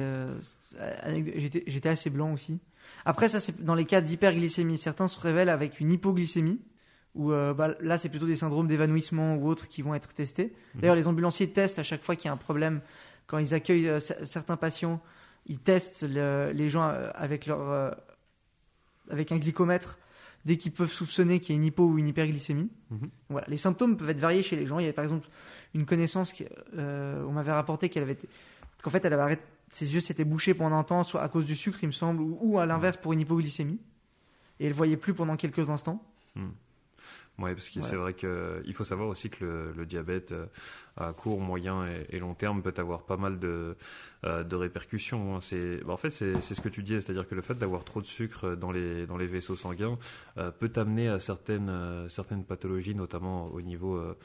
J'étais 1.67 1.89
assez 1.89 2.09
blanc 2.09 2.33
aussi. 2.33 2.59
Après, 3.05 3.29
ça, 3.29 3.39
c'est 3.39 3.63
dans 3.63 3.75
les 3.75 3.85
cas 3.85 4.01
d'hyperglycémie. 4.01 4.77
Certains 4.77 5.07
se 5.07 5.19
révèlent 5.19 5.49
avec 5.49 5.79
une 5.79 5.91
hypoglycémie, 5.91 6.59
où 7.15 7.29
bah, 7.29 7.75
là, 7.79 7.97
c'est 7.97 8.09
plutôt 8.09 8.25
des 8.25 8.37
syndromes 8.37 8.67
d'évanouissement 8.67 9.35
ou 9.35 9.47
autres 9.47 9.67
qui 9.67 9.81
vont 9.81 9.93
être 9.93 10.13
testés. 10.13 10.53
D'ailleurs, 10.73 10.95
les 10.95 11.07
ambulanciers 11.07 11.49
testent 11.49 11.77
à 11.77 11.83
chaque 11.83 12.03
fois 12.03 12.15
qu'il 12.15 12.25
y 12.25 12.29
a 12.29 12.33
un 12.33 12.37
problème 12.37 12.81
quand 13.27 13.37
ils 13.37 13.53
accueillent 13.53 13.89
euh, 13.89 13.99
certains 13.99 14.57
patients, 14.57 15.01
ils 15.45 15.59
testent 15.59 16.03
les 16.03 16.69
gens 16.69 16.87
euh, 16.87 17.09
avec, 17.15 17.45
leur, 17.45 17.61
euh, 17.61 17.91
avec 19.09 19.31
un 19.31 19.37
glycomètre 19.37 19.97
dès 20.45 20.57
qu'ils 20.57 20.73
peuvent 20.73 20.91
soupçonner 20.91 21.39
qu'il 21.39 21.55
y 21.55 21.57
a 21.57 21.59
une 21.59 21.65
hypo 21.65 21.85
ou 21.85 21.97
une 21.97 22.07
hyperglycémie. 22.07 22.69
Mhm. 22.91 23.09
Voilà. 23.29 23.47
Les 23.49 23.57
symptômes 23.57 23.97
peuvent 23.97 24.09
être 24.09 24.19
variés 24.19 24.43
chez 24.43 24.55
les 24.55 24.67
gens. 24.67 24.79
Il 24.79 24.85
y 24.85 24.89
a 24.89 24.93
par 24.93 25.03
exemple 25.03 25.27
une 25.73 25.85
connaissance, 25.85 26.31
qui, 26.31 26.45
on 26.77 27.31
m'avait 27.31 27.51
rapporté 27.51 27.89
qu'elle 27.89 28.03
avait 28.03 28.17
qu'en 28.83 28.91
fait 28.91 29.03
elle 29.05 29.13
avait 29.13 29.23
arrêté, 29.23 29.41
ses 29.71 29.93
yeux 29.93 30.01
s'étaient 30.01 30.25
bouchés 30.25 30.53
pendant 30.53 30.77
un 30.77 30.83
temps, 30.83 31.03
soit 31.03 31.23
à 31.23 31.29
cause 31.29 31.45
du 31.45 31.55
sucre, 31.55 31.79
il 31.81 31.87
me 31.87 31.91
semble, 31.91 32.21
ou, 32.21 32.59
à 32.59 32.67
l'inverse 32.67 32.97
pour 32.97 33.13
une 33.13 33.21
hypoglycémie. 33.21 33.79
Et 34.59 34.67
elle 34.67 34.73
voyait 34.73 34.97
plus 34.97 35.15
pendant 35.15 35.35
quelques 35.37 35.71
instants. 35.71 36.03
Mhm. 36.35 36.51
Oui, 37.39 37.51
parce 37.53 37.67
que 37.67 37.81
c'est 37.81 37.95
vrai 37.95 38.13
qu'il 38.13 38.73
faut 38.75 38.83
savoir 38.83 39.09
aussi 39.09 39.29
que 39.29 39.73
le, 39.75 39.85
diabète 39.87 40.33
euh, 40.33 40.45
à 40.97 41.13
court, 41.13 41.39
moyen 41.39 41.85
et, 42.09 42.19
long 42.19 42.35
terme 42.35 42.61
peut 42.61 42.73
avoir 42.77 43.03
pas 43.03 43.17
mal 43.17 43.39
de, 43.39 43.75
euh, 44.25 44.43
de 44.43 44.55
répercussions. 44.55 45.35
Hein. 45.35 45.41
C'est, 45.41 45.83
bah, 45.83 45.93
en 45.93 45.97
fait, 45.97 46.11
c'est 46.11 46.41
ce 46.41 46.61
que 46.61 46.69
tu 46.69 46.83
disais, 46.83 47.01
c'est-à-dire 47.01 47.27
que 47.27 47.35
le 47.35 47.41
fait 47.41 47.55
d'avoir 47.55 47.83
trop 47.83 48.01
de 48.01 48.05
sucre 48.05 48.55
dans 48.55 48.71
les, 48.71 49.07
dans 49.07 49.17
les 49.17 49.27
vaisseaux 49.27 49.55
sanguins 49.55 49.97
euh, 50.37 50.51
peut 50.51 50.71
amener 50.75 51.09
à 51.09 51.19
certaines, 51.19 52.07
certaines 52.07 52.45
pathologies, 52.45 52.95
notamment 52.95 53.47
au 53.47 53.61
niveau 53.61 53.97
euh, 53.97 54.15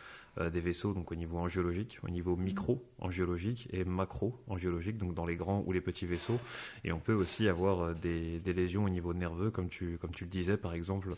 des 0.52 0.60
vaisseaux, 0.60 0.94
donc 0.94 1.10
au 1.10 1.14
niveau 1.14 1.38
angiologique, 1.38 1.98
au 2.04 2.08
niveau 2.08 2.36
micro-angiologique 2.36 3.68
et 3.72 3.84
macro-angiologique, 3.84 4.96
donc 4.96 5.14
dans 5.14 5.26
les 5.26 5.36
grands 5.36 5.64
ou 5.66 5.72
les 5.72 5.80
petits 5.80 6.06
vaisseaux. 6.06 6.38
Et 6.84 6.92
on 6.92 7.00
peut 7.00 7.14
aussi 7.14 7.48
avoir 7.48 7.80
euh, 7.80 7.94
des, 7.94 8.40
lésions 8.52 8.84
au 8.84 8.88
niveau 8.88 9.14
nerveux, 9.14 9.50
comme 9.50 9.68
tu, 9.68 9.98
comme 9.98 10.10
tu 10.10 10.24
le 10.24 10.30
disais, 10.30 10.56
par 10.56 10.74
exemple, 10.74 11.14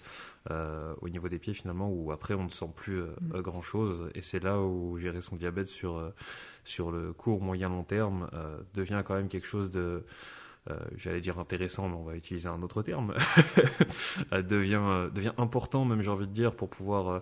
euh, 0.51 0.95
au 1.01 1.09
niveau 1.09 1.29
des 1.29 1.39
pieds, 1.39 1.55
finalement, 1.55 1.91
où 1.91 2.13
après 2.13 2.35
on 2.35 2.45
ne 2.45 2.51
sent 2.51 2.71
plus 2.75 3.03
mm. 3.03 3.41
grand-chose. 3.41 4.11
Et 4.15 4.23
c'est 4.23 4.43
là 4.43 4.61
où 4.61 4.99
gérer 4.99 5.21
son 5.21 5.37
diabète 5.37 5.69
sur, 5.69 6.13
sur 6.65 6.91
le 6.91 7.13
court, 7.13 7.41
moyen, 7.41 7.69
long 7.69 7.85
terme 7.85 8.29
devient 8.75 9.03
quand 9.05 9.15
même 9.15 9.29
quelque 9.29 9.47
chose 9.47 9.71
de... 9.71 10.05
j'allais 10.97 11.21
dire 11.21 11.39
intéressant, 11.39 11.89
mais 11.89 11.97
on 11.97 12.05
va 12.05 12.17
utiliser 12.17 12.49
un 12.49 12.63
autre 12.63 12.83
terme, 12.83 13.15
devient, 14.33 15.11
devient 15.15 15.33
important, 15.39 15.85
même 15.85 16.03
j'ai 16.03 16.11
envie 16.11 16.27
de 16.27 16.33
dire, 16.33 16.55
pour 16.55 16.69
pouvoir 16.69 17.09
euh, 17.09 17.21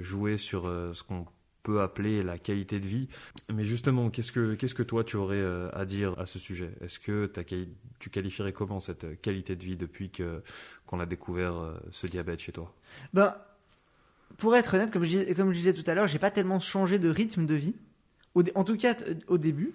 jouer 0.00 0.36
sur 0.36 0.66
euh, 0.66 0.92
ce 0.92 1.02
qu'on 1.02 1.26
peut 1.62 1.80
appeler 1.80 2.22
la 2.22 2.38
qualité 2.38 2.80
de 2.80 2.86
vie. 2.86 3.08
Mais 3.52 3.64
justement, 3.64 4.10
qu'est-ce 4.10 4.32
que, 4.32 4.54
qu'est-ce 4.54 4.74
que 4.74 4.82
toi 4.82 5.04
tu 5.04 5.16
aurais 5.16 5.36
euh, 5.36 5.70
à 5.72 5.84
dire 5.84 6.18
à 6.18 6.26
ce 6.26 6.38
sujet? 6.38 6.70
Est-ce 6.80 6.98
que 6.98 7.30
tu 7.98 8.10
qualifierais 8.10 8.52
comment 8.52 8.80
cette 8.80 9.20
qualité 9.20 9.56
de 9.56 9.64
vie 9.64 9.76
depuis 9.76 10.10
que, 10.10 10.42
qu'on 10.86 11.00
a 11.00 11.06
découvert 11.06 11.54
ce 11.90 12.06
diabète 12.06 12.40
chez 12.40 12.52
toi? 12.52 12.74
Ben, 13.14 13.34
Pour 14.36 14.54
être 14.56 14.74
honnête, 14.74 14.90
comme 14.90 15.04
je, 15.04 15.32
comme 15.32 15.52
je 15.52 15.58
disais 15.58 15.72
tout 15.72 15.88
à 15.90 15.94
l'heure, 15.94 16.06
j'ai 16.06 16.18
pas 16.18 16.30
tellement 16.30 16.60
changé 16.60 16.98
de 16.98 17.08
rythme 17.08 17.46
de 17.46 17.54
vie. 17.54 17.74
en 18.54 18.64
tout 18.64 18.76
cas, 18.76 18.94
au 19.28 19.38
début, 19.38 19.72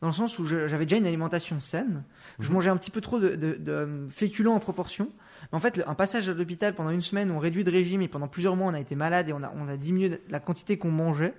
dans 0.00 0.08
le 0.08 0.12
sens 0.12 0.38
où 0.38 0.46
j'avais 0.46 0.84
déjà 0.84 0.96
une 0.96 1.06
alimentation 1.06 1.58
saine. 1.60 2.04
Je 2.38 2.48
mhm. 2.48 2.54
mangeais 2.54 2.70
un 2.70 2.76
petit 2.76 2.90
peu 2.90 3.00
trop 3.00 3.18
de, 3.18 3.34
de 3.34 4.06
féculents 4.10 4.54
en 4.54 4.60
proportion. 4.60 5.10
En 5.52 5.60
fait, 5.60 5.82
un 5.86 5.94
passage 5.94 6.28
à 6.28 6.34
l'hôpital 6.34 6.74
pendant 6.74 6.90
une 6.90 7.02
semaine, 7.02 7.30
on 7.30 7.38
réduit 7.38 7.64
de 7.64 7.70
régime 7.70 8.02
et 8.02 8.08
pendant 8.08 8.28
plusieurs 8.28 8.56
mois, 8.56 8.68
on 8.68 8.74
a 8.74 8.80
été 8.80 8.94
malade 8.94 9.28
et 9.28 9.32
on 9.32 9.42
a, 9.42 9.52
on 9.56 9.68
a 9.68 9.76
diminué 9.76 10.20
la 10.28 10.40
quantité 10.40 10.78
qu'on 10.78 10.90
mangeait, 10.90 11.34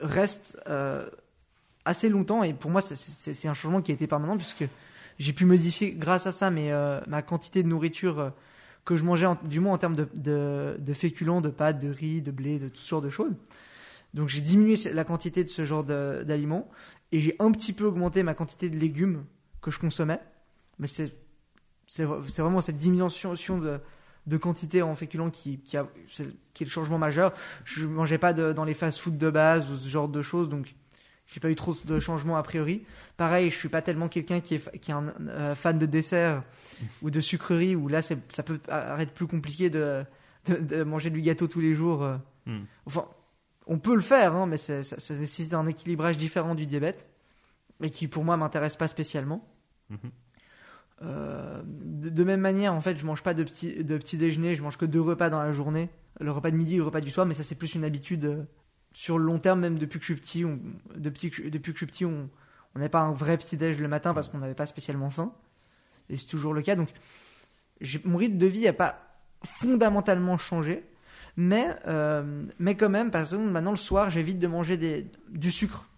reste 0.00 0.58
euh, 0.68 1.08
assez 1.84 2.08
longtemps. 2.08 2.42
Et 2.42 2.52
pour 2.52 2.70
moi, 2.70 2.80
c'est 2.80 3.48
un 3.48 3.54
changement 3.54 3.82
qui 3.82 3.92
a 3.92 3.94
été 3.94 4.06
permanent 4.06 4.36
puisque 4.36 4.64
j'ai 5.18 5.32
pu 5.32 5.44
modifier 5.44 5.92
grâce 5.92 6.26
à 6.26 6.32
ça 6.32 6.50
mais, 6.50 6.72
euh, 6.72 7.00
ma 7.06 7.22
quantité 7.22 7.62
de 7.62 7.68
nourriture 7.68 8.20
euh, 8.20 8.30
que 8.84 8.96
je 8.96 9.04
mangeais, 9.04 9.26
du 9.44 9.60
moins 9.60 9.74
en 9.74 9.78
termes 9.78 9.96
de, 9.96 10.08
de, 10.14 10.76
de, 10.78 10.92
féculents, 10.92 11.40
de 11.40 11.50
pâtes, 11.50 11.78
de 11.78 11.90
riz, 11.90 12.22
de 12.22 12.30
blé, 12.30 12.58
de 12.58 12.68
toutes 12.68 12.78
sortes 12.78 13.04
de 13.04 13.10
choses. 13.10 13.32
Donc 14.14 14.28
j'ai 14.28 14.40
diminué 14.40 14.76
la 14.94 15.04
quantité 15.04 15.44
de 15.44 15.50
ce 15.50 15.64
genre 15.64 15.84
d'aliments 15.84 16.70
et 17.12 17.20
j'ai 17.20 17.36
un 17.38 17.50
petit 17.52 17.74
peu 17.74 17.84
augmenté 17.84 18.22
ma 18.22 18.34
quantité 18.34 18.70
de 18.70 18.78
légumes 18.78 19.24
que 19.60 19.70
je 19.70 19.78
consommais. 19.78 20.20
Mais 20.78 20.86
c'est 20.86 21.12
c'est 21.88 22.04
vraiment 22.04 22.60
cette 22.60 22.76
diminution 22.76 23.58
de, 23.58 23.80
de 24.26 24.36
quantité 24.36 24.82
en 24.82 24.94
féculents 24.94 25.30
qui, 25.30 25.58
qui, 25.58 25.76
a, 25.76 25.88
qui 26.54 26.62
est 26.62 26.66
le 26.66 26.70
changement 26.70 26.98
majeur. 26.98 27.32
Je 27.64 27.86
ne 27.86 27.92
mangeais 27.92 28.18
pas 28.18 28.32
dans 28.32 28.64
les 28.64 28.74
fast-food 28.74 29.16
de 29.16 29.30
base 29.30 29.70
ou 29.70 29.76
ce 29.76 29.88
genre 29.88 30.08
de 30.08 30.22
choses, 30.22 30.48
donc 30.48 30.74
j'ai 31.26 31.40
pas 31.40 31.50
eu 31.50 31.56
trop 31.56 31.74
de 31.84 31.98
changements 31.98 32.36
a 32.36 32.42
priori. 32.42 32.84
Pareil, 33.16 33.50
je 33.50 33.56
suis 33.56 33.68
pas 33.68 33.82
tellement 33.82 34.08
quelqu'un 34.08 34.40
qui 34.40 34.56
est, 34.56 34.78
qui 34.78 34.90
est 34.90 34.94
un 34.94 35.14
euh, 35.28 35.54
fan 35.54 35.78
de 35.78 35.86
dessert 35.86 36.42
ou 37.02 37.10
de 37.10 37.20
sucreries, 37.20 37.74
où 37.74 37.88
là 37.88 38.02
ça 38.02 38.16
peut 38.44 38.60
être 38.98 39.12
plus 39.12 39.26
compliqué 39.26 39.70
de, 39.70 40.04
de, 40.46 40.82
manger 40.84 41.10
du 41.10 41.22
gâteau 41.22 41.48
tous 41.48 41.60
les 41.60 41.74
jours. 41.74 42.02
Euh. 42.02 42.16
Hmm. 42.46 42.64
Enfin, 42.86 43.06
on 43.66 43.78
peut 43.78 43.94
le 43.94 44.02
faire, 44.02 44.34
hein, 44.34 44.46
mais 44.46 44.56
ça, 44.58 44.82
ça, 44.82 45.14
nécessite 45.14 45.52
un 45.52 45.66
équilibrage 45.66 46.16
différent 46.16 46.54
du 46.54 46.66
diabète, 46.66 47.10
et 47.82 47.90
qui 47.90 48.08
pour 48.08 48.24
moi 48.24 48.36
m'intéresse 48.36 48.76
pas 48.76 48.88
spécialement. 48.88 49.46
Hmm. 49.90 49.96
Euh, 51.02 51.62
de, 51.64 52.24
même 52.24 52.40
manière, 52.40 52.74
en 52.74 52.80
fait, 52.80 52.98
je 52.98 53.06
mange 53.06 53.22
pas 53.22 53.34
de 53.34 53.44
petit, 53.44 53.84
de 53.84 53.98
déjeuner, 54.16 54.54
je 54.54 54.62
mange 54.62 54.76
que 54.76 54.84
deux 54.84 55.00
repas 55.00 55.30
dans 55.30 55.42
la 55.42 55.52
journée, 55.52 55.90
le 56.20 56.30
repas 56.32 56.50
de 56.50 56.56
midi 56.56 56.74
et 56.74 56.78
le 56.78 56.84
repas 56.84 57.00
du 57.00 57.10
soir, 57.10 57.26
mais 57.26 57.34
ça 57.34 57.44
c'est 57.44 57.54
plus 57.54 57.74
une 57.74 57.84
habitude 57.84 58.24
euh, 58.24 58.42
sur 58.92 59.18
le 59.18 59.24
long 59.24 59.38
terme, 59.38 59.60
même 59.60 59.78
depuis 59.78 59.98
que 59.98 60.04
je 60.04 60.12
suis 60.12 60.20
petit. 60.20 60.44
On, 60.44 60.58
depuis, 60.96 61.30
que, 61.30 61.84
petit, 61.84 62.04
on 62.04 62.28
n'avait 62.74 62.88
pas 62.88 63.00
un 63.00 63.12
vrai 63.12 63.36
petit 63.36 63.56
déj 63.56 63.78
le 63.78 63.88
matin 63.88 64.14
parce 64.14 64.28
qu'on 64.28 64.38
n'avait 64.38 64.54
pas 64.54 64.66
spécialement 64.66 65.10
faim, 65.10 65.32
et 66.10 66.16
c'est 66.16 66.26
toujours 66.26 66.54
le 66.54 66.62
cas. 66.62 66.74
Donc, 66.74 66.88
mon 68.04 68.16
rythme 68.16 68.38
de 68.38 68.46
vie 68.46 68.64
n'a 68.64 68.72
pas 68.72 68.98
fondamentalement 69.60 70.36
changé, 70.36 70.84
mais, 71.36 71.76
euh, 71.86 72.44
mais 72.58 72.74
quand 72.74 72.88
même, 72.88 73.12
par 73.12 73.20
exemple, 73.20 73.44
maintenant 73.44 73.70
le 73.70 73.76
soir, 73.76 74.10
j'évite 74.10 74.40
de 74.40 74.48
manger 74.48 75.06
du 75.28 75.50
sucre 75.52 75.88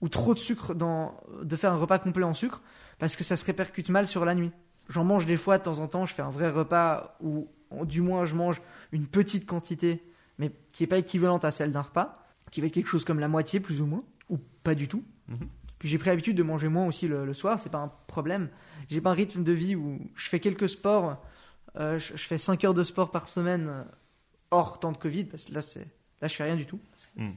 ou 0.00 0.08
trop 0.08 0.32
de 0.32 0.38
sucre 0.38 0.74
dans, 0.74 1.20
de 1.42 1.56
faire 1.56 1.72
un 1.72 1.76
repas 1.76 1.98
complet 1.98 2.24
en 2.24 2.32
sucre 2.32 2.62
parce 3.00 3.16
que 3.16 3.24
ça 3.24 3.36
se 3.36 3.44
répercute 3.44 3.88
mal 3.88 4.06
sur 4.06 4.24
la 4.24 4.36
nuit. 4.36 4.52
J'en 4.88 5.04
mange 5.04 5.26
des 5.26 5.36
fois 5.36 5.58
de 5.58 5.64
temps 5.64 5.78
en 5.78 5.88
temps, 5.88 6.06
je 6.06 6.14
fais 6.14 6.22
un 6.22 6.30
vrai 6.30 6.50
repas 6.50 7.16
où 7.20 7.48
du 7.84 8.02
moins 8.02 8.24
je 8.26 8.36
mange 8.36 8.60
une 8.92 9.06
petite 9.06 9.46
quantité, 9.46 10.02
mais 10.38 10.52
qui 10.72 10.82
n'est 10.82 10.86
pas 10.86 10.98
équivalente 10.98 11.44
à 11.44 11.50
celle 11.50 11.72
d'un 11.72 11.82
repas, 11.82 12.24
qui 12.50 12.60
va 12.60 12.66
être 12.66 12.74
quelque 12.74 12.88
chose 12.88 13.04
comme 13.04 13.20
la 13.20 13.28
moitié 13.28 13.60
plus 13.60 13.80
ou 13.80 13.86
moins, 13.86 14.02
ou 14.28 14.38
pas 14.62 14.74
du 14.74 14.88
tout. 14.88 15.04
Mhm. 15.28 15.48
Puis 15.78 15.88
j'ai 15.88 15.96
pris 15.96 16.10
l'habitude 16.10 16.36
de 16.36 16.42
manger 16.42 16.68
moins 16.68 16.86
aussi 16.86 17.08
le, 17.08 17.32
soir, 17.32 17.58
c'est 17.58 17.70
pas 17.70 17.78
un 17.78 17.92
problème. 18.06 18.50
J'ai 18.90 19.00
pas 19.00 19.10
un 19.10 19.14
rythme 19.14 19.42
de 19.42 19.52
vie 19.52 19.76
où 19.76 19.98
je 20.14 20.28
fais 20.28 20.40
quelques 20.40 20.68
sports, 20.68 21.24
euh, 21.76 21.98
je, 21.98 22.16
fais 22.16 22.36
5 22.36 22.62
heures 22.64 22.74
de 22.74 22.84
sport 22.84 23.10
par 23.10 23.28
semaine 23.28 23.68
euh, 23.68 23.82
hors 24.50 24.78
temps 24.78 24.92
de 24.92 24.98
Covid, 24.98 25.24
parce 25.24 25.46
que 25.46 25.54
là, 25.54 25.62
c'est, 25.62 25.86
là 26.20 26.28
je 26.28 26.34
fais 26.34 26.44
rien 26.44 26.56
du 26.56 26.66
tout. 26.66 26.80
Mhm. 27.16 27.36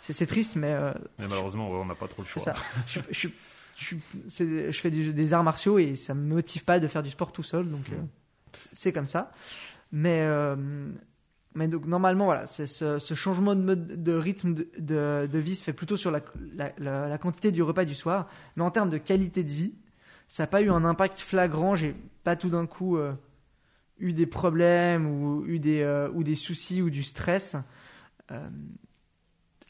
C'est, 0.00 0.26
triste, 0.26 0.56
mais. 0.56 0.72
Euh, 0.72 0.92
mais 1.18 1.26
malheureusement, 1.26 1.70
on 1.70 1.86
n'a 1.86 1.94
pas 1.94 2.06
trop 2.06 2.22
le 2.22 2.28
choix. 2.28 2.42
Ça. 2.42 2.54
je, 2.86 3.00
je, 3.10 3.28
je 3.76 4.70
fais 4.72 4.90
des 4.90 5.32
arts 5.32 5.44
martiaux 5.44 5.78
et 5.78 5.96
ça 5.96 6.14
me 6.14 6.34
motive 6.34 6.64
pas 6.64 6.80
de 6.80 6.88
faire 6.88 7.02
du 7.02 7.10
sport 7.10 7.32
tout 7.32 7.42
seul, 7.42 7.68
donc 7.68 7.90
euh, 7.90 7.96
c'est 8.72 8.92
comme 8.92 9.06
ça. 9.06 9.30
Mais, 9.92 10.20
euh, 10.22 10.56
mais 11.54 11.68
donc 11.68 11.86
normalement, 11.86 12.26
voilà, 12.26 12.46
ce, 12.46 12.66
ce, 12.66 13.14
changement 13.14 13.54
de, 13.54 13.60
mode, 13.60 14.02
de 14.02 14.12
rythme 14.12 14.54
de, 14.54 15.28
de, 15.30 15.38
vie 15.38 15.54
se 15.54 15.62
fait 15.62 15.72
plutôt 15.72 15.96
sur 15.96 16.10
la, 16.10 16.20
la, 16.78 17.18
quantité 17.18 17.52
du 17.52 17.62
repas 17.62 17.84
du 17.84 17.94
soir, 17.94 18.28
mais 18.56 18.62
en 18.62 18.70
termes 18.70 18.90
de 18.90 18.98
qualité 18.98 19.44
de 19.44 19.52
vie, 19.52 19.74
ça 20.28 20.44
n'a 20.44 20.46
pas 20.46 20.62
eu 20.62 20.70
un 20.70 20.84
impact 20.84 21.20
flagrant. 21.20 21.74
J'ai 21.74 21.94
pas 22.24 22.36
tout 22.36 22.48
d'un 22.48 22.66
coup 22.66 22.96
euh, 22.96 23.12
eu 23.98 24.12
des 24.12 24.26
problèmes 24.26 25.06
ou 25.06 25.44
eu 25.46 25.58
des, 25.58 25.84
ou 26.14 26.24
des 26.24 26.36
soucis 26.36 26.82
ou 26.82 26.90
du 26.90 27.02
stress. 27.02 27.56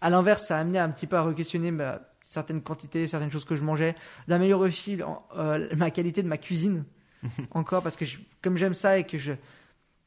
à 0.01 0.11
l'inverse, 0.11 0.47
ça 0.47 0.57
a 0.57 0.61
amené 0.61 0.79
un 0.79 0.91
petit 0.91 1.07
peu 1.07 1.17
à 1.17 1.23
re-questionner 1.23 1.71
bah, 1.71 2.14
certaines 2.25 2.63
quantités, 2.63 3.07
certaines 3.07 3.31
choses 3.31 3.45
que 3.45 3.55
je 3.55 3.63
mangeais, 3.63 3.95
d'améliorer 4.27 4.69
aussi 4.69 4.99
euh, 5.37 5.69
ma 5.77 5.91
qualité 5.91 6.23
de 6.23 6.29
ma 6.29 6.39
cuisine 6.39 6.85
encore 7.53 7.83
parce 7.83 7.97
que 7.97 8.05
comme 8.43 8.57
j'aime 8.57 8.75
ça 8.75 8.99
et 8.99 9.05
que 9.05 9.19
je 9.19 9.33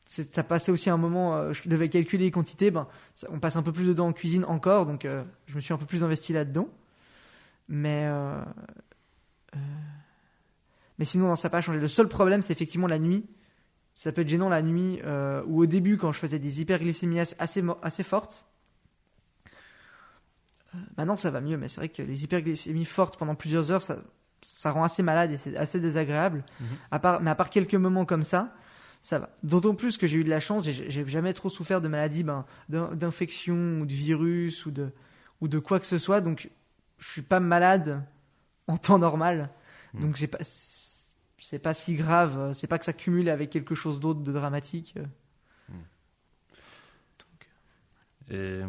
ça 0.09 0.43
passait 0.43 0.71
aussi 0.71 0.89
un 0.89 0.97
moment 0.97 1.35
euh, 1.35 1.53
je 1.53 1.67
devais 1.67 1.89
calculer 1.89 2.25
les 2.25 2.31
quantités 2.31 2.71
ben 2.71 2.87
on 3.29 3.39
passe 3.39 3.57
un 3.57 3.63
peu 3.63 3.73
plus 3.73 3.85
de 3.85 3.93
temps 3.93 4.07
en 4.07 4.13
cuisine 4.13 4.45
encore 4.45 4.85
donc 4.85 5.05
euh, 5.05 5.23
je 5.47 5.55
me 5.55 5.61
suis 5.61 5.73
un 5.73 5.77
peu 5.77 5.85
plus 5.85 6.03
investi 6.03 6.33
là-dedans. 6.33 6.67
Mais 7.69 8.09
mais 10.97 11.03
sinon 11.03 11.27
non, 11.27 11.35
ça 11.35 11.47
n'a 11.47 11.51
pas 11.51 11.59
changé. 11.59 11.79
Le 11.79 11.89
seul 11.89 12.07
problème 12.07 12.41
c'est 12.41 12.53
effectivement 12.53 12.87
la 12.87 12.97
nuit. 12.97 13.25
Ça 13.93 14.13
peut 14.13 14.21
être 14.21 14.29
gênant 14.29 14.47
la 14.47 14.61
nuit 14.61 15.01
ou 15.47 15.63
au 15.63 15.65
début 15.65 15.97
quand 15.97 16.13
je 16.13 16.19
faisais 16.19 16.39
des 16.39 16.61
hyperglycémies 16.61 17.19
assez 17.19 17.61
assez 17.81 18.03
fortes 18.03 18.47
Maintenant, 20.97 21.15
ça 21.15 21.31
va 21.31 21.41
mieux, 21.41 21.57
mais 21.57 21.67
c'est 21.67 21.77
vrai 21.77 21.89
que 21.89 22.01
les 22.01 22.23
hyperglycémies 22.23 22.85
fortes 22.85 23.17
pendant 23.17 23.35
plusieurs 23.35 23.71
heures, 23.71 23.81
ça, 23.81 23.97
ça 24.41 24.71
rend 24.71 24.83
assez 24.83 25.03
malade 25.03 25.31
et 25.31 25.37
c'est 25.37 25.55
assez 25.57 25.79
désagréable. 25.79 26.43
Mhm. 26.59 26.67
À 26.91 26.99
part, 26.99 27.21
mais 27.21 27.31
à 27.31 27.35
part 27.35 27.49
quelques 27.49 27.75
moments 27.75 28.05
comme 28.05 28.23
ça, 28.23 28.53
ça 29.01 29.19
va. 29.19 29.29
D'autant 29.43 29.75
plus 29.75 29.97
que 29.97 30.07
j'ai 30.07 30.17
eu 30.17 30.23
de 30.23 30.29
la 30.29 30.39
chance, 30.39 30.65
j'ai 30.65 31.07
jamais 31.07 31.33
trop 31.33 31.49
souffert 31.49 31.81
de 31.81 31.87
maladies, 31.87 32.23
ben, 32.23 32.45
d'infection 32.69 33.79
ou 33.81 33.85
de 33.85 33.93
virus 33.93 34.65
ou 34.65 34.71
de, 34.71 34.91
ou 35.41 35.47
de 35.47 35.59
quoi 35.59 35.79
que 35.79 35.85
ce 35.85 35.99
soit, 35.99 36.21
donc 36.21 36.49
je 36.97 37.07
suis 37.07 37.21
pas 37.21 37.39
malade 37.39 38.03
en 38.67 38.77
temps 38.77 38.99
normal. 38.99 39.49
Hmm. 39.93 40.01
Donc 40.01 40.15
j'ai 40.15 40.27
pas, 40.27 40.39
c'est 40.41 41.59
pas 41.59 41.73
si 41.73 41.95
grave, 41.95 42.53
c'est 42.53 42.67
pas 42.67 42.79
que 42.79 42.85
ça 42.85 42.93
cumule 42.93 43.29
avec 43.29 43.49
quelque 43.49 43.75
chose 43.75 43.99
d'autre 43.99 44.21
de 44.21 44.31
dramatique. 44.31 44.95
Hmm. 45.69 45.73
Et 48.29 48.61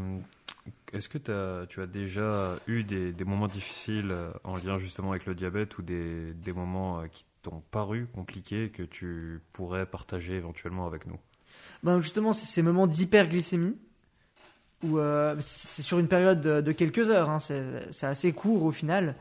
est-ce 0.93 1.09
que 1.09 1.19
as, 1.31 1.67
tu 1.67 1.81
as 1.81 1.87
déjà 1.87 2.59
eu 2.67 2.85
des, 2.85 3.13
des, 3.13 3.25
moments 3.25 3.49
difficiles 3.49 4.15
en 4.45 4.57
lien 4.57 4.79
justement 4.79 5.11
avec 5.11 5.27
le 5.27 5.35
diabète 5.35 5.79
ou 5.79 5.83
des, 5.83 6.33
des 6.35 6.53
moments 6.53 7.03
qui 7.09 7.25
t'ont 7.43 7.63
paru 7.71 8.07
compliqués 8.15 8.71
que 8.71 8.83
tu 8.83 9.41
pourrais 9.53 9.87
partager 9.87 10.35
éventuellement 10.35 10.87
avec 10.87 11.07
nous? 11.07 11.19
Ben 11.83 12.01
Justement, 12.01 12.33
c'est 12.33 12.47
ces 12.47 12.63
moments 12.63 12.87
d'hyperglycémie 12.87 13.77
où 14.85 14.99
euh, 14.99 15.37
c'est 15.41 15.83
sur 15.83 15.99
une 15.99 16.09
période 16.09 16.41
de, 16.41 16.73
quelques 16.73 17.11
heures, 17.11 17.31
hein, 17.31 17.41
c'est 17.41 18.07
assez 18.07 18.33
court 18.33 18.65
au 18.65 18.71
final, 18.71 19.17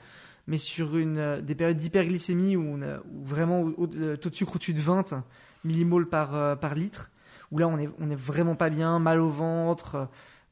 mais 0.45 0.57
sur 0.57 0.97
une, 0.97 1.41
des 1.41 1.55
périodes 1.55 1.77
d'hyperglycémie 1.77 2.55
où, 2.55 2.79
vraiment 3.23 3.63
le 3.91 4.17
taux 4.17 4.29
de 4.29 4.36
sucre 4.36 4.55
au-dessus 4.55 4.73
de 4.73 4.79
20 4.79 5.23
millimoles 5.63 6.07
par, 6.07 6.36
euh, 6.36 6.55
par 6.55 6.75
litre, 6.75 7.10
où 7.51 7.57
là 7.57 7.67
on 7.67 7.77
est, 7.79 7.89
on 7.99 8.10
est 8.10 8.15
vraiment 8.15 8.55
pas 8.55 8.69
bien, 8.69 8.99
mal 8.99 9.19
au 9.19 9.29
ventre, 9.29 9.95
euh, 9.95 10.05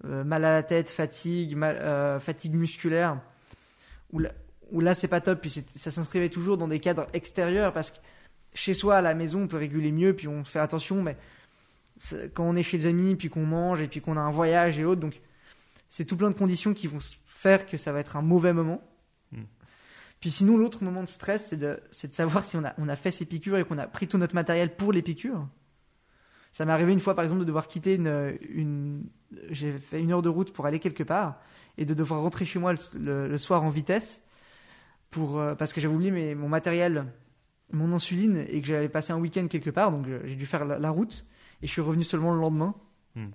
mal 0.04 0.46
à 0.46 0.52
la 0.52 0.64
tête, 0.64 0.90
fatigue, 0.90 1.58
fatigue 2.20 2.54
musculaire, 2.54 3.20
où 4.12 4.20
là, 4.20 4.32
où 4.72 4.82
là 4.82 4.94
c'est 4.94 5.08
pas 5.08 5.22
top, 5.22 5.42
puis 5.42 5.64
ça 5.76 5.92
s'inscrivait 5.92 6.30
toujours 6.30 6.58
dans 6.58 6.68
des 6.68 6.80
cadres 6.80 7.08
extérieurs 7.14 7.74
parce 7.74 7.92
que 7.92 7.98
chez 8.54 8.74
soi 8.74 8.98
à 8.98 9.02
la 9.02 9.14
maison 9.14 9.44
on 9.44 9.48
peut 9.48 9.58
réguler 9.58 9.92
mieux, 9.92 10.14
puis 10.14 10.28
on 10.28 10.44
fait 10.44 10.60
attention, 10.60 11.02
mais 11.02 11.18
quand 12.34 12.44
on 12.44 12.56
est 12.56 12.64
chez 12.64 12.80
des 12.80 12.86
amis, 12.88 13.16
puis 13.16 13.30
qu'on 13.30 13.46
mange 13.46 13.82
et 13.82 13.88
puis 13.88 14.02
qu'on 14.02 14.18
a 14.18 14.22
un 14.22 14.32
voyage 14.32 14.78
et 14.80 14.86
autres, 14.86 15.02
donc 15.02 15.22
c'est 15.90 16.06
tout 16.06 16.18
plein 16.18 16.30
de 16.30 16.36
conditions 16.36 16.74
qui 16.74 16.88
vont 16.88 17.00
faire 17.26 17.66
que 17.66 17.78
ça 17.78 17.92
va 17.92 18.00
être 18.00 18.18
un 18.18 18.22
mauvais 18.22 18.54
moment. 18.54 18.82
Hmm. 19.32 19.44
Puis 20.20 20.32
sinon 20.32 20.58
l'autre 20.58 20.84
moment 20.84 21.04
de 21.04 21.10
stress 21.10 21.48
c'est 21.50 21.58
de, 21.58 21.80
de 22.04 22.14
savoir 22.14 22.44
si 22.44 22.58
on 22.58 22.66
a, 22.66 22.74
on 22.78 22.90
a 22.90 22.96
fait 22.96 23.12
ses 23.12 23.26
piqûres 23.26 23.58
et 23.58 23.64
qu'on 23.64 23.78
a 23.78 23.88
pris 23.88 24.08
tout 24.08 24.18
notre 24.18 24.36
matériel 24.36 24.76
pour 24.76 24.92
les 24.92 25.02
piqûres. 25.02 25.48
Ça 26.56 26.64
m'est 26.64 26.72
arrivé 26.72 26.94
une 26.94 27.02
fois, 27.02 27.16
par 27.16 27.26
exemple, 27.26 27.42
de 27.42 27.46
devoir 27.46 27.68
quitter 27.68 27.96
une, 27.96 28.38
une 28.50 29.04
j'ai 29.50 29.74
fait 29.74 30.00
une 30.00 30.14
heure 30.14 30.22
de 30.22 30.30
route 30.30 30.54
pour 30.54 30.66
aller 30.66 30.80
quelque 30.80 31.04
part 31.04 31.36
et 31.78 31.84
de 31.84 31.94
devoir 31.94 32.22
rentrer 32.22 32.46
chez 32.46 32.60
moi 32.60 32.74
le 32.94 33.38
soir 33.38 33.62
en 33.64 33.70
vitesse 33.70 34.24
pour, 35.12 35.38
euh, 35.38 35.54
parce 35.54 35.74
que 35.74 35.82
j'avais 35.82 35.94
oublié 35.94 36.34
mon 36.34 36.48
matériel, 36.48 37.08
mon 37.74 37.92
insuline, 37.92 38.46
et 38.48 38.62
que 38.62 38.68
j'allais 38.68 38.88
passer 38.88 39.12
un 39.12 39.18
week-end 39.18 39.48
quelque 39.48 39.70
part, 39.70 39.92
donc 39.92 40.08
euh, 40.08 40.22
j'ai 40.24 40.38
dû 40.38 40.46
faire 40.46 40.64
la, 40.64 40.90
route, 40.92 41.26
et 41.62 41.68
je 41.68 41.72
suis 41.74 41.82
revenu 41.82 42.06
seulement 42.06 42.34
le 42.34 42.40
lendemain. 42.40 42.74
Hmm. 43.16 43.32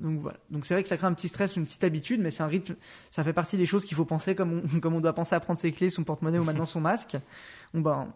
Donc 0.00 0.18
voilà. 0.20 0.38
Donc 0.48 0.64
c'est 0.64 0.72
vrai 0.72 0.82
que 0.82 0.88
ça 0.88 0.96
crée 0.96 1.08
un 1.08 1.12
petit 1.12 1.28
stress, 1.28 1.56
une 1.56 1.66
petite 1.66 1.84
habitude, 1.84 2.22
mais 2.22 2.30
c'est 2.30 2.42
un 2.42 2.46
rythme. 2.46 2.76
Ça 3.10 3.22
fait 3.22 3.34
partie 3.34 3.58
des 3.58 3.66
choses 3.66 3.84
qu'il 3.84 3.98
faut 3.98 4.06
penser 4.06 4.34
comme 4.34 4.62
on, 4.64 4.80
comme 4.80 4.94
on 4.94 5.00
doit 5.02 5.12
penser 5.12 5.34
à 5.34 5.40
prendre 5.40 5.60
ses 5.60 5.72
clés, 5.72 5.90
son 5.90 6.04
porte-monnaie 6.04 6.38
ou 6.38 6.44
maintenant 6.44 6.64
son 6.64 6.80
masque. 6.80 7.18
Bon, 7.74 7.80
ben, 7.80 8.14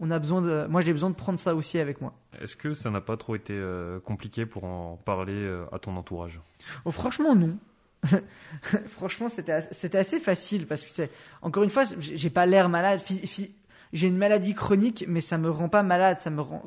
on 0.00 0.10
a 0.10 0.18
besoin 0.18 0.42
de. 0.42 0.66
Moi, 0.68 0.80
j'ai 0.80 0.92
besoin 0.92 1.10
de 1.10 1.14
prendre 1.14 1.38
ça 1.38 1.54
aussi 1.54 1.78
avec 1.78 2.00
moi. 2.00 2.14
Est-ce 2.40 2.56
que 2.56 2.74
ça 2.74 2.90
n'a 2.90 3.00
pas 3.00 3.16
trop 3.16 3.36
été 3.36 3.52
euh, 3.54 4.00
compliqué 4.00 4.46
pour 4.46 4.64
en 4.64 4.96
parler 4.96 5.48
à 5.72 5.78
ton 5.78 5.96
entourage? 5.96 6.40
Oh, 6.84 6.90
Franchement, 6.90 7.34
non. 7.34 7.58
Franchement, 8.88 9.28
c'était 9.28 9.52
assez, 9.52 9.94
assez 9.94 10.20
facile 10.20 10.66
parce 10.66 10.84
que 10.84 10.90
c'est 10.90 11.10
encore 11.42 11.62
une 11.62 11.70
fois, 11.70 11.84
j'ai 12.00 12.30
pas 12.30 12.46
l'air 12.46 12.68
malade. 12.68 13.00
J'ai 13.92 14.06
une 14.06 14.16
maladie 14.16 14.54
chronique, 14.54 15.04
mais 15.08 15.20
ça 15.20 15.36
me 15.36 15.50
rend 15.50 15.68
pas 15.68 15.82
malade. 15.82 16.20
Ça 16.20 16.30
me 16.30 16.40
rend. 16.40 16.64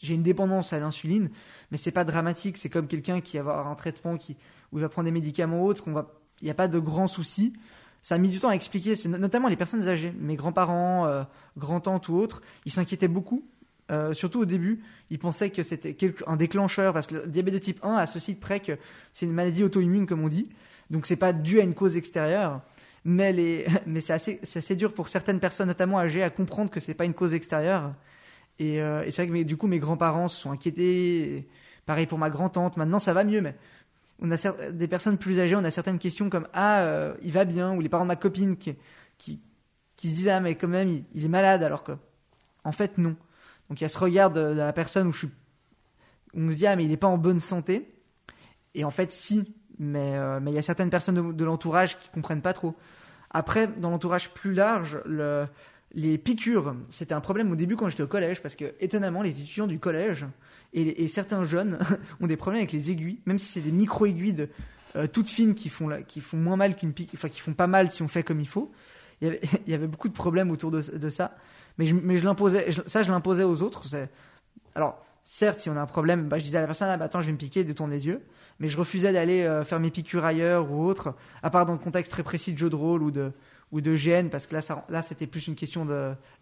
J'ai 0.00 0.14
une 0.14 0.22
dépendance 0.22 0.72
à 0.72 0.78
l'insuline, 0.78 1.30
mais 1.70 1.78
c'est 1.78 1.90
pas 1.90 2.04
dramatique. 2.04 2.58
C'est 2.58 2.68
comme 2.68 2.86
quelqu'un 2.86 3.20
qui 3.20 3.38
va 3.38 3.50
avoir 3.52 3.68
un 3.68 3.74
traitement 3.74 4.16
qui 4.16 4.36
où 4.72 4.78
il 4.78 4.82
va 4.82 4.88
prendre 4.88 5.06
des 5.06 5.12
médicaments 5.12 5.64
autres. 5.64 5.82
Qu'on 5.82 5.92
va, 5.92 6.12
il 6.40 6.44
n'y 6.44 6.50
a 6.50 6.54
pas 6.54 6.68
de 6.68 6.78
grands 6.78 7.06
soucis. 7.06 7.54
Ça 8.02 8.14
a 8.14 8.18
mis 8.18 8.28
du 8.28 8.40
temps 8.40 8.48
à 8.48 8.54
expliquer. 8.54 8.96
C'est 8.96 9.08
notamment 9.08 9.48
les 9.48 9.56
personnes 9.56 9.86
âgées, 9.86 10.14
mes 10.18 10.36
grands-parents, 10.36 11.06
euh, 11.06 11.22
grands-tantes 11.56 12.08
ou 12.08 12.16
autres. 12.16 12.42
Ils 12.64 12.72
s'inquiétaient 12.72 13.08
beaucoup 13.08 13.44
euh, 13.90 14.12
surtout 14.12 14.40
au 14.40 14.44
début, 14.44 14.82
ils 15.10 15.18
pensaient 15.18 15.48
que 15.48 15.62
c'était 15.62 15.96
un 16.26 16.36
déclencheur, 16.36 16.92
parce 16.92 17.06
que 17.06 17.14
le 17.14 17.26
diabète 17.26 17.54
de 17.54 17.58
type 17.58 17.82
1 17.82 17.94
a 17.94 18.06
ceci 18.06 18.34
de 18.34 18.38
près 18.38 18.60
que 18.60 18.72
c'est 19.14 19.24
une 19.24 19.32
maladie 19.32 19.64
auto-immune, 19.64 20.06
comme 20.06 20.22
on 20.22 20.28
dit. 20.28 20.50
Donc 20.90 21.06
c'est 21.06 21.16
pas 21.16 21.32
dû 21.32 21.58
à 21.60 21.62
une 21.62 21.74
cause 21.74 21.96
extérieure. 21.96 22.60
Mais, 23.04 23.66
c'est 24.00 24.12
assez, 24.12 24.76
dur 24.76 24.92
pour 24.92 25.08
certaines 25.08 25.40
personnes, 25.40 25.68
notamment 25.68 25.98
âgées, 25.98 26.22
à 26.22 26.28
comprendre 26.28 26.70
que 26.70 26.80
c'est 26.80 26.94
pas 26.94 27.06
une 27.06 27.14
cause 27.14 27.32
extérieure. 27.32 27.94
Et, 28.58 28.82
euh, 28.82 29.10
c'est 29.10 29.26
vrai 29.26 29.42
que 29.42 29.42
du 29.44 29.56
coup, 29.56 29.68
mes 29.68 29.78
grands-parents 29.78 30.28
se 30.28 30.38
sont 30.38 30.50
inquiétés. 30.50 31.48
pareil 31.86 32.06
pour 32.06 32.18
ma 32.18 32.28
grand-tante. 32.28 32.76
Maintenant, 32.76 32.98
ça 32.98 33.14
va 33.14 33.24
mieux, 33.24 33.40
mais 33.40 33.54
on 34.20 34.30
a 34.30 34.70
des 34.70 34.88
personnes 34.88 35.18
plus 35.18 35.38
âgées, 35.40 35.56
on 35.56 35.64
a 35.64 35.70
certaines 35.70 35.98
questions 35.98 36.28
comme 36.28 36.48
Ah, 36.52 36.82
euh, 36.82 37.14
il 37.22 37.32
va 37.32 37.44
bien, 37.44 37.74
ou 37.74 37.80
les 37.80 37.88
parents 37.88 38.04
de 38.04 38.08
ma 38.08 38.16
copine 38.16 38.56
qui, 38.56 38.76
qui, 39.18 39.40
se 39.96 40.06
disent 40.06 40.28
Ah, 40.28 40.40
mais 40.40 40.56
quand 40.56 40.68
même, 40.68 41.04
il, 41.14 41.24
est 41.24 41.28
malade, 41.28 41.62
alors 41.62 41.84
que, 41.84 41.92
en 42.64 42.72
fait, 42.72 42.98
non. 42.98 43.16
Donc 43.68 43.80
il 43.80 43.84
y 43.84 43.86
a 43.86 43.88
ce 43.88 43.98
regard 43.98 44.30
de, 44.30 44.40
la 44.40 44.72
personne 44.72 45.06
où 45.08 45.12
je 45.12 45.18
suis, 45.18 45.30
on 46.34 46.50
se 46.50 46.56
dit 46.56 46.66
ah 46.66 46.76
mais 46.76 46.84
il 46.84 46.90
n'est 46.90 46.96
pas 46.96 47.06
en 47.06 47.18
bonne 47.18 47.40
santé. 47.40 47.94
Et 48.74 48.84
en 48.84 48.90
fait 48.90 49.12
si, 49.12 49.54
mais 49.78 50.16
euh, 50.16 50.40
il 50.46 50.52
y 50.52 50.58
a 50.58 50.62
certaines 50.62 50.90
personnes 50.90 51.36
de, 51.36 51.44
l'entourage 51.44 51.98
qui 51.98 52.08
comprennent 52.10 52.42
pas 52.42 52.52
trop. 52.52 52.74
Après 53.30 53.66
dans 53.66 53.90
l'entourage 53.90 54.32
plus 54.32 54.54
large, 54.54 55.00
le, 55.04 55.46
les 55.92 56.18
piqûres, 56.18 56.74
c'était 56.90 57.14
un 57.14 57.20
problème 57.20 57.52
au 57.52 57.56
début 57.56 57.76
quand 57.76 57.88
j'étais 57.88 58.02
au 58.02 58.08
collège 58.08 58.40
parce 58.40 58.54
que 58.54 58.74
étonnamment 58.80 59.22
les 59.22 59.30
étudiants 59.30 59.66
du 59.66 59.78
collège 59.78 60.26
et, 60.72 61.08
certains 61.08 61.44
jeunes 61.44 61.78
ont 62.20 62.26
des 62.26 62.36
problèmes 62.36 62.60
avec 62.60 62.72
les 62.72 62.90
aiguilles, 62.90 63.20
même 63.26 63.38
si 63.38 63.46
c'est 63.46 63.60
des 63.60 63.72
micro 63.72 64.06
aiguilles 64.06 64.34
de 64.34 64.48
euh, 64.96 65.06
toutes 65.06 65.28
fines 65.28 65.54
qui 65.54 65.68
font 65.68 65.88
moins 66.34 66.56
mal 66.56 66.76
qu'une 66.76 66.92
pique, 66.92 67.10
enfin 67.14 67.28
qui 67.28 67.40
font 67.40 67.54
pas 67.54 67.66
mal 67.66 67.90
si 67.90 68.02
on 68.02 68.08
fait 68.08 68.22
comme 68.22 68.40
il 68.40 68.48
faut. 68.48 68.70
Il 69.20 69.38
y 69.66 69.74
avait, 69.74 69.86
beaucoup 69.88 70.08
de 70.08 70.14
problèmes 70.14 70.50
autour 70.50 70.70
de, 70.70 71.10
ça 71.10 71.36
mais 71.78 71.86
je, 71.86 72.24
l'imposais, 72.24 72.70
ça 72.86 73.02
je 73.02 73.10
l'imposais 73.10 73.44
aux 73.44 73.62
autres. 73.62 73.84
Alors, 74.74 75.04
certes, 75.24 75.60
si 75.60 75.70
on 75.70 75.76
a 75.76 75.80
un 75.80 75.86
problème, 75.86 76.28
bah, 76.28 76.38
je 76.38 76.44
disais 76.44 76.58
à 76.58 76.60
la 76.60 76.66
personne, 76.66 76.88
ah, 76.88 76.96
bah, 76.96 77.04
attends, 77.04 77.20
je 77.20 77.26
vais 77.26 77.32
me 77.32 77.38
piquer, 77.38 77.62
détourne 77.62 77.90
les 77.90 78.06
yeux. 78.06 78.22
Mais 78.58 78.68
je 78.68 78.76
refusais 78.76 79.12
d'aller 79.12 79.42
euh, 79.42 79.64
faire 79.64 79.78
mes 79.78 79.90
piqûres 79.90 80.24
ailleurs 80.24 80.72
ou 80.72 80.84
autre, 80.84 81.14
à 81.44 81.50
part 81.50 81.66
dans 81.66 81.72
le 81.72 81.78
contexte 81.78 82.12
très 82.12 82.24
précis 82.24 82.52
de 82.52 82.58
jeu 82.58 82.68
de 82.68 82.74
rôle 82.74 83.04
ou 83.04 83.12
de, 83.12 83.30
ou 83.70 83.80
GN, 83.80 84.28
parce 84.30 84.46
que 84.46 84.56
là 84.56 85.02
c'était 85.02 85.28
plus 85.28 85.46
une 85.46 85.54
question 85.54 85.86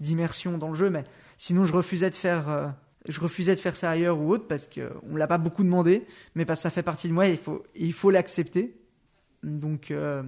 d'immersion 0.01 0.57
dans 0.57 0.69
le 0.69 0.75
jeu. 0.75 0.89
Mais 0.89 1.05
sinon, 1.37 1.65
je 1.65 1.75
refusais 1.75 2.09
de 2.09 2.15
faire, 2.15 2.49
euh, 2.49 2.69
je 3.09 3.21
refusais 3.21 3.55
de 3.55 3.61
faire 3.61 3.77
ça 3.77 3.91
ailleurs 3.91 4.19
ou 4.19 4.31
autre, 4.31 4.47
parce 4.47 4.67
qu'on 4.67 5.13
ne 5.13 5.19
l'a 5.19 5.27
pas 5.27 5.39
beaucoup 5.39 5.65
demandé, 5.65 6.07
mais 6.35 6.45
parce 6.45 6.61
que 6.61 6.63
ça 6.65 6.71
fait 6.71 6.83
partie 6.83 7.09
de 7.09 7.13
moi 7.13 7.27
il 7.27 7.39
faut, 7.39 7.63
il 7.75 7.93
faut 7.93 8.11
l'accepter. 8.11 8.77
Donc, 9.43 9.91
euh, 9.91 10.23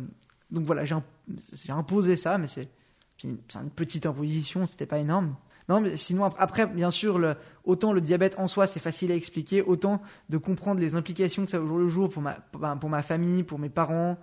donc 0.51 0.64
voilà, 0.64 0.85
j'ai 0.85 1.73
imposé 1.73 2.17
ça, 2.17 2.38
mais 2.38 2.47
c'est 2.47 2.69
une 3.25 3.38
petite 3.75 4.07
imposition, 4.07 4.67
c'était 4.67 4.87
pas 4.87 4.99
énorme. 4.99 5.35
Non, 5.69 5.81
mais 5.81 5.97
sinon, 5.97 6.25
après, 6.25 6.67
bien 6.67 6.91
sûr, 6.91 7.37
autant 7.64 7.93
le 7.93 8.01
diabète 8.01 8.38
en 8.38 8.47
soi, 8.47 8.67
c'est 8.67 8.81
facile 8.81 9.12
à 9.12 9.14
expliquer, 9.14 9.61
autant 9.61 10.01
de 10.31 10.38
comprendre 10.38 10.81
les 10.81 10.95
implications 10.95 11.45
que 11.45 11.51
ça 11.51 11.59
a 11.59 11.61
au 11.61 11.67
jour 11.67 11.79
le 11.79 11.88
jour 11.88 12.09
pour 12.09 12.23
ma, 12.23 12.38
ben, 12.55 12.77
pour 12.79 12.88
ma 12.88 13.03
famille, 13.03 13.43
pour 13.43 13.59
mes 13.59 13.69
parents. 13.69 14.17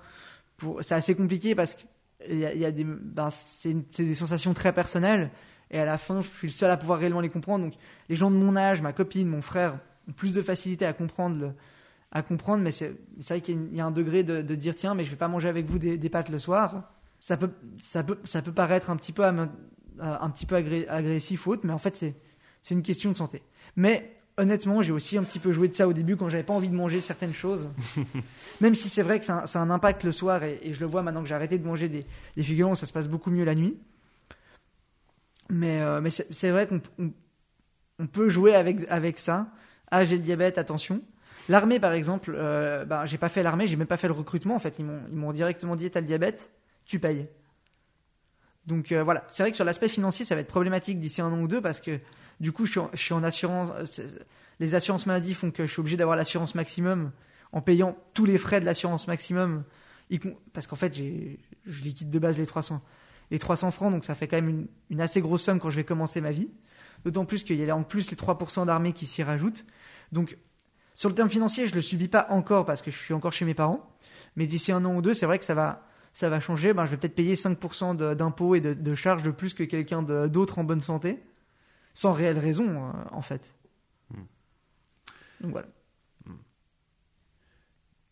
C'est 0.81 0.95
assez 0.95 1.13
compliqué 1.13 1.53
parce 1.53 1.75
que 1.75 2.33
y 2.33 2.65
a 2.65 2.71
ben, 2.71 3.29
c'est, 3.29 3.75
des 4.03 4.15
sensations 4.15 4.55
très 4.55 4.73
personnelles. 4.73 5.29
Et 5.71 5.79
à 5.79 5.85
la 5.85 5.97
fin, 5.97 6.21
je 6.21 6.27
suis 6.27 6.47
le 6.47 6.53
seul 6.53 6.71
à 6.71 6.77
pouvoir 6.77 6.99
réellement 6.99 7.21
les 7.21 7.29
comprendre. 7.29 7.65
Donc, 7.65 7.73
les 8.09 8.15
gens 8.15 8.31
de 8.31 8.35
mon 8.35 8.55
âge, 8.55 8.81
ma 8.81 8.93
copine, 8.93 9.27
mon 9.27 9.41
frère, 9.41 9.79
ont 10.07 10.13
plus 10.13 10.33
de 10.33 10.41
facilité 10.41 10.85
à 10.85 10.93
comprendre, 10.93 11.53
à 12.11 12.21
comprendre. 12.21 12.63
Mais 12.63 12.71
c'est, 12.71 12.95
vrai 13.27 13.41
qu'il 13.41 13.75
y 13.75 13.81
a 13.81 13.85
un 13.85 13.91
degré 13.91 14.23
de, 14.23 14.55
dire 14.55 14.75
tiens, 14.75 14.93
mais 14.93 15.05
je 15.05 15.09
vais 15.09 15.15
pas 15.15 15.27
manger 15.27 15.49
avec 15.49 15.65
vous 15.65 15.79
des, 15.79 15.97
des 15.97 16.09
pâtes 16.09 16.29
le 16.29 16.39
soir 16.39 16.83
ça 17.19 17.37
peut, 17.37 17.49
ça 17.83 18.03
peut, 18.03 18.19
ça 18.23 18.41
peut 18.43 18.51
paraître 18.51 18.91
un 18.91 18.97
petit 18.97 19.11
peu, 19.11 19.23
euh, 19.23 19.45
un 19.99 20.29
petit 20.29 20.45
peu 20.45 20.55
agressif 20.55 21.47
ou 21.47 21.51
autre, 21.51 21.63
mais 21.65 21.73
en 21.73 21.77
fait, 21.79 21.95
c'est, 21.95 22.15
une 22.73 22.83
question 22.83 23.11
de 23.11 23.17
santé. 23.17 23.41
Mais 23.75 24.11
honnêtement, 24.37 24.81
j'ai 24.81 24.91
aussi 24.91 25.17
un 25.17 25.23
petit 25.23 25.39
peu 25.39 25.51
joué 25.51 25.67
de 25.67 25.73
ça 25.73 25.87
au 25.87 25.93
début 25.93 26.17
quand 26.17 26.29
j'avais 26.29 26.43
pas 26.43 26.53
envie 26.53 26.69
de 26.69 26.75
manger 26.75 27.01
certaines 27.01 27.33
choses. 27.33 27.69
Même 28.61 28.75
si 28.75 28.89
c'est 28.89 29.03
vrai 29.03 29.19
que 29.19 29.25
ça, 29.25 29.43
a 29.43 29.59
un 29.59 29.69
impact 29.69 30.03
le 30.03 30.11
soir 30.11 30.43
et, 30.43 30.71
je 30.71 30.79
le 30.79 30.85
vois 30.85 31.01
maintenant 31.03 31.21
que 31.21 31.27
j'ai 31.27 31.35
arrêté 31.35 31.57
de 31.57 31.65
manger 31.65 31.89
des, 31.89 32.05
des 32.35 32.43
figurons, 32.43 32.75
ça 32.75 32.85
se 32.85 32.93
passe 32.93 33.07
beaucoup 33.07 33.31
mieux 33.31 33.43
la 33.43 33.55
nuit. 33.55 33.77
Mais, 35.49 35.81
euh, 35.81 36.01
c'est, 36.09 36.49
vrai 36.49 36.67
qu'on 36.67 36.81
on, 37.99 38.07
peut 38.07 38.29
jouer 38.29 38.55
avec, 38.55 39.19
ça. 39.19 39.51
Ah, 39.91 40.03
j'ai 40.05 40.17
le 40.17 40.23
diabète, 40.23 40.57
attention. 40.57 41.01
L'armée, 41.49 41.79
par 41.79 41.93
exemple, 41.93 42.33
euh, 42.35 42.85
bah, 42.85 43.05
j'ai 43.05 43.17
pas 43.17 43.29
fait 43.29 43.43
l'armée, 43.43 43.67
j'ai 43.67 43.75
même 43.75 43.87
pas 43.87 43.97
fait 43.97 44.07
le 44.07 44.13
recrutement. 44.13 44.55
En 44.55 44.59
fait, 44.59 44.79
ils 44.79 44.85
m'ont, 44.85 45.33
directement 45.33 45.75
dit 45.75 45.89
t'as 45.91 46.01
le 46.01 46.07
diabète 46.07 46.51
tu 46.85 46.99
payes. 46.99 47.27
Donc 48.67 48.91
euh, 48.91 49.03
voilà, 49.03 49.25
c'est 49.29 49.43
vrai 49.43 49.51
que 49.51 49.55
sur 49.55 49.65
l'aspect 49.65 49.89
financier, 49.89 50.25
ça 50.25 50.35
va 50.35 50.41
être 50.41 50.47
problématique 50.47 50.99
d'ici 50.99 51.21
un 51.21 51.31
an 51.31 51.39
ou 51.39 51.47
deux 51.47 51.61
parce 51.61 51.79
que 51.79 51.99
du 52.39 52.51
coup, 52.51 52.65
je 52.65 52.79
suis 52.95 53.13
en, 53.13 53.23
assurance. 53.23 54.01
Les 54.59 54.75
assurances 54.75 55.05
maladie 55.05 55.33
font 55.33 55.51
que 55.51 55.65
je 55.65 55.71
suis 55.71 55.79
obligé 55.79 55.97
d'avoir 55.97 56.15
l'assurance 56.15 56.55
maximum 56.55 57.11
en 57.51 57.61
payant 57.61 57.97
tous 58.13 58.25
les 58.25 58.37
frais 58.37 58.59
de 58.59 58.65
l'assurance 58.65 59.07
maximum. 59.07 59.63
Parce 60.53 60.67
qu'en 60.67 60.75
fait, 60.75 60.93
je 60.95 61.81
liquide 61.83 62.09
de 62.09 62.19
base 62.19 62.37
les 62.37 62.45
300, 62.45 62.81
les 63.31 63.39
300 63.39 63.71
francs, 63.71 63.91
donc 63.91 64.05
ça 64.05 64.15
fait 64.15 64.27
quand 64.27 64.41
même 64.41 64.67
une, 64.89 65.01
assez 65.01 65.21
grosse 65.21 65.43
somme 65.43 65.59
quand 65.59 65.69
je 65.69 65.77
vais 65.77 65.83
commencer 65.83 66.21
ma 66.21 66.31
vie. 66.31 66.49
D'autant 67.03 67.25
plus 67.25 67.43
qu'il 67.43 67.57
y 67.57 67.69
a 67.69 67.75
en 67.75 67.83
plus 67.83 68.09
les 68.09 68.17
3% 68.17 68.65
d'armée 68.65 68.93
qui 68.93 69.05
s'y 69.05 69.21
rajoutent. 69.21 69.65
Donc, 70.11 70.37
sur 70.93 71.09
le 71.09 71.15
terme 71.15 71.29
financier, 71.29 71.67
je 71.67 71.75
le 71.75 71.81
subis 71.81 72.07
pas 72.07 72.27
encore 72.29 72.65
parce 72.65 72.81
que 72.81 72.89
je 72.89 72.97
suis 72.97 73.13
encore 73.13 73.33
chez 73.33 73.45
mes 73.45 73.53
parents. 73.53 73.95
Mais 74.35 74.47
d'ici 74.47 74.71
un 74.71 74.83
an 74.85 74.95
ou 74.95 75.01
deux, 75.01 75.13
c'est 75.13 75.25
vrai 75.25 75.39
que 75.39 75.45
ça 75.45 75.53
va, 75.53 75.87
ça 76.13 76.29
va 76.29 76.39
changer. 76.39 76.73
Ben, 76.73 76.85
je 76.85 76.91
vais 76.91 76.97
peut-être 76.97 77.15
payer 77.15 77.35
5% 77.35 78.15
d'impôts 78.15 78.55
et 78.55 78.61
de, 78.61 78.95
charges 78.95 79.23
de 79.23 79.31
plus 79.31 79.53
que 79.53 79.63
quelqu'un 79.63 80.01
d'autre 80.01 80.59
en 80.59 80.63
bonne 80.63 80.81
santé. 80.81 81.21
Sans 81.93 82.11
réelle 82.11 82.39
raison, 82.39 82.67
euh, 82.67 82.91
en 83.11 83.21
fait. 83.21 83.55
Hmm. 84.09 84.23
Donc 85.41 85.51
voilà. 85.51 85.67
Hmm. 86.25 86.33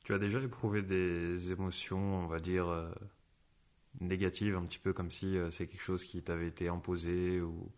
Tu 0.06 0.14
as 0.14 0.20
déjà 0.20 0.40
éprouvé 0.40 0.82
des 0.82 1.52
émotions, 1.52 2.24
on 2.24 2.28
va 2.28 2.40
dire, 2.40 2.68
euh, 2.68 2.90
négatives, 4.02 4.56
un 4.56 4.64
petit 4.64 4.80
peu 4.80 4.94
comme 4.94 5.12
si 5.12 5.38
euh, 5.38 5.52
c'est 5.52 5.68
quelque 5.68 5.84
chose 5.84 6.04
qui 6.04 6.22
t'avait 6.22 6.48
été 6.48 6.68
imposé 6.68 7.42
ou, 7.42 7.70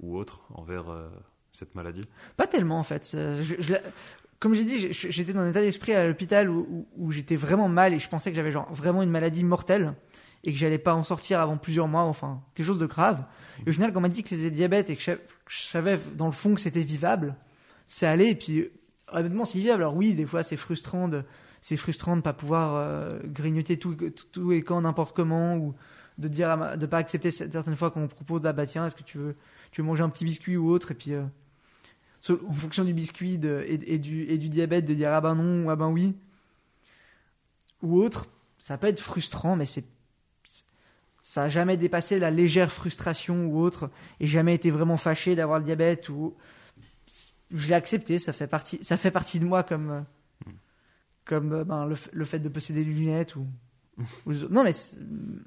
ou 0.00 0.16
autre 0.16 0.40
envers 0.54 0.86
cette 1.52 1.74
maladie 1.74 2.04
Pas 2.36 2.46
tellement, 2.46 2.78
en 2.78 2.82
fait. 2.82 3.16
je, 3.40 3.74
comme 4.44 4.52
j'ai 4.52 4.64
dit, 4.64 4.92
j'étais 4.92 5.32
dans 5.32 5.40
un 5.40 5.48
état 5.48 5.62
d'esprit 5.62 5.94
à 5.94 6.06
l'hôpital 6.06 6.50
où, 6.50 7.12
j'étais 7.12 7.34
vraiment 7.34 7.66
mal 7.66 7.94
et 7.94 7.98
je 7.98 8.06
pensais 8.10 8.28
que 8.30 8.36
j'avais 8.36 8.52
vraiment 8.72 9.02
une 9.02 9.08
maladie 9.08 9.42
mortelle 9.42 9.94
et 10.42 10.52
que 10.52 10.58
j'allais 10.58 10.76
pas 10.76 10.94
en 10.94 11.02
sortir 11.02 11.40
avant 11.40 11.56
plusieurs 11.56 11.88
mois, 11.88 12.02
enfin 12.02 12.42
quelque 12.54 12.66
chose 12.66 12.78
de 12.78 12.84
grave. 12.84 13.24
Et 13.66 13.70
au 13.70 13.72
final, 13.72 13.90
quand 13.90 14.00
on 14.00 14.02
m'a 14.02 14.10
dit 14.10 14.22
que 14.22 14.28
c'était 14.28 14.50
diabète 14.50 14.90
et 14.90 14.96
que 14.96 15.02
je, 15.02 15.16
savais 15.48 15.98
dans 16.14 16.26
le 16.26 16.32
fond 16.32 16.54
que 16.54 16.60
c'était 16.60 16.82
vivable, 16.82 17.36
c'est 17.88 18.06
allé. 18.06 18.26
Et 18.26 18.34
puis 18.34 18.68
honnêtement, 19.10 19.46
c'est 19.46 19.58
vivable. 19.58 19.82
Alors 19.82 19.96
oui, 19.96 20.12
des 20.12 20.26
fois 20.26 20.42
c'est 20.42 20.58
frustrant 20.58 21.08
de 21.08 21.22
c'est 21.64 21.78
frustrant 21.78 22.14
de 22.14 22.20
pas 22.20 22.34
pouvoir 22.34 22.74
euh, 22.76 23.18
grignoter 23.24 23.78
tout, 23.78 23.96
tout, 24.32 24.52
et 24.52 24.60
quand 24.60 24.82
n'importe 24.82 25.16
comment 25.16 25.56
ou 25.56 25.74
de 26.18 26.28
dire 26.28 26.76
de 26.76 26.84
pas 26.84 26.98
accepter 26.98 27.30
certaines 27.30 27.74
fois 27.74 27.90
qu'on 27.90 28.06
propose 28.06 28.44
ah 28.44 28.52
bah 28.52 28.66
tiens 28.66 28.86
est-ce 28.86 28.94
que 28.94 29.02
tu 29.02 29.16
veux 29.16 29.34
tu 29.70 29.80
veux 29.80 29.86
manger 29.86 30.02
un 30.02 30.10
petit 30.10 30.26
biscuit 30.26 30.58
ou 30.58 30.68
autre? 30.68 30.90
Et 30.90 30.94
puis 30.94 31.14
euh, 31.14 31.24
en 32.46 32.52
fonction 32.52 32.84
du 32.84 32.92
biscuit 32.92 33.40
et, 33.66 33.98
du, 33.98 34.24
et 34.24 34.36
du 34.36 34.50
diabète, 34.50 34.84
de 34.84 34.92
dire 34.92 35.10
ah 35.14 35.22
ben 35.22 35.36
non 35.36 35.64
ou 35.64 35.70
ah 35.70 35.76
ben 35.76 35.88
oui, 35.88 36.14
ou 37.80 37.98
autre, 37.98 38.26
ça 38.58 38.76
peut 38.76 38.88
être 38.88 39.00
frustrant, 39.00 39.56
mais 39.56 39.64
c'est 39.64 39.86
ça 41.22 41.44
n'a 41.44 41.48
jamais 41.48 41.78
dépassé 41.78 42.18
la 42.18 42.30
légère 42.30 42.72
frustration 42.72 43.46
ou 43.46 43.58
autre, 43.58 43.90
et 44.20 44.26
jamais 44.26 44.54
été 44.54 44.70
vraiment 44.70 44.98
fâché 44.98 45.34
d'avoir 45.34 45.60
le 45.60 45.64
diabète 45.64 46.10
ou 46.10 46.34
je 47.50 47.68
l'ai 47.68 47.74
accepté, 47.74 48.18
ça 48.18 48.34
fait 48.34 48.48
partie, 48.48 48.80
ça 48.82 48.98
fait 48.98 49.10
partie 49.10 49.40
de 49.40 49.46
moi 49.46 49.62
comme 49.62 50.04
comme 51.24 51.64
ben, 51.64 51.86
le, 51.86 51.96
le, 52.12 52.24
fait 52.24 52.38
de 52.38 52.48
posséder 52.48 52.84
des 52.84 52.92
lunettes 52.92 53.36
ou 53.36 53.46
non, 54.50 54.64
mais 54.64 54.72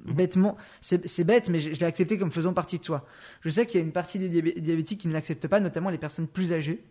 bêtement, 0.05 0.57
c'est 0.81 1.23
bête, 1.23 1.49
mais 1.49 1.59
je, 1.59 1.79
l'ai 1.79 1.85
accepté 1.85 2.17
comme 2.17 2.31
faisant 2.31 2.53
partie 2.53 2.77
de 2.77 2.83
toi. 2.83 3.05
Je 3.41 3.49
sais 3.49 3.65
qu'il 3.65 3.79
y 3.79 3.83
a 3.83 3.85
une 3.85 3.91
partie 3.91 4.19
des 4.19 4.29
diabétiques 4.29 5.01
qui 5.01 5.07
ne 5.07 5.13
l'acceptent 5.13 5.47
pas, 5.47 5.59
notamment 5.59 5.89
les 5.89 5.97
personnes 5.97 6.27
plus 6.27 6.53
âgées 6.53 6.83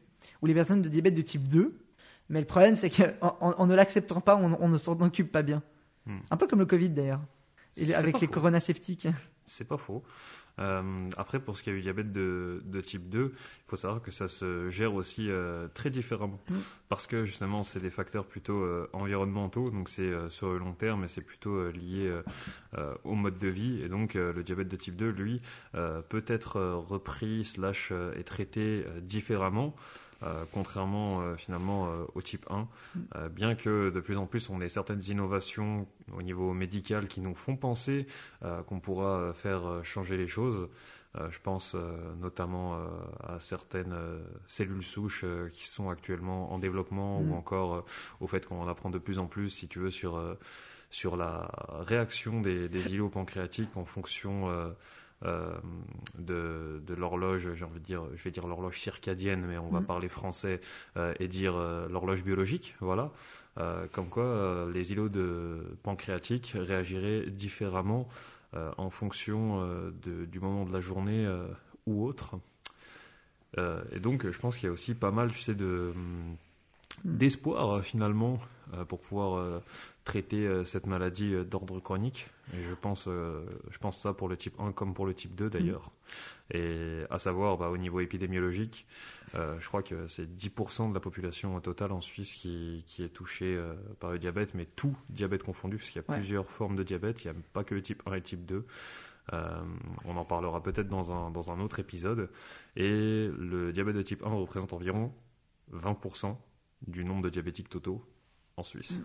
ou 0.43 0.47
les 0.47 0.55
personnes 0.55 0.83
de 0.83 0.89
diabète 0.89 1.15
de 1.15 1.23
type 1.23 1.49
2. 1.49 1.75
Mais 2.29 2.41
le 2.41 2.47
problème, 2.47 2.77
c'est 2.77 2.91
qu'en 2.91 3.67
ne 3.67 3.75
l'acceptant 3.75 4.21
pas, 4.21 4.37
on, 4.37 4.69
ne 4.69 4.79
s'en 4.79 5.01
occupe 5.01 5.31
pas 5.31 5.43
bien. 5.43 5.63
Hmm. 6.07 6.19
Un 6.31 6.37
peu 6.37 6.47
comme 6.47 6.59
le 6.59 6.67
Covid 6.67 6.91
d'ailleurs, 6.91 7.23
avec 7.95 8.21
les 8.21 8.29
coronasceptiques. 8.29 9.09
C'est 9.47 9.67
pas 9.67 9.77
faux. 9.77 10.03
Euh, 10.59 11.11
après, 11.17 11.39
pour 11.39 11.57
ce 11.57 11.63
qui 11.63 11.71
est 11.71 11.75
du 11.75 11.83
diabète 11.83 12.13
de, 12.13 12.81
type 12.81 13.09
2, 13.09 13.33
il 13.35 13.69
faut 13.69 13.77
savoir 13.77 14.03
que 14.03 14.11
ça 14.11 14.29
se 14.29 14.71
gère 14.71 14.95
aussi 14.95 15.31
euh, 15.31 15.69
très 15.75 15.91
différemment. 15.91 16.41
Mm. 16.49 16.55
Parce 16.89 17.07
que 17.07 17.25
justement, 17.25 17.63
c'est 17.63 17.81
des 17.81 17.91
facteurs 17.91 18.25
plutôt 18.25 18.63
euh, 18.63 18.89
environnementaux, 18.93 19.71
donc 19.71 19.89
c'est 19.89 20.13
sur 20.31 20.51
le 20.51 20.59
long 20.59 20.73
terme, 20.73 21.03
mais 21.03 21.09
c'est 21.09 21.23
plutôt 21.23 21.71
lié 21.71 22.21
au 23.05 23.15
mode 23.15 23.39
de 23.39 23.49
vie. 23.49 23.83
Et 23.83 23.89
donc, 23.89 24.15
le 24.15 24.43
diabète 24.43 24.69
de 24.69 24.77
type 24.77 24.97
2, 24.97 25.11
lui, 25.11 25.41
peut 25.73 26.25
être 26.27 26.61
repris, 26.61 27.45
slash, 27.45 27.93
et 28.17 28.25
traité 28.25 28.85
différemment. 29.01 29.75
Euh, 30.23 30.45
contrairement 30.51 31.21
euh, 31.21 31.37
finalement 31.37 31.89
euh, 31.89 32.05
au 32.15 32.23
type 32.23 32.47
1, 32.49 32.67
mm. 32.95 33.29
bien 33.29 33.55
que 33.55 33.91
de 33.91 34.01
plus 34.01 34.17
en 34.17 34.25
plus 34.25 34.49
on 34.49 34.63
ait 34.63 34.71
certaines 34.71 35.03
innovations 35.09 35.87
au 36.17 36.23
niveau 36.23 36.55
médical 36.55 37.07
qui 37.07 37.21
nous 37.21 37.35
font 37.35 37.57
penser 37.57 38.07
qu'on 38.67 38.81
pourra 38.81 39.33
faire 39.35 39.81
changer 39.83 40.17
les 40.17 40.29
choses. 40.29 40.69
je 41.31 41.39
pense 41.41 41.75
notamment 42.21 42.79
à 43.23 43.41
certaines 43.41 43.95
cellules 44.47 44.85
souches 44.85 45.25
qui 45.53 45.67
sont 45.67 45.91
actuellement 45.91 46.53
en 46.53 46.59
développement 46.59 47.19
ou 47.19 47.25
mm. 47.25 47.33
encore 47.33 47.85
au 48.21 48.27
fait 48.27 48.47
qu'on 48.47 48.69
apprend 48.69 48.91
de 48.91 48.99
plus 48.99 49.19
en 49.19 49.27
plus, 49.27 49.51
si 49.51 49.69
tu 49.69 49.81
veux, 49.81 49.91
sur, 49.91 50.23
sur 50.91 51.17
la 51.17 51.51
réaction 51.81 52.41
des, 52.41 52.69
des 52.69 52.87
îlots 52.95 53.09
pancréatiques 53.09 53.77
en 53.77 53.85
fonction 53.85 54.75
de, 55.23 56.83
de 56.87 56.95
l'horloge, 56.95 57.53
j'ai 57.55 57.65
envie 57.65 57.81
de 57.81 57.85
dire, 57.85 58.03
je 58.15 58.23
vais 58.23 58.31
dire 58.31 58.47
l'horloge 58.47 58.81
circadienne, 58.81 59.45
mais 59.47 59.59
on 59.59 59.69
va 59.69 59.81
mm. 59.81 59.87
parler 59.87 60.09
français 60.09 60.61
euh, 60.97 61.15
et 61.19 61.29
dire 61.29 61.55
euh, 61.57 61.89
l'horloge 61.89 62.23
biologique, 62.23 62.75
voilà. 62.81 63.11
comme 63.93 64.11
quoi 64.11 64.69
les 64.73 64.93
îlots 64.93 65.09
de 65.09 65.79
pancréatiques 65.83 66.53
réagiraient 66.55 67.31
différemment 67.31 68.07
en 68.53 68.91
fonction 68.91 69.67
du 70.03 70.41
moment 70.41 70.67
de 70.67 70.73
la 70.73 70.81
journée 70.81 71.27
ou 71.87 72.05
autre. 72.05 72.39
et 73.57 73.99
donc, 73.99 74.31
je 74.31 74.39
pense 74.39 74.57
qu'il 74.57 74.67
y 74.67 74.69
a 74.69 74.73
aussi 74.73 74.95
pas 74.95 75.11
mal, 75.11 75.33
tu 75.33 75.41
sais, 75.41 75.55
de 75.55 75.93
mm, 75.95 76.37
d'espoir 77.05 77.83
finalement 77.83 78.39
pour 78.89 79.01
pouvoir 79.01 79.63
traiter 80.07 80.47
euh, 80.47 80.65
cette 80.65 80.87
maladie 80.87 81.35
euh, 81.35 81.45
d'ordre 81.45 81.79
chronique. 81.81 82.29
Et 82.55 82.63
je 82.63 82.75
pense, 82.75 83.07
euh, 83.09 83.43
je 83.71 83.79
pense 83.79 83.99
ça 83.99 84.15
pour 84.15 84.29
le 84.29 84.37
type 84.37 84.59
1 84.59 84.73
comme 84.73 84.95
pour 84.95 85.05
le 85.05 85.13
type 85.13 85.35
2 85.35 85.51
d'ailleurs. 85.51 85.91
Mm. 86.53 86.57
Et 86.57 87.03
à 87.11 87.19
savoir, 87.19 87.59
bah, 87.59 87.69
au 87.69 87.77
niveau 87.77 88.01
épidémiologique, 88.01 88.87
je 89.35 89.69
crois 89.69 89.83
que 89.83 90.07
c'est 90.09 90.27
10% 90.27 90.89
de 90.89 90.95
la 90.95 91.01
population 91.01 91.61
totale 91.61 91.93
en 91.93 92.01
Suisse 92.01 92.33
qui, 92.33 92.85
qui 92.87 93.03
est 93.03 93.11
touchée 93.11 93.61
par 94.01 94.11
le 94.11 94.19
diabète, 94.19 94.55
mais 94.55 94.65
tout 94.65 94.97
diabète 95.11 95.43
confondu, 95.43 95.77
parce 95.77 95.91
qu'il 95.91 95.97
y 95.97 96.05
a 96.05 96.15
plusieurs 96.15 96.49
formes 96.49 96.75
de 96.75 96.83
diabète, 96.83 97.23
il 97.23 97.31
n'y 97.31 97.37
a 97.37 97.41
pas 97.53 97.63
que 97.63 97.75
le 97.75 97.83
type 97.83 98.03
1 98.07 98.13
et 98.13 98.15
le 98.15 98.23
type 98.23 98.47
2. 98.47 98.65
on 99.33 100.17
en 100.17 100.25
parlera 100.25 100.63
peut-être 100.63 100.89
dans 100.89 101.13
un, 101.13 101.31
dans 101.31 101.51
un 101.51 101.61
autre 101.61 101.81
épisode. 101.81 102.31
Et 102.77 103.29
le 103.37 103.73
diabète 103.75 103.97
de 103.97 104.03
type 104.03 104.25
1 104.25 104.31
représente 104.31 104.73
environ 104.73 105.13
20% 105.75 106.35
du 106.87 107.05
nombre 107.05 107.25
de 107.25 107.29
diabétiques 107.29 107.69
totaux 107.69 108.03
en 108.57 108.63
Suisse. 108.63 108.93
Mm. 108.93 109.05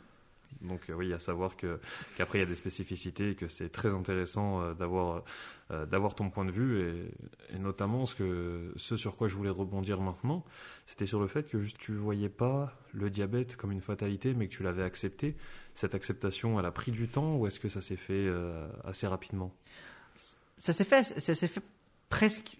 Donc 0.61 0.89
euh, 0.89 0.93
oui, 0.93 1.13
à 1.13 1.19
savoir 1.19 1.55
que 1.55 1.79
qu'après 2.17 2.39
il 2.39 2.41
y 2.41 2.43
a 2.43 2.47
des 2.47 2.55
spécificités 2.55 3.31
et 3.31 3.35
que 3.35 3.47
c'est 3.47 3.69
très 3.69 3.89
intéressant 3.89 4.61
euh, 4.61 4.73
d'avoir 4.73 5.23
euh, 5.71 5.85
d'avoir 5.85 6.13
ton 6.13 6.29
point 6.29 6.45
de 6.45 6.51
vue 6.51 7.09
et, 7.53 7.57
notamment 7.59 8.05
ce 8.05 8.15
que 8.15 8.73
ce 8.75 8.97
sur 8.97 9.15
quoi 9.15 9.27
je 9.27 9.35
voulais 9.35 9.49
rebondir 9.49 10.01
maintenant, 10.01 10.45
c'était 10.85 11.05
sur 11.05 11.19
le 11.19 11.27
fait 11.27 11.49
que 11.49 11.59
juste, 11.59 11.77
tu 11.77 11.93
voyais 11.93 12.29
pas 12.29 12.73
le 12.93 13.09
diabète 13.09 13.55
comme 13.55 13.71
une 13.71 13.81
fatalité, 13.81 14.33
mais 14.33 14.47
que 14.47 14.53
tu 14.53 14.63
l'avais 14.63 14.83
accepté. 14.83 15.35
Cette 15.73 15.95
acceptation, 15.95 16.59
elle 16.59 16.65
a 16.65 16.71
pris 16.71 16.91
du 16.91 17.07
temps 17.07 17.37
ou 17.37 17.47
est-ce 17.47 17.59
que 17.59 17.69
ça 17.69 17.81
s'est 17.81 17.95
fait 17.95 18.29
assez 18.83 19.07
rapidement? 19.07 19.53
Ça 20.57 20.73
s'est 20.73 20.83
fait, 20.83 21.03
ça 21.03 21.33
s'est 21.33 21.47
fait 21.47 21.63
presque 22.09 22.57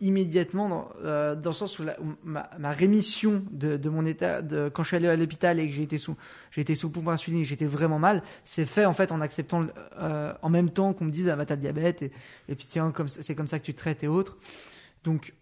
immédiatement 0.00 0.68
dans, 0.68 0.88
euh, 1.04 1.34
dans 1.34 1.50
le 1.50 1.54
sens 1.54 1.78
où, 1.78 1.84
ma, 2.24 2.48
rémission 2.72 3.42
de, 3.50 3.76
de, 3.76 3.88
mon 3.88 4.04
état 4.04 4.42
quand 4.72 4.82
je 4.82 4.88
suis 4.88 4.96
allé 4.96 5.08
à 5.08 5.16
l'hôpital 5.16 5.58
et 5.58 5.68
que 5.68 5.74
j'ai 5.74 5.84
été 5.84 5.96
sous 5.96 6.16
j'ai 6.50 6.60
été 6.60 6.74
sous 6.74 6.90
pompe 6.90 7.08
insuline 7.08 7.44
j'étais 7.44 7.64
vraiment 7.64 7.98
mal 7.98 8.22
c'est 8.44 8.66
fait 8.66 8.84
en 8.84 8.92
fait 8.92 9.10
en 9.10 9.20
acceptant 9.20 9.66
euh, 9.98 10.34
en 10.42 10.48
même 10.50 10.70
temps 10.70 10.92
qu'on 10.92 11.06
me 11.06 11.10
dise 11.10 11.28
ah 11.28 11.36
bah 11.36 11.46
t'as 11.46 11.56
diabète 11.56 12.02
et, 12.02 12.12
et 12.48 12.54
puis 12.54 12.66
tiens 12.66 12.90
comme 12.90 13.08
c'est 13.08 13.34
comme 13.34 13.46
ça 13.46 13.58
que 13.58 13.64
tu 13.64 13.74
traites 13.74 14.04
et 14.04 14.08
autres. 14.08 14.36
Donc 15.04 15.32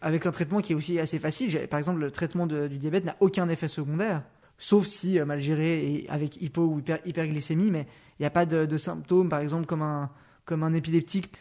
avec 0.00 0.24
un 0.24 0.32
traitement 0.32 0.60
qui 0.60 0.72
est 0.72 0.76
aussi 0.76 0.98
assez 0.98 1.18
facile 1.18 1.68
par 1.68 1.78
exemple 1.78 2.00
le 2.00 2.10
traitement 2.10 2.46
du 2.46 2.78
diabète 2.78 3.04
n'a 3.04 3.16
aucun 3.20 3.48
effet 3.48 3.68
secondaire 3.68 4.22
sauf 4.56 4.86
si 4.86 5.20
euh, 5.20 5.24
mal 5.24 5.40
géré 5.40 5.86
et 5.86 6.10
avec 6.10 6.42
hypo 6.42 6.62
ou 6.62 6.80
hyper, 6.80 6.98
hyperglycémie 7.04 7.70
mais 7.70 7.86
il 8.18 8.22
n'y 8.22 8.26
a 8.26 8.30
pas 8.30 8.46
de, 8.46 8.78
symptômes 8.78 9.28
par 9.28 9.40
exemple 9.40 9.66
comme 9.66 9.82
un 9.82 10.10
comme 10.44 10.64
un 10.64 10.74
épileptique 10.74 11.32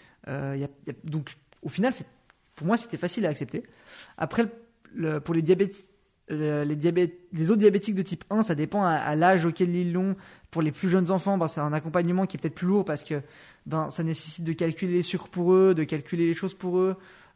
donc 1.06 1.38
au 1.64 1.70
final 1.70 1.94
c'est 1.94 2.06
pour 2.58 2.68
moi, 2.68 2.76
c'était 2.76 2.98
facile 2.98 3.26
à 3.26 3.30
accepter. 3.30 3.64
Après, 4.18 4.48
le, 4.94 5.20
pour 5.20 5.36
les 5.36 5.44
diabètes, 5.44 5.76
euh, 6.32 6.66
les, 6.66 6.76
diabètes, 6.76 7.14
les 7.32 7.52
autres 7.52 7.60
diabétiques 7.60 7.96
de 7.96 8.02
type 8.02 8.26
1, 8.32 8.44
ça 8.44 8.56
dépend 8.56 8.84
à, 8.84 9.16
l'âge 9.16 9.46
auquel 9.46 9.74
ils 9.74 9.94
l'ont. 9.94 10.16
Pour 10.50 10.64
les 10.64 10.72
plus 10.72 10.90
jeunes 10.90 11.12
enfants, 11.12 11.38
ben, 11.38 11.48
c'est 11.48 11.62
un 11.62 11.72
accompagnement 11.72 12.26
qui 12.26 12.36
est 12.36 12.40
peut-être 12.40 12.56
plus 12.56 12.68
lourd 12.68 12.84
parce 12.84 13.04
que 13.04 13.22
ben, 13.68 13.92
ça 13.92 14.02
nécessite 14.02 14.44
de 14.44 14.54
calculer 14.54 14.94
les 14.94 15.04
sucres 15.04 15.30
pour 15.30 15.54
eux, 15.54 15.76
de 15.76 15.84
calculer 15.84 16.26
les 16.26 16.34
choses 16.34 16.56
pour 16.56 16.80
eux, 16.80 16.96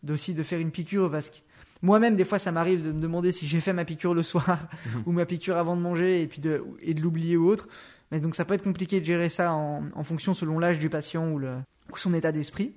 aussi 0.09 0.33
de 0.33 0.41
faire 0.41 0.59
une 0.59 0.71
piqûre 0.71 1.11
parce 1.11 1.29
que 1.29 1.35
moi-même, 1.83 2.15
des 2.15 2.25
fois, 2.25 2.39
ça 2.39 2.51
m'arrive 2.51 2.83
de 2.83 2.91
me 2.91 2.99
demander 2.99 3.31
si 3.31 3.47
j'ai 3.47 3.59
fait 3.59 3.73
ma 3.73 3.85
piqûre 3.85 4.15
le 4.15 4.23
soir 4.23 4.57
ou 5.05 5.11
ma 5.11 5.27
piqûre 5.27 5.57
avant 5.57 5.75
de 5.75 5.81
manger 5.81 6.21
et 6.21 6.27
puis 6.27 6.41
de, 6.41 6.63
et 6.81 6.95
de 6.95 7.01
l'oublier 7.01 7.37
ou 7.37 7.47
autre. 7.47 7.67
Mais 8.11 8.19
donc, 8.19 8.35
ça 8.35 8.43
peut 8.43 8.55
être 8.55 8.63
compliqué 8.63 8.99
de 8.99 9.05
gérer 9.05 9.29
ça 9.29 9.53
en, 9.53 9.83
en 9.93 10.03
fonction 10.03 10.33
selon 10.33 10.57
l'âge 10.57 10.79
du 10.79 10.89
patient 10.89 11.29
ou, 11.29 11.37
le, 11.37 11.57
ou 11.93 11.97
son 11.97 12.15
état 12.15 12.31
d'esprit. 12.31 12.73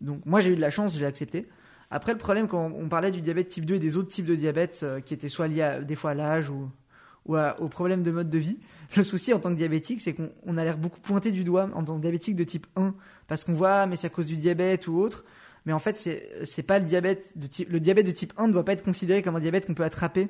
Donc, 0.00 0.24
moi, 0.26 0.40
j'ai 0.40 0.50
eu 0.50 0.56
de 0.56 0.60
la 0.60 0.70
chance, 0.70 0.94
je 0.94 1.00
l'ai 1.00 1.06
accepté. 1.06 1.46
Après, 1.90 2.12
le 2.12 2.18
problème, 2.18 2.46
quand 2.46 2.72
on 2.76 2.88
parlait 2.88 3.10
du 3.10 3.20
diabète 3.20 3.48
type 3.48 3.66
2 3.66 3.74
et 3.74 3.78
des 3.80 3.96
autres 3.96 4.08
types 4.08 4.26
de 4.26 4.36
diabète 4.36 4.80
euh, 4.84 5.00
qui 5.00 5.12
étaient 5.12 5.28
soit 5.28 5.48
liés 5.48 5.80
des 5.82 5.96
fois 5.96 6.12
à 6.12 6.14
l'âge 6.14 6.48
ou, 6.48 6.70
aux 7.26 7.68
problèmes 7.68 8.02
de 8.02 8.10
mode 8.10 8.30
de 8.30 8.38
vie, 8.38 8.58
le 8.96 9.02
souci 9.02 9.32
en 9.34 9.40
tant 9.40 9.50
que 9.50 9.56
diabétique, 9.56 10.00
c'est 10.00 10.14
qu'on 10.14 10.56
a 10.56 10.64
l'air 10.64 10.78
beaucoup 10.78 11.00
pointé 11.00 11.32
du 11.32 11.44
doigt 11.44 11.68
en 11.74 11.84
tant 11.84 11.96
que 11.96 12.02
diabétique 12.02 12.36
de 12.36 12.44
type 12.44 12.66
1, 12.76 12.94
parce 13.26 13.44
qu'on 13.44 13.52
voit, 13.52 13.86
mais 13.86 13.96
c'est 13.96 14.06
à 14.06 14.10
cause 14.10 14.26
du 14.26 14.36
diabète 14.36 14.86
ou 14.86 14.98
autre, 14.98 15.24
Mais 15.66 15.72
en 15.72 15.78
fait, 15.78 15.96
c'est 16.44 16.62
pas 16.62 16.78
le 16.78 16.86
diabète 16.86 17.36
de 17.36 17.46
type 17.46 17.68
le 17.70 17.80
diabète 17.80 18.06
de 18.06 18.12
type 18.12 18.32
1 18.36 18.48
ne 18.48 18.52
doit 18.52 18.64
pas 18.64 18.72
être 18.72 18.82
considéré 18.84 19.22
comme 19.22 19.36
un 19.36 19.40
diabète 19.40 19.66
qu'on 19.66 19.74
peut 19.74 19.84
attraper 19.84 20.28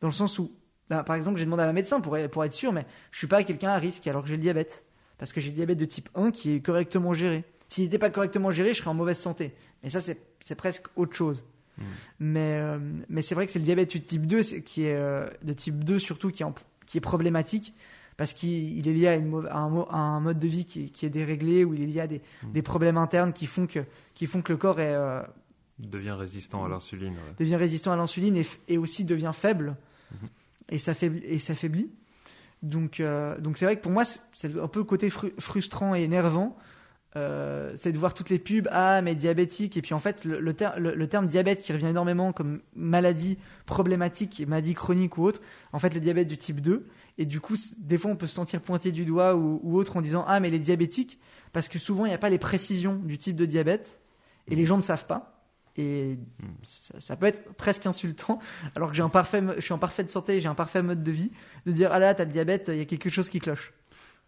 dans 0.00 0.08
le 0.08 0.12
sens 0.12 0.38
où 0.38 0.50
bah, 0.90 1.04
par 1.04 1.16
exemple, 1.16 1.38
j'ai 1.38 1.44
demandé 1.44 1.62
à 1.62 1.66
ma 1.66 1.72
médecin 1.72 2.00
pour, 2.00 2.18
pour 2.30 2.44
être 2.44 2.52
sûr 2.52 2.72
mais 2.72 2.84
je 3.12 3.18
suis 3.18 3.28
pas 3.28 3.44
quelqu'un 3.44 3.70
à 3.70 3.78
risque 3.78 4.06
alors 4.06 4.22
que 4.22 4.28
j'ai 4.28 4.36
le 4.36 4.42
diabète 4.42 4.84
parce 5.18 5.32
que 5.32 5.40
j'ai 5.40 5.50
le 5.50 5.54
diabète 5.54 5.78
de 5.78 5.84
type 5.84 6.08
1 6.14 6.32
qui 6.32 6.52
est 6.56 6.60
correctement 6.60 7.14
géré. 7.14 7.44
S'il 7.72 7.84
n'était 7.84 7.98
pas 7.98 8.10
correctement 8.10 8.50
géré, 8.50 8.74
je 8.74 8.80
serais 8.80 8.90
en 8.90 8.94
mauvaise 8.94 9.18
santé. 9.18 9.54
Mais 9.82 9.88
ça 9.88 10.02
c'est 10.02 10.54
presque 10.54 10.86
autre 10.94 11.14
chose. 11.14 11.42
Mais, 12.20 12.58
euh, 12.60 12.78
mais 13.08 13.22
c'est 13.22 13.34
vrai 13.34 13.46
que 13.46 13.52
c'est 13.52 13.58
le 13.58 13.64
diabète 13.64 13.94
de 13.94 13.98
type 13.98 14.26
2 14.26 14.42
qui 14.60 14.84
est 14.84 14.94
euh, 14.94 15.26
de 15.42 15.54
type 15.54 15.82
2 15.82 15.98
surtout 15.98 16.30
qui 16.30 16.42
est, 16.42 16.46
qui 16.84 16.98
est 16.98 17.00
problématique 17.00 17.72
parce 18.18 18.34
qu'il 18.34 18.86
est 18.86 18.92
lié 18.92 19.08
à, 19.08 19.14
une, 19.14 19.48
un, 19.50 20.20
mode 20.20 20.38
de 20.38 20.48
vie 20.48 20.66
qui, 20.66 20.90
qui, 20.90 21.06
est 21.06 21.10
déréglé 21.10 21.64
ou 21.64 21.72
il 21.72 21.82
est 21.82 21.86
lié 21.86 22.00
à 22.00 22.06
des, 22.06 22.20
des, 22.44 22.60
problèmes 22.60 22.98
internes 22.98 23.32
qui 23.32 23.46
font 23.46 23.66
que, 23.66 23.80
qui 24.14 24.26
font 24.26 24.42
que 24.42 24.52
le 24.52 24.58
corps 24.58 24.80
est, 24.80 24.94
euh, 24.94 25.22
devient 25.78 26.12
résistant 26.12 26.62
à 26.62 26.68
l'insuline. 26.68 27.16
Devient 27.38 27.56
résistant 27.56 27.90
à 27.90 27.96
l'insuline 27.96 28.36
et, 28.36 28.46
et, 28.68 28.76
aussi 28.76 29.04
devient 29.04 29.32
faible 29.34 29.76
hmm. 30.10 30.26
et 30.68 30.78
s'affaiblit. 30.78 31.90
Donc, 32.62 33.02
donc 33.40 33.56
c'est 33.56 33.64
vrai 33.64 33.76
que 33.76 33.82
pour 33.82 33.90
moi, 33.90 34.04
c'est 34.04 34.56
un 34.56 34.68
peu 34.68 34.80
le 34.80 34.84
côté 34.84 35.10
frustrant 35.10 35.94
et 35.96 36.02
énervant 36.02 36.56
euh, 37.14 37.72
c'est 37.76 37.92
de 37.92 37.98
voir 37.98 38.14
toutes 38.14 38.30
les 38.30 38.38
pubs, 38.38 38.68
ah 38.70 39.02
mais 39.02 39.14
diabétique, 39.14 39.76
et 39.76 39.82
puis 39.82 39.92
en 39.92 39.98
fait 39.98 40.24
le, 40.24 40.40
le, 40.40 41.06
terme 41.08 41.26
diabète 41.26 41.60
qui 41.60 41.72
revient 41.72 41.88
énormément 41.88 42.32
comme 42.32 42.60
maladie 42.74 43.36
problématique, 43.66 44.42
maladie 44.48 44.72
chronique 44.72 45.18
ou 45.18 45.24
autre, 45.24 45.42
en 45.74 45.78
fait 45.78 45.92
le 45.92 46.00
diabète 46.00 46.26
du 46.26 46.38
type 46.38 46.62
2, 46.62 46.86
et 47.18 47.26
du 47.26 47.40
coup 47.40 47.54
des 47.76 47.98
fois 47.98 48.10
on 48.10 48.16
peut 48.16 48.26
se 48.26 48.34
sentir 48.34 48.62
pointé 48.62 48.92
du 48.92 49.04
doigt 49.04 49.36
ou, 49.36 49.60
ou 49.62 49.76
autre 49.76 49.98
en 49.98 50.00
disant 50.00 50.24
ah 50.26 50.40
mais 50.40 50.48
les 50.48 50.58
diabétiques, 50.58 51.18
parce 51.52 51.68
que 51.68 51.78
souvent 51.78 52.06
il 52.06 52.08
n'y 52.08 52.14
a 52.14 52.18
pas 52.18 52.30
les 52.30 52.38
précisions 52.38 52.96
du 52.96 53.18
type 53.18 53.36
de 53.36 53.44
diabète, 53.44 54.00
et 54.48 54.54
les 54.54 54.64
gens 54.64 54.78
ne 54.78 54.82
savent 54.82 55.06
pas. 55.06 55.28
Et 55.76 56.18
ça, 56.98 57.16
peut 57.16 57.26
être 57.26 57.54
presque 57.54 57.86
insultant, 57.86 58.38
alors 58.74 58.90
que 58.90 58.94
j'ai 58.94 59.02
un 59.02 59.08
parfait, 59.08 59.42
je 59.56 59.62
suis 59.62 59.72
en 59.72 59.78
parfaite 59.78 60.10
santé, 60.10 60.38
j'ai 60.38 60.48
un 60.48 60.54
parfait 60.54 60.82
mode 60.82 61.02
de 61.02 61.10
vie, 61.10 61.30
de 61.64 61.72
dire 61.72 61.90
ah 61.92 61.98
là 61.98 62.14
t'as 62.14 62.24
le 62.24 62.30
diabète, 62.30 62.68
il 62.68 62.78
y 62.78 62.82
a 62.82 62.84
quelque 62.84 63.08
chose 63.08 63.28
qui 63.28 63.38
cloche. 63.38 63.72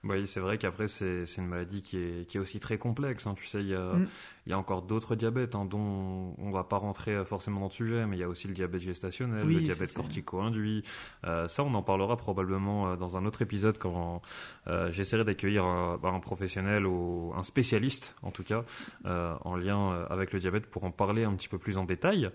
Oui, 0.04 0.26
c'est 0.26 0.40
vrai 0.40 0.58
qu'après, 0.58 0.86
c'est 0.86 1.24
une 1.38 1.46
maladie 1.46 1.82
qui 1.82 1.96
est, 1.98 2.28
qui 2.28 2.36
est 2.36 2.40
aussi 2.40 2.60
très 2.60 2.76
complexe. 2.76 3.26
Hein. 3.26 3.34
Tu 3.36 3.46
sais, 3.46 3.60
il 3.60 3.68
y 3.68 3.74
a, 3.74 3.94
mm. 3.94 4.08
il 4.46 4.50
y 4.50 4.52
a 4.52 4.58
encore 4.58 4.82
d'autres 4.82 5.16
diabètes 5.16 5.54
hein, 5.54 5.64
dont 5.64 6.34
on 6.38 6.50
va 6.50 6.64
pas 6.64 6.76
rentrer 6.76 7.12
euh, 7.14 7.24
forcément 7.24 7.60
dans 7.60 7.66
le 7.66 7.72
sujet, 7.72 8.06
mais 8.06 8.16
il 8.16 8.20
y 8.20 8.22
a 8.22 8.28
aussi 8.28 8.46
le 8.46 8.54
diabète 8.54 8.82
gestationnel, 8.82 9.46
le 9.46 9.60
diabète 9.60 9.94
cortico-induit. 9.94 10.84
Euh, 11.24 11.48
ça, 11.48 11.64
on 11.64 11.72
en 11.74 11.82
parlera 11.82 12.16
probablement 12.16 12.90
euh, 12.90 12.96
dans 12.96 13.16
un 13.16 13.24
autre 13.24 13.42
épisode 13.42 13.78
quand 13.78 14.20
euh, 14.66 14.92
j'essaierai 14.92 15.24
d'accueillir 15.24 15.64
un, 15.64 15.96
bah, 15.96 16.10
un, 16.10 16.20
professionnel 16.20 16.86
ou 16.86 17.32
un 17.36 17.42
spécialiste, 17.42 18.14
en 18.22 18.30
tout 18.30 18.44
cas, 18.44 18.64
euh, 19.06 19.34
en 19.42 19.56
lien 19.56 20.06
avec 20.10 20.32
le 20.32 20.38
diabète 20.38 20.66
pour 20.66 20.84
en 20.84 20.90
parler 20.90 21.24
un 21.24 21.34
petit 21.34 21.48
peu 21.48 21.58
plus 21.58 21.78
en 21.78 21.84
détail. 21.84 22.30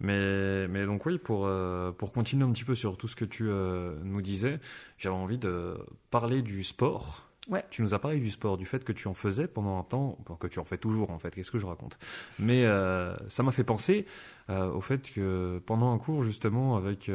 Mais, 0.00 0.68
mais 0.68 0.84
donc 0.84 1.06
oui, 1.06 1.18
pour, 1.18 1.46
euh, 1.46 1.92
pour 1.92 2.12
continuer 2.12 2.44
un 2.44 2.52
petit 2.52 2.64
peu 2.64 2.74
sur 2.74 2.96
tout 2.96 3.08
ce 3.08 3.16
que 3.16 3.24
tu 3.24 3.48
euh, 3.48 3.94
nous 4.02 4.20
disais, 4.20 4.60
j'avais 4.98 5.16
envie 5.16 5.38
de 5.38 5.76
parler 6.10 6.42
du 6.42 6.62
sport. 6.62 7.22
Ouais. 7.48 7.64
Tu 7.70 7.80
nous 7.82 7.94
as 7.94 8.00
parlé 8.00 8.18
du 8.18 8.30
sport, 8.30 8.56
du 8.56 8.66
fait 8.66 8.84
que 8.84 8.92
tu 8.92 9.06
en 9.06 9.14
faisais 9.14 9.46
pendant 9.46 9.78
un 9.78 9.84
temps, 9.84 10.18
que 10.40 10.48
tu 10.48 10.58
en 10.58 10.64
fais 10.64 10.78
toujours 10.78 11.10
en 11.10 11.18
fait, 11.20 11.30
qu'est-ce 11.30 11.52
que 11.52 11.60
je 11.60 11.66
raconte? 11.66 11.96
Mais 12.40 12.64
euh, 12.64 13.14
ça 13.28 13.44
m'a 13.44 13.52
fait 13.52 13.64
penser 13.64 14.04
au 14.48 14.80
fait 14.80 15.02
que 15.02 15.60
pendant 15.66 15.92
un 15.92 15.98
cours 15.98 16.22
justement 16.22 16.76
avec 16.76 17.10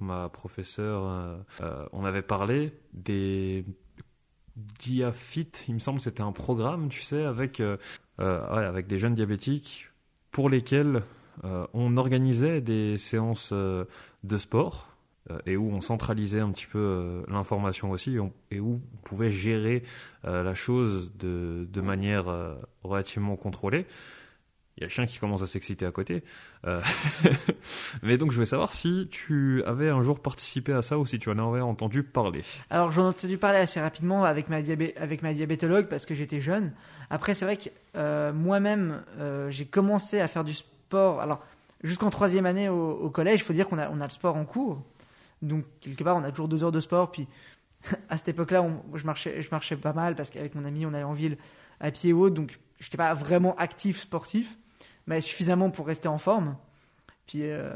ma 0.00 0.28
professeure, 0.28 1.38
on 1.92 2.04
avait 2.04 2.22
parlé 2.22 2.74
des 2.92 3.64
Diafit, 4.56 5.50
il 5.68 5.74
me 5.74 5.78
semble 5.78 6.00
c'était 6.00 6.22
un 6.22 6.32
programme, 6.32 6.90
tu 6.90 7.00
sais, 7.00 7.24
avec, 7.24 7.62
ouais, 8.18 8.26
avec 8.64 8.86
des 8.86 8.98
jeunes 8.98 9.14
diabétiques 9.14 9.88
pour 10.30 10.50
lesquels 10.50 11.02
on 11.72 11.96
organisait 11.96 12.60
des 12.60 12.96
séances 12.96 13.50
euh, 13.52 13.84
de 14.24 14.36
sport 14.36 14.88
euh, 15.30 15.38
et 15.46 15.56
où 15.56 15.70
on 15.70 15.80
centralisait 15.80 16.40
un 16.40 16.50
petit 16.50 16.66
peu 16.66 17.22
l'information 17.28 17.90
aussi 17.90 18.16
et, 18.50 18.60
où 18.60 18.80
on 18.94 18.96
pouvait 19.04 19.30
gérer 19.30 19.82
la 20.24 20.54
chose 20.54 21.12
de, 21.18 21.66
de 21.70 21.80
manière 21.80 22.26
relativement 22.82 23.36
contrôlée. 23.36 23.86
Il 24.76 24.82
y 24.82 24.84
a 24.84 24.86
le 24.86 24.90
chien 24.90 25.04
qui 25.04 25.18
commence 25.18 25.42
à 25.42 25.46
s'exciter 25.46 25.84
à 25.84 25.90
côté. 25.90 26.22
Mais 28.02 28.16
donc, 28.16 28.30
je 28.30 28.36
voulais 28.36 28.46
savoir 28.46 28.72
si 28.72 29.08
tu 29.10 29.62
avais 29.64 29.90
un 29.90 30.00
jour 30.00 30.20
participé 30.20 30.72
à 30.72 30.80
ça 30.80 30.98
ou 30.98 31.04
si 31.04 31.18
tu 31.18 31.28
en 31.28 31.38
avais 31.38 31.60
entendu 31.60 32.02
parler. 32.02 32.42
Alors, 32.70 32.90
j'en 32.92 33.04
ai 33.04 33.08
entendu 33.08 33.36
parler 33.36 33.58
assez 33.58 33.80
rapidement 33.80 34.24
avec 34.24 34.48
ma, 34.48 34.56
avec 34.96 35.22
ma 35.22 35.34
diabétologue 35.34 35.86
parce 35.88 36.06
que 36.06 36.14
j'étais 36.14 36.40
jeune. 36.40 36.72
Après, 37.10 37.34
c'est 37.34 37.44
vrai 37.44 37.58
que 37.58 38.32
moi-même, 38.32 39.02
j'ai 39.50 39.66
commencé 39.66 40.20
à 40.20 40.28
faire 40.28 40.44
du 40.44 40.54
sport 40.54 40.79
alors, 40.94 41.40
jusqu'en 41.82 42.10
troisième 42.10 42.46
année 42.46 42.68
au, 42.68 43.10
collège, 43.10 43.40
il 43.40 43.44
faut 43.44 43.52
dire 43.52 43.68
qu'on 43.68 43.78
a, 43.78 43.88
le 43.88 44.10
sport 44.10 44.36
en 44.36 44.44
cours. 44.44 44.82
Donc, 45.42 45.64
quelque 45.80 46.04
part, 46.04 46.16
on 46.16 46.24
a 46.24 46.30
toujours 46.30 46.48
deux 46.48 46.64
heures 46.64 46.72
de 46.72 46.80
sport. 46.80 47.10
Puis, 47.10 47.26
à 48.08 48.16
cette 48.16 48.28
époque-là, 48.28 48.66
je 48.94 49.04
marchais, 49.04 49.40
je 49.42 49.50
marchais 49.50 49.76
pas 49.76 49.92
mal 49.92 50.14
parce 50.14 50.30
qu'avec 50.30 50.54
mon 50.54 50.64
ami, 50.64 50.84
on 50.86 50.94
allait 50.94 51.02
en 51.02 51.14
ville 51.14 51.38
à 51.80 51.90
pied 51.90 52.12
haut. 52.12 52.30
Donc, 52.30 52.58
je 52.78 52.86
n'étais 52.86 52.96
pas 52.96 53.14
vraiment 53.14 53.56
actif 53.56 54.00
sportif, 54.00 54.56
mais 55.06 55.20
suffisamment 55.20 55.70
pour 55.70 55.86
rester 55.86 56.08
en 56.08 56.18
forme. 56.18 56.56
Puis, 57.26 57.42
euh, 57.44 57.70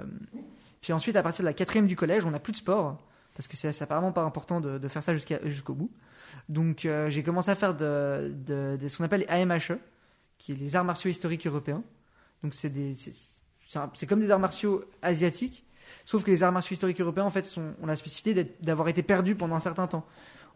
puis 0.81 0.93
ensuite, 0.93 1.17
à 1.17 1.23
partir 1.23 1.43
de 1.43 1.49
la 1.49 1.55
quatrième 1.55 1.87
du 1.87 1.97
collège, 1.97 2.25
on 2.25 2.31
n'a 2.31 2.41
plus 2.41 2.53
de 2.53 2.59
sport 2.59 2.99
parce 3.35 3.49
que 3.49 3.57
c'est 3.57 3.83
apparemment 3.83 4.12
pas 4.12 4.23
important 4.23 4.61
de, 4.61 4.89
faire 4.89 5.03
ça 5.03 5.12
jusqu'au 5.15 5.75
bout. 5.75 5.91
Donc, 6.49 6.85
euh, 6.85 7.11
j'ai 7.11 7.23
commencé 7.23 7.51
à 7.51 7.57
faire 7.57 7.75
de 7.75 8.33
ce 8.87 8.97
qu'on 8.97 9.05
appelle 9.05 9.27
les 9.29 9.43
AMHE, 9.43 9.79
qui 10.39 10.53
est 10.53 10.55
les 10.55 10.77
arts 10.77 10.85
martiaux 10.85 11.11
historiques 11.11 11.47
européens. 11.47 11.83
Donc 12.45 12.53
c'est 12.55 12.70
c'est 13.95 14.07
comme 14.07 14.20
des 14.20 14.30
arts 14.30 14.38
martiaux 14.38 14.84
asiatiques, 15.01 15.64
sauf 16.05 16.22
que 16.22 16.30
les 16.30 16.42
arts 16.42 16.53
martiaux 16.53 16.74
historiques 16.74 17.01
européens 17.01 17.24
en 17.24 17.30
fait 17.30 17.47
sont, 17.47 17.72
ont 17.82 17.86
la 17.86 17.97
spécificité 17.97 18.55
d'avoir 18.61 18.88
été 18.88 19.03
perdus 19.03 19.34
pendant 19.34 19.57
un 19.57 19.61
certain 19.61 19.86
temps. 19.86 20.05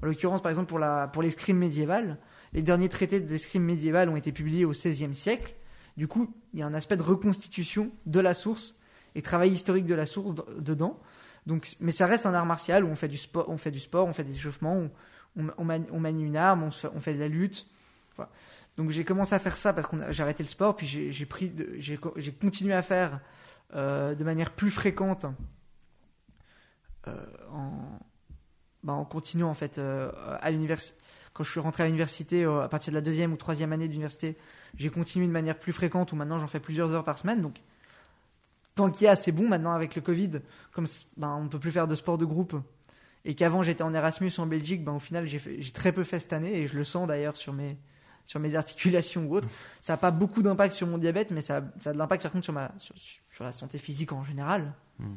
En 0.03 0.07
l'occurrence, 0.07 0.43
par 0.43 0.51
exemple 0.51 0.69
pour 0.69 0.79
la 0.79 1.09
pour 1.09 1.23
l'escrime 1.23 1.57
médiévale, 1.57 2.19
les 2.53 2.61
derniers 2.61 2.91
traités 2.91 3.21
d'escrime 3.21 3.63
médiévale 3.63 4.11
ont 4.11 4.17
été 4.17 4.33
publiés 4.33 4.67
au 4.67 4.73
XVIe 4.73 5.15
siècle. 5.15 5.55
Du 5.97 6.09
coup, 6.09 6.33
il 6.53 6.61
y 6.61 6.63
a 6.63 6.67
un 6.67 6.75
aspect 6.75 6.99
de 6.99 7.03
reconstitution 7.03 7.91
de 8.05 8.21
la 8.21 8.35
source 8.35 8.79
et 9.15 9.23
travail 9.23 9.51
historique 9.51 9.87
de 9.87 9.95
la 9.95 10.05
source 10.05 10.35
dedans. 10.59 11.01
Donc, 11.47 11.69
mais 11.81 11.91
ça 11.91 12.07
reste 12.07 12.27
un 12.27 12.35
art 12.35 12.45
martial 12.45 12.85
où 12.85 12.89
on 12.89 12.97
fait 12.97 13.09
du 13.09 13.17
sport, 13.17 13.49
on 13.49 13.57
fait 13.57 13.71
du 13.71 13.81
sport, 13.81 14.07
on 14.07 14.13
fait 14.13 14.25
des 14.25 14.37
échauffements, 14.37 14.91
on, 15.37 15.49
on, 15.57 15.65
manie, 15.65 16.23
une 16.23 16.37
arme, 16.37 16.65
on, 16.65 16.89
on 16.95 17.01
fait 17.01 17.15
de 17.15 17.19
la 17.19 17.29
lutte. 17.29 17.67
Voilà. 18.15 18.31
Donc 18.79 18.91
j'ai 18.91 19.05
commencé 19.05 19.35
à 19.35 19.41
faire 19.41 19.57
ça 19.57 19.73
parce 19.73 19.89
que 19.89 19.97
j'ai 20.13 20.23
arrêté 20.23 20.45
le 20.45 20.49
sport, 20.49 20.77
puis 20.77 20.87
j'ai 20.87 22.33
continué 22.41 22.73
à 22.73 22.83
faire 22.83 23.21
euh, 23.75 24.15
de 24.15 24.23
manière 24.23 24.53
plus 24.53 24.71
fréquente 24.71 25.27
euh, 27.09 27.13
en, 27.53 27.73
bah, 28.85 28.93
en 28.93 29.05
continuant 29.05 29.51
en 29.51 29.55
fait 29.55 29.79
euh, 29.79 30.13
à 30.41 30.53
l'université. 30.53 30.97
Quand 31.33 31.43
je 31.43 31.51
suis 31.51 31.59
rentré 31.61 31.83
à 31.83 31.87
l'université, 31.87 32.45
à 32.45 32.69
partir 32.69 32.93
de 32.93 32.97
la 32.97 33.01
deuxième 33.01 33.33
ou 33.33 33.37
troisième 33.37 33.73
année 33.73 33.89
d'université, 33.89 34.39
j'ai 34.77 34.91
continué 34.91 35.27
de 35.27 35.33
manière 35.33 35.59
plus 35.59 35.73
fréquente 35.73 36.13
où 36.13 36.17
maintenant 36.17 36.39
j'en 36.39 36.47
fais 36.47 36.61
plusieurs 36.61 36.95
heures 36.95 37.05
par 37.05 37.19
semaine. 37.19 37.43
Donc 37.43 37.61
tant 38.77 38.91
qu'il 38.91 39.07
y 39.07 39.09
a, 39.09 39.17
c'est 39.17 39.33
bon 39.33 39.49
maintenant 39.49 39.73
avec 39.73 39.97
le 39.97 40.03
Covid. 40.03 40.41
Comme 40.71 40.87
ben, 41.17 41.35
on 41.37 41.45
ne 41.45 41.49
peut 41.49 41.59
plus 41.59 41.73
faire 41.73 41.89
de 41.89 41.97
sport 41.97 42.17
de 42.17 42.25
groupe 42.25 42.57
et 43.25 43.35
qu'avant 43.35 43.65
j'étais 43.65 43.83
en 43.83 43.93
Erasmus 43.93 44.33
en 44.39 44.47
Belgique, 44.47 44.85
ben, 44.85 44.93
au 44.93 45.01
final 45.01 45.27
j'ai 45.27 45.73
très 45.73 45.91
peu 45.91 46.05
fait 46.05 46.21
cette 46.21 46.33
année 46.33 46.61
et 46.61 46.69
je 46.69 46.77
le 46.77 46.85
sens 46.85 47.09
d'ailleurs 47.09 47.37
sur 47.37 47.53
mes, 47.53 47.77
sur 48.29 48.41
mes 48.41 48.55
articulations 48.55 49.25
ou 49.25 49.37
autre. 49.37 49.49
Ça 49.81 49.95
n'a 49.95 49.97
pas 49.97 50.11
beaucoup 50.11 50.43
d'impact 50.43 50.75
sur 50.75 50.87
mon 50.87 50.99
diabète, 50.99 51.31
mais 51.31 51.41
ça, 51.41 51.57
a, 51.57 51.93
de 51.93 51.99
l'impact 51.99 52.23
par 52.23 52.31
contre 52.31 52.45
sur, 52.45 52.53
ma, 52.53 52.71
sur, 52.77 53.43
la 53.43 53.53
santé 53.53 53.79
physique 53.79 54.13
en 54.13 54.23
général. 54.23 54.75
Hmm. 54.99 55.15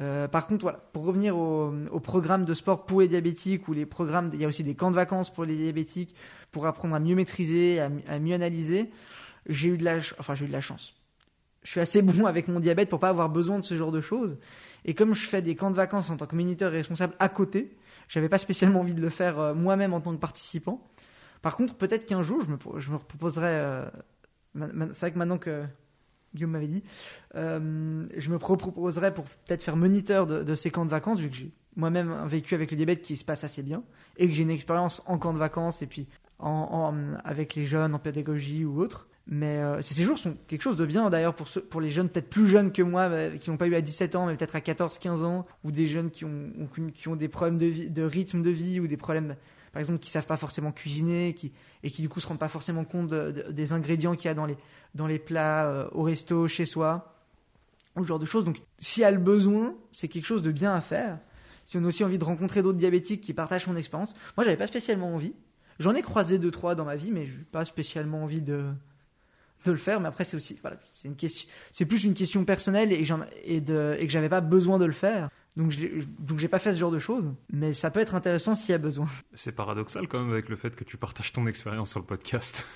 Euh, 0.00 0.26
par 0.26 0.48
contre, 0.48 0.62
voilà, 0.62 0.78
pour 0.92 1.04
revenir 1.04 1.36
au, 1.36 2.00
programme 2.00 2.44
de 2.44 2.54
sport 2.54 2.86
pour 2.86 3.02
les 3.02 3.08
diabétiques 3.08 3.68
ou 3.68 3.72
les 3.72 3.86
programmes, 3.86 4.30
il 4.34 4.40
y 4.40 4.44
a 4.44 4.48
aussi 4.48 4.64
des 4.64 4.74
camps 4.74 4.90
de 4.90 4.96
vacances 4.96 5.30
pour 5.32 5.44
les 5.44 5.56
diabétiques 5.56 6.12
pour 6.50 6.66
apprendre 6.66 6.96
à 6.96 6.98
mieux 6.98 7.14
maîtriser, 7.14 7.80
à, 7.80 8.18
mieux 8.18 8.34
analyser. 8.34 8.90
J'ai 9.46 9.68
eu 9.68 9.78
de 9.78 9.84
la, 9.84 9.98
enfin 10.18 10.34
j'ai 10.34 10.44
eu 10.44 10.48
de 10.48 10.52
la 10.52 10.60
chance. 10.60 10.94
Je 11.62 11.70
suis 11.70 11.80
assez 11.80 12.02
bon 12.02 12.26
avec 12.26 12.48
mon 12.48 12.58
diabète 12.58 12.88
pour 12.88 12.98
pas 12.98 13.10
avoir 13.10 13.28
besoin 13.28 13.60
de 13.60 13.64
ce 13.64 13.76
genre 13.76 13.92
de 13.92 14.00
choses. 14.00 14.36
Et 14.84 14.94
comme 14.94 15.14
je 15.14 15.24
fais 15.24 15.40
des 15.40 15.54
camps 15.54 15.70
de 15.70 15.76
vacances 15.76 16.10
en 16.10 16.16
tant 16.16 16.26
que 16.26 16.34
moniteur 16.34 16.74
et 16.74 16.78
responsable 16.78 17.14
à 17.20 17.28
côté, 17.28 17.76
j'avais 18.08 18.28
pas 18.28 18.38
spécialement 18.38 18.80
envie 18.80 18.94
de 18.94 19.00
le 19.00 19.10
faire 19.10 19.38
euh, 19.38 19.54
moi-même 19.54 19.94
en 19.94 20.00
tant 20.00 20.12
que 20.12 20.20
participant. 20.20 20.82
Par 21.42 21.56
contre, 21.56 21.74
peut-être 21.74 22.06
qu'un 22.06 22.22
jour, 22.22 22.42
je 22.42 22.48
me, 22.48 22.80
je 22.80 22.90
me 22.90 22.98
proposerai. 22.98 23.46
Euh, 23.46 23.84
c'est 24.54 25.00
vrai 25.00 25.12
que 25.12 25.18
maintenant 25.18 25.38
que 25.38 25.64
Guillaume 26.34 26.50
m'avait 26.50 26.68
dit, 26.68 26.82
euh, 27.34 28.04
je 28.16 28.30
me 28.30 28.38
proposerai 28.38 29.14
pour 29.14 29.24
peut-être 29.24 29.62
faire 29.62 29.76
moniteur 29.76 30.26
de, 30.26 30.54
ces 30.54 30.70
camps 30.70 30.84
de 30.84 30.90
vacances, 30.90 31.20
vu 31.20 31.30
que 31.30 31.36
j'ai 31.36 31.52
moi-même 31.76 32.10
un 32.10 32.26
vécu 32.26 32.54
avec 32.54 32.70
le 32.70 32.76
diabète 32.76 33.02
qui 33.02 33.16
se 33.16 33.24
passe 33.24 33.44
assez 33.44 33.62
bien, 33.62 33.82
et 34.16 34.28
que 34.28 34.34
j'ai 34.34 34.42
une 34.42 34.50
expérience 34.50 35.02
en 35.06 35.18
camp 35.18 35.32
de 35.32 35.38
vacances 35.38 35.80
et 35.80 35.86
puis 35.86 36.08
en, 36.38 36.94
avec 37.24 37.54
les 37.54 37.66
jeunes, 37.66 37.94
en 37.94 37.98
pédagogie 37.98 38.64
ou 38.64 38.80
autre. 38.80 39.08
Mais 39.30 39.58
euh, 39.58 39.82
ces 39.82 39.92
séjours 39.92 40.16
sont 40.16 40.36
quelque 40.46 40.62
chose 40.62 40.76
de 40.76 40.86
bien 40.86 41.10
d'ailleurs 41.10 41.34
pour, 41.34 41.48
pour 41.68 41.82
les 41.82 41.90
jeunes 41.90 42.08
peut-être 42.08 42.30
plus 42.30 42.48
jeunes 42.48 42.72
que 42.72 42.80
moi, 42.80 43.10
qui 43.38 43.50
n'ont 43.50 43.58
pas 43.58 43.66
eu 43.66 43.74
à 43.74 43.82
17 43.82 44.16
ans, 44.16 44.26
mais 44.26 44.34
peut-être 44.36 44.56
à 44.56 44.62
14, 44.62 44.98
15 44.98 45.22
ans, 45.22 45.44
ou 45.64 45.70
des 45.70 45.86
jeunes 45.86 46.10
qui 46.10 46.24
ont, 46.24 46.50
qui 46.94 47.08
ont 47.08 47.16
des 47.16 47.28
problèmes 47.28 47.58
de, 47.58 47.88
de 47.88 48.02
rythme 48.02 48.42
de 48.42 48.50
vie, 48.50 48.80
ou 48.80 48.86
des 48.86 48.96
problèmes, 48.96 49.36
par 49.72 49.80
exemple, 49.80 49.98
qui 49.98 50.10
savent 50.10 50.26
pas 50.26 50.36
forcément 50.36 50.72
cuisiner, 50.72 51.34
qui, 51.34 51.52
et 51.82 51.90
qui 51.90 52.02
du 52.02 52.08
coup 52.08 52.20
se 52.20 52.26
rendent 52.26 52.38
pas 52.38 52.48
forcément 52.48 52.84
compte 52.84 53.08
de- 53.08 53.30
de- 53.32 53.52
des 53.52 53.72
ingrédients 53.72 54.14
qu'il 54.16 54.26
y 54.26 54.30
a 54.30 54.34
dans 54.34 54.46
les, 54.46 54.56
dans 54.94 55.06
les 55.06 55.18
plats 55.18 55.66
euh, 55.66 55.88
au 55.92 56.02
resto, 56.02 56.48
chez 56.48 56.66
soi, 56.66 57.14
ou 57.96 58.02
ce 58.02 58.08
genre 58.08 58.18
de 58.18 58.24
choses. 58.26 58.44
Donc 58.44 58.60
s'il 58.78 59.00
y 59.02 59.04
a 59.04 59.10
le 59.10 59.18
besoin, 59.18 59.74
c'est 59.92 60.08
quelque 60.08 60.26
chose 60.26 60.42
de 60.42 60.50
bien 60.52 60.74
à 60.74 60.80
faire. 60.80 61.18
Si 61.66 61.76
on 61.76 61.84
a 61.84 61.88
aussi 61.88 62.02
envie 62.04 62.18
de 62.18 62.24
rencontrer 62.24 62.62
d'autres 62.62 62.78
diabétiques 62.78 63.20
qui 63.20 63.34
partagent 63.34 63.66
mon 63.66 63.76
expérience, 63.76 64.14
moi 64.36 64.44
j'avais 64.44 64.56
pas 64.56 64.66
spécialement 64.66 65.14
envie. 65.14 65.34
J'en 65.78 65.94
ai 65.94 66.02
croisé 66.02 66.38
deux 66.38 66.50
trois 66.50 66.74
dans 66.74 66.84
ma 66.84 66.96
vie, 66.96 67.10
mais 67.12 67.26
j'ai 67.26 67.32
pas 67.52 67.64
spécialement 67.64 68.22
envie 68.24 68.40
de 68.40 68.64
de 69.64 69.72
le 69.72 69.76
faire. 69.78 70.00
Mais 70.00 70.08
après 70.08 70.24
c'est 70.24 70.36
aussi 70.36 70.56
voilà, 70.62 70.76
c'est 71.72 71.84
plus 71.84 72.04
une 72.04 72.14
question 72.14 72.44
personnelle 72.44 72.92
et 72.92 73.04
et 73.44 73.60
de 73.60 73.96
et 73.98 74.06
que 74.06 74.12
j'avais 74.12 74.28
pas 74.28 74.40
besoin 74.40 74.78
de 74.78 74.84
le 74.86 74.92
faire. 74.92 75.28
Donc 75.58 75.72
j'ai 76.38 76.48
pas 76.48 76.60
fait 76.60 76.72
ce 76.72 76.78
genre 76.78 76.92
de 76.92 77.00
choses. 77.00 77.28
Mais 77.52 77.72
ça 77.72 77.90
peut 77.90 78.00
être 78.00 78.14
intéressant 78.14 78.54
s'il 78.54 78.70
y 78.70 78.74
a 78.74 78.78
besoin. 78.78 79.08
C'est 79.34 79.52
paradoxal 79.52 80.06
quand 80.06 80.20
même 80.20 80.30
avec 80.30 80.48
le 80.48 80.56
fait 80.56 80.74
que 80.76 80.84
tu 80.84 80.96
partages 80.96 81.32
ton 81.32 81.46
expérience 81.46 81.90
sur 81.90 82.00
le 82.00 82.06
podcast. 82.06 82.66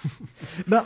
Ben 0.67 0.85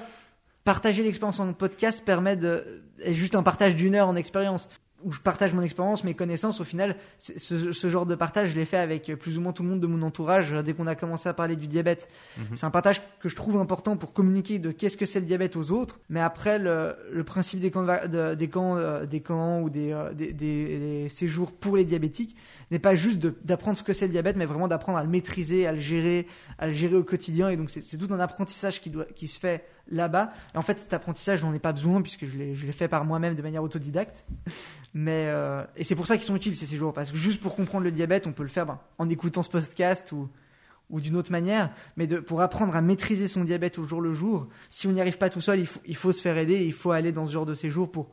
partager 0.64 1.05
l'expérience 1.05 1.38
en 1.38 1.53
podcast 1.53 2.05
permet 2.05 2.36
de 2.36 2.82
est 2.99 3.14
juste 3.14 3.34
un 3.36 3.42
partage 3.42 3.76
d'une 3.76 3.94
heure 3.94 4.09
en 4.09 4.16
expérience 4.16 4.68
où 5.07 5.12
je 5.12 5.20
partage 5.20 5.54
mon 5.54 5.62
expérience, 5.62 6.04
mes 6.04 6.14
connaissances. 6.14 6.61
Au 6.61 6.64
final, 6.64 6.96
ce, 7.20 7.72
ce 7.72 7.88
genre 7.90 8.04
de 8.07 8.14
partage, 8.16 8.50
je 8.50 8.57
l'ai 8.57 8.64
fait 8.66 8.76
avec 8.76 9.14
plus 9.14 9.38
ou 9.38 9.40
moins 9.40 9.52
tout 9.52 9.62
le 9.62 9.68
monde 9.68 9.80
de 9.80 9.86
mon 9.86 10.02
entourage 10.02 10.52
euh, 10.52 10.62
dès 10.62 10.74
qu'on 10.74 10.86
a 10.88 10.96
commencé 10.96 11.28
à 11.28 11.32
parler 11.32 11.54
du 11.57 11.68
diabète. 11.68 12.09
Mhm. 12.36 12.44
C'est 12.57 12.66
un 12.66 12.70
partage 12.70 13.00
que 13.20 13.28
je 13.28 13.36
trouve 13.36 13.57
important 13.57 13.96
pour 13.96 14.12
communiquer 14.12 14.59
de 14.59 14.72
qu'est-ce 14.72 14.96
que 14.96 15.07
c'est 15.07 15.20
le 15.20 15.26
diabète 15.26 15.54
aux 15.57 15.70
autres. 15.70 16.00
Mais 16.11 16.20
après, 16.20 16.59
le, 16.59 16.96
le 17.12 17.22
principe 17.24 17.61
des 17.61 17.70
camps, 17.70 17.86
de 17.86 18.34
des 18.34 18.48
camps, 18.48 18.76
euh, 18.76 19.07
des 19.07 19.20
camps 19.20 19.61
ou 19.62 19.70
des, 19.70 19.92
euh, 19.92 20.12
des, 20.12 20.32
des- 20.32 20.78
des 21.04 21.09
séjours 21.09 21.52
pour 21.52 21.76
les 21.76 21.84
diabétiques 21.84 22.36
n'est 22.70 22.78
pas 22.78 22.94
juste 22.94 23.18
d'apprendre 23.44 23.78
ce 23.78 23.82
que 23.82 23.92
c'est 23.92 24.06
le 24.06 24.12
diabète, 24.12 24.36
mais 24.36 24.46
vraiment 24.46 24.68
d'apprendre 24.68 24.98
à 24.98 25.02
le 25.02 25.08
maîtriser, 25.08 25.66
à 25.66 25.72
le 25.72 25.78
gérer, 25.78 26.26
à 26.58 26.66
le 26.66 26.72
gérer 26.72 26.96
au 26.96 27.04
quotidien. 27.04 27.48
Et 27.48 27.56
donc, 27.56 27.70
c'est 27.70 27.96
tout 27.96 28.12
un 28.12 28.20
apprentissage 28.20 28.80
qui, 28.80 29.28
se 29.28 29.38
fait 29.38 29.64
là-bas. 29.88 30.32
Et 30.54 30.58
en 30.58 30.62
fait, 30.62 30.80
cet 30.80 30.92
apprentissage, 30.92 31.40
j'en 31.40 31.54
ai 31.54 31.58
pas 31.58 31.72
besoin 31.72 32.02
puisque 32.02 32.26
je 32.26 32.36
l'ai 32.36 32.72
fait 32.72 32.88
par 32.88 33.04
moi-même 33.04 33.34
de 33.34 33.42
manière 33.42 33.62
autodidacte. 33.62 34.24
Mais 34.94 35.26
euh, 35.28 35.62
et 35.76 35.84
c'est 35.84 35.94
pour 35.94 36.06
ça 36.06 36.16
qu'ils 36.16 36.24
sont 36.24 36.36
utiles 36.36 36.56
ces 36.56 36.64
séjours 36.64 36.94
parce 36.94 37.10
que 37.10 37.18
juste 37.18 37.42
pour 37.42 37.54
comprendre 37.54 37.84
le 37.84 37.92
diabète, 37.92 38.26
on 38.26 38.32
peut 38.32 38.42
le 38.42 38.48
faire 38.48 38.64
ben, 38.64 38.80
en 38.96 39.10
écoutant 39.10 39.42
ce 39.42 39.50
podcast 39.50 40.12
ou 40.12 41.00
d'une 41.00 41.16
autre 41.16 41.32
manière, 41.32 41.70
mais 41.96 42.06
pour 42.06 42.40
apprendre 42.40 42.74
à 42.76 42.80
maîtriser 42.80 43.28
son 43.28 43.44
diabète 43.44 43.78
au 43.78 43.84
jour 43.84 44.00
le 44.00 44.14
jour, 44.14 44.46
si 44.70 44.86
on 44.86 44.92
n'y 44.92 45.00
arrive 45.00 45.18
pas 45.18 45.30
tout 45.30 45.40
seul, 45.40 45.66
il 45.84 45.96
faut, 45.96 46.12
se 46.12 46.22
faire 46.22 46.38
aider, 46.38 46.64
il 46.64 46.72
faut 46.72 46.92
aller 46.92 47.12
dans 47.12 47.26
ce 47.26 47.32
genre 47.32 47.46
de 47.46 47.54
séjour 47.54 47.90
pour, 47.90 48.08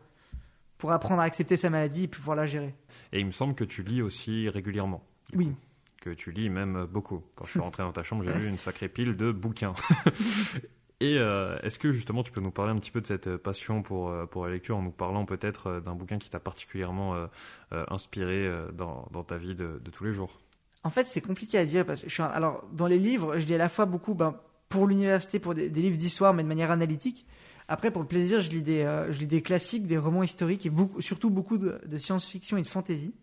apprendre 0.92 1.22
à 1.22 1.24
accepter 1.24 1.56
sa 1.56 1.70
maladie 1.70 2.04
et 2.04 2.08
pouvoir 2.10 2.36
la 2.36 2.46
gérer. 2.46 2.76
Et 3.14 3.20
il 3.20 3.26
me 3.26 3.32
semble 3.32 3.56
que 3.56 3.64
tu 3.64 3.82
lis 3.84 4.02
aussi 4.02 4.50
régulièrement. 4.50 5.02
Oui. 5.34 5.46
coup. 5.48 5.56
Que 6.02 6.10
tu 6.10 6.32
lis 6.34 6.50
même 6.50 6.86
beaucoup. 6.92 7.24
Quand 7.36 7.46
je 7.46 7.52
suis 7.52 7.60
rentré 7.62 7.84
dans 7.84 7.94
ta 7.94 8.04
chambre, 8.04 8.26
j'ai 8.26 8.34
vu 8.34 8.48
une 8.50 8.58
sacrée 8.58 8.90
pile 8.90 9.16
de 9.16 9.32
bouquins. 9.32 9.74
Et 11.00 11.18
euh, 11.18 11.58
est-ce 11.64 11.80
que 11.80 11.92
justement 11.92 12.24
tu 12.24 12.32
peux 12.32 12.40
nous 12.40 12.52
parler 12.52 12.72
un 12.72 12.78
petit 12.78 12.92
peu 12.92 13.02
de 13.02 13.08
cette 13.08 13.28
euh, 13.28 13.38
passion 13.38 13.82
pour, 13.84 14.12
euh, 14.12 14.26
pour 14.26 14.46
la 14.46 14.52
lecture 14.54 14.78
en 14.78 14.82
nous 14.82 14.92
parlant 14.92 15.26
peut-être 15.26 15.82
d'un 15.84 15.96
bouquin 15.96 16.18
qui 16.18 16.30
t'a 16.30 16.40
particulièrement 16.40 17.16
euh, 17.16 17.26
euh, 17.74 17.84
inspiré 17.90 18.50
dans, 18.74 19.08
dans 19.12 19.24
ta 19.24 19.38
vie 19.38 19.56
de, 19.56 19.82
de 19.84 19.92
tous 19.92 20.06
les 20.06 20.14
jours? 20.14 20.40
En 20.84 20.90
fait, 20.90 21.08
c'est 21.08 21.22
compliqué 21.22 21.58
à 21.58 21.66
dire 21.66 21.86
parce 21.86 22.02
que 22.04 22.10
je 22.10 22.14
suis 22.14 22.24
un- 22.24 22.28
alors 22.28 22.64
dans 22.72 22.88
les 22.88 23.00
livres, 23.00 23.38
je 23.40 23.46
lis 23.48 23.56
à 23.56 23.58
la 23.58 23.70
fois 23.70 23.86
beaucoup 23.86 24.14
ben, 24.14 24.36
pour 24.70 24.88
l'université, 24.88 25.40
pour 25.40 25.56
des, 25.56 25.70
des 25.70 25.82
livres 25.82 25.98
d'histoire, 25.98 26.34
mais 26.34 26.44
de 26.44 26.48
manière 26.48 26.72
analytique. 26.72 27.26
Après, 27.68 27.92
pour 27.92 28.02
le 28.02 28.08
plaisir, 28.08 28.42
je 28.42 28.50
lis 28.50 28.62
des, 28.62 28.82
euh, 28.82 29.12
je 29.12 29.20
lis 29.20 29.28
des 29.28 29.42
classiques, 29.42 29.88
des 29.88 29.98
romans 29.98 30.24
historiques 30.24 30.66
et 30.66 30.72
surtout 31.00 31.30
beaucoup 31.30 31.58
de, 31.58 31.80
science-fiction 31.98 32.58
et 32.58 32.62
de 32.62 32.68
fantasy. 32.68 33.14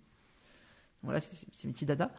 Voilà, 1.03 1.20
c'est 1.20 1.66
mes 1.66 1.72
petits 1.72 1.86
dada. 1.86 2.11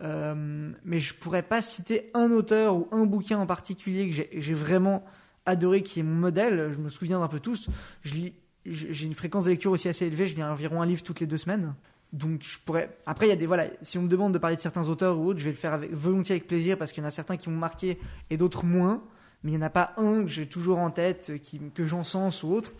Euh, 0.00 0.72
mais 0.84 1.00
je 1.00 1.14
pourrais 1.14 1.42
pas 1.42 1.60
citer 1.60 2.10
un 2.14 2.30
auteur 2.30 2.76
ou 2.76 2.88
un 2.92 3.04
bouquin 3.04 3.38
en 3.38 3.46
particulier 3.46 4.08
que 4.08 4.40
j'ai- 4.40 4.54
vraiment 4.54 5.04
adoré, 5.44 5.82
qui 5.82 6.00
est 6.00 6.04
mon 6.04 6.14
modèle. 6.14 6.72
Je 6.72 6.78
me 6.78 6.88
souviens 6.88 7.20
d'un 7.20 7.28
peu 7.28 7.40
tous. 7.40 7.68
J'ai 8.04 9.06
une 9.06 9.14
fréquence 9.14 9.44
de 9.44 9.50
lecture 9.50 9.72
aussi 9.72 9.88
assez 9.88 10.06
élevée. 10.06 10.26
Je 10.26 10.36
lis 10.36 10.42
environ 10.42 10.82
un 10.82 10.86
livre 10.86 11.02
toutes 11.02 11.20
les 11.20 11.26
deux 11.26 11.38
semaines. 11.38 11.74
Donc 12.12 12.42
je 12.42 12.58
pourrais. 12.64 12.96
Après, 13.06 13.26
il 13.26 13.30
y 13.30 13.32
a 13.32 13.36
des 13.36 13.46
voilà. 13.46 13.66
Si 13.82 13.98
on 13.98 14.02
me 14.02 14.08
demande 14.08 14.32
de 14.34 14.38
parler 14.38 14.56
de 14.56 14.60
certains 14.60 14.88
auteurs 14.88 15.18
ou 15.18 15.26
autres, 15.28 15.40
je 15.40 15.44
vais 15.44 15.50
le 15.50 15.56
faire 15.56 15.80
volontiers 15.92 16.34
avec 16.34 16.46
plaisir 16.46 16.76
parce 16.78 16.92
qu'il 16.92 17.02
y 17.02 17.04
en 17.04 17.08
a 17.08 17.12
certains 17.12 17.36
qui 17.36 17.48
m'ont 17.50 17.58
marqué 17.58 17.98
et 18.30 18.36
d'autres 18.36 18.64
moins. 18.64 19.02
Mais 19.44 19.50
il 19.50 19.54
n'y 19.56 19.62
en 19.62 19.66
a 19.66 19.70
pas 19.70 19.92
un 19.96 20.22
que 20.22 20.28
j'ai 20.28 20.46
toujours 20.46 20.78
en 20.78 20.90
tête, 20.90 21.28
euh, 21.30 21.38
qui, 21.38 21.60
que 21.74 21.84
j'encense 21.86 22.42
ou 22.42 22.52
autre. 22.52 22.72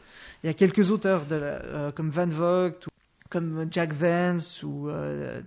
Il 0.43 0.47
y 0.47 0.51
a 0.51 0.55
quelques 0.55 0.91
auteurs 0.91 1.25
euh, 1.31 1.91
comme 1.93 2.11
Van 2.11 2.27
Vogt, 2.27 2.87
comme 3.31 3.67
Jack 3.71 3.93
Vance 3.93 4.63
ou 4.63 4.89
euh, 4.89 5.41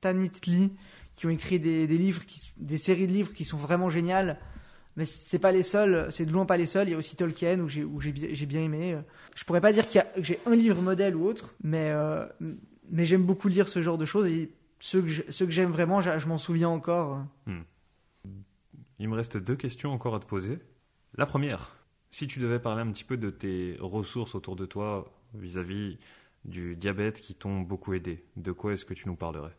Tanit 0.00 0.30
Lee 0.46 0.72
qui 1.16 1.26
ont 1.26 1.30
écrit 1.30 1.60
des, 1.60 1.86
livres, 1.86 2.22
des 2.56 2.76
séries 2.78 3.06
de 3.06 3.12
livres 3.12 3.32
qui 3.32 3.44
sont 3.44 3.56
vraiment 3.56 3.88
géniales. 3.90 4.38
Mais 4.96 5.06
c'est 5.06 5.38
pas 5.38 5.50
les 5.52 5.62
seuls, 5.62 6.08
c'est 6.10 6.24
de 6.26 6.32
loin 6.32 6.44
pas 6.46 6.56
les 6.56 6.66
seuls. 6.66 6.88
Il 6.88 6.92
y 6.92 6.94
a 6.94 6.98
aussi 6.98 7.16
Tolkien 7.16 7.60
où 7.60 7.68
j'ai 7.68 8.12
bien, 8.46 8.60
aimé. 8.60 8.96
Je 9.34 9.44
pourrais 9.44 9.60
pas 9.60 9.72
dire 9.72 9.88
qu'il 9.88 9.98
y 9.98 10.02
a- 10.02 10.04
que 10.06 10.22
j'ai 10.22 10.38
un 10.46 10.54
livre 10.54 10.80
modèle 10.82 11.16
ou 11.16 11.26
autre, 11.26 11.54
mais 11.62 11.90
euh, 11.90 12.26
j'aime 12.92 13.22
beaucoup 13.24 13.48
lire 13.48 13.68
ce 13.68 13.80
genre 13.82 13.98
de 13.98 14.04
choses 14.04 14.26
et 14.26 14.50
ceux 14.80 15.02
que 15.02 15.50
j'aime 15.50 15.70
vraiment, 15.70 16.00
je, 16.00 16.18
je 16.18 16.26
m'en 16.28 16.38
souviens 16.38 16.68
encore. 16.68 17.24
Il 18.98 19.08
me 19.08 19.16
reste 19.16 19.36
deux 19.36 19.56
questions 19.56 19.92
encore 19.92 20.14
à 20.14 20.20
te 20.20 20.26
poser. 20.26 20.58
La 21.16 21.26
première, 21.26 21.76
si 22.10 22.26
tu 22.26 22.38
devais 22.38 22.58
parler 22.58 22.82
un 22.82 22.90
petit 22.92 23.04
peu 23.04 23.16
de 23.16 23.30
tes 23.30 23.76
ressources 23.80 24.34
autour 24.34 24.56
de 24.56 24.66
toi 24.66 25.12
vis-à-vis 25.34 25.98
du 26.44 26.76
diabète 26.76 27.20
qui 27.20 27.34
t'ont 27.34 27.60
beaucoup 27.60 27.94
aidé, 27.94 28.24
de 28.36 28.52
quoi 28.52 28.72
est-ce 28.72 28.84
que 28.84 28.94
tu 28.94 29.08
nous 29.08 29.16
parlerais? 29.16 29.56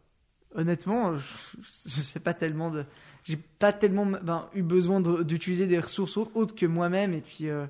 Honnêtement, 0.53 1.17
je, 1.17 1.25
je 1.57 2.01
sais 2.01 2.21
pas 2.21 2.33
tellement 2.33 2.71
de, 2.71 2.85
j'ai 3.23 3.35
pas 3.35 3.73
tellement 3.73 4.05
ben, 4.05 4.49
eu 4.53 4.61
besoin 4.61 5.01
d'utiliser 5.01 5.67
des 5.67 5.79
ressources 5.79 6.17
autres 6.17 6.55
que 6.55 6.65
moi-même 6.65 7.13
et 7.13 7.21
puis 7.21 7.49
euh, 7.49 7.65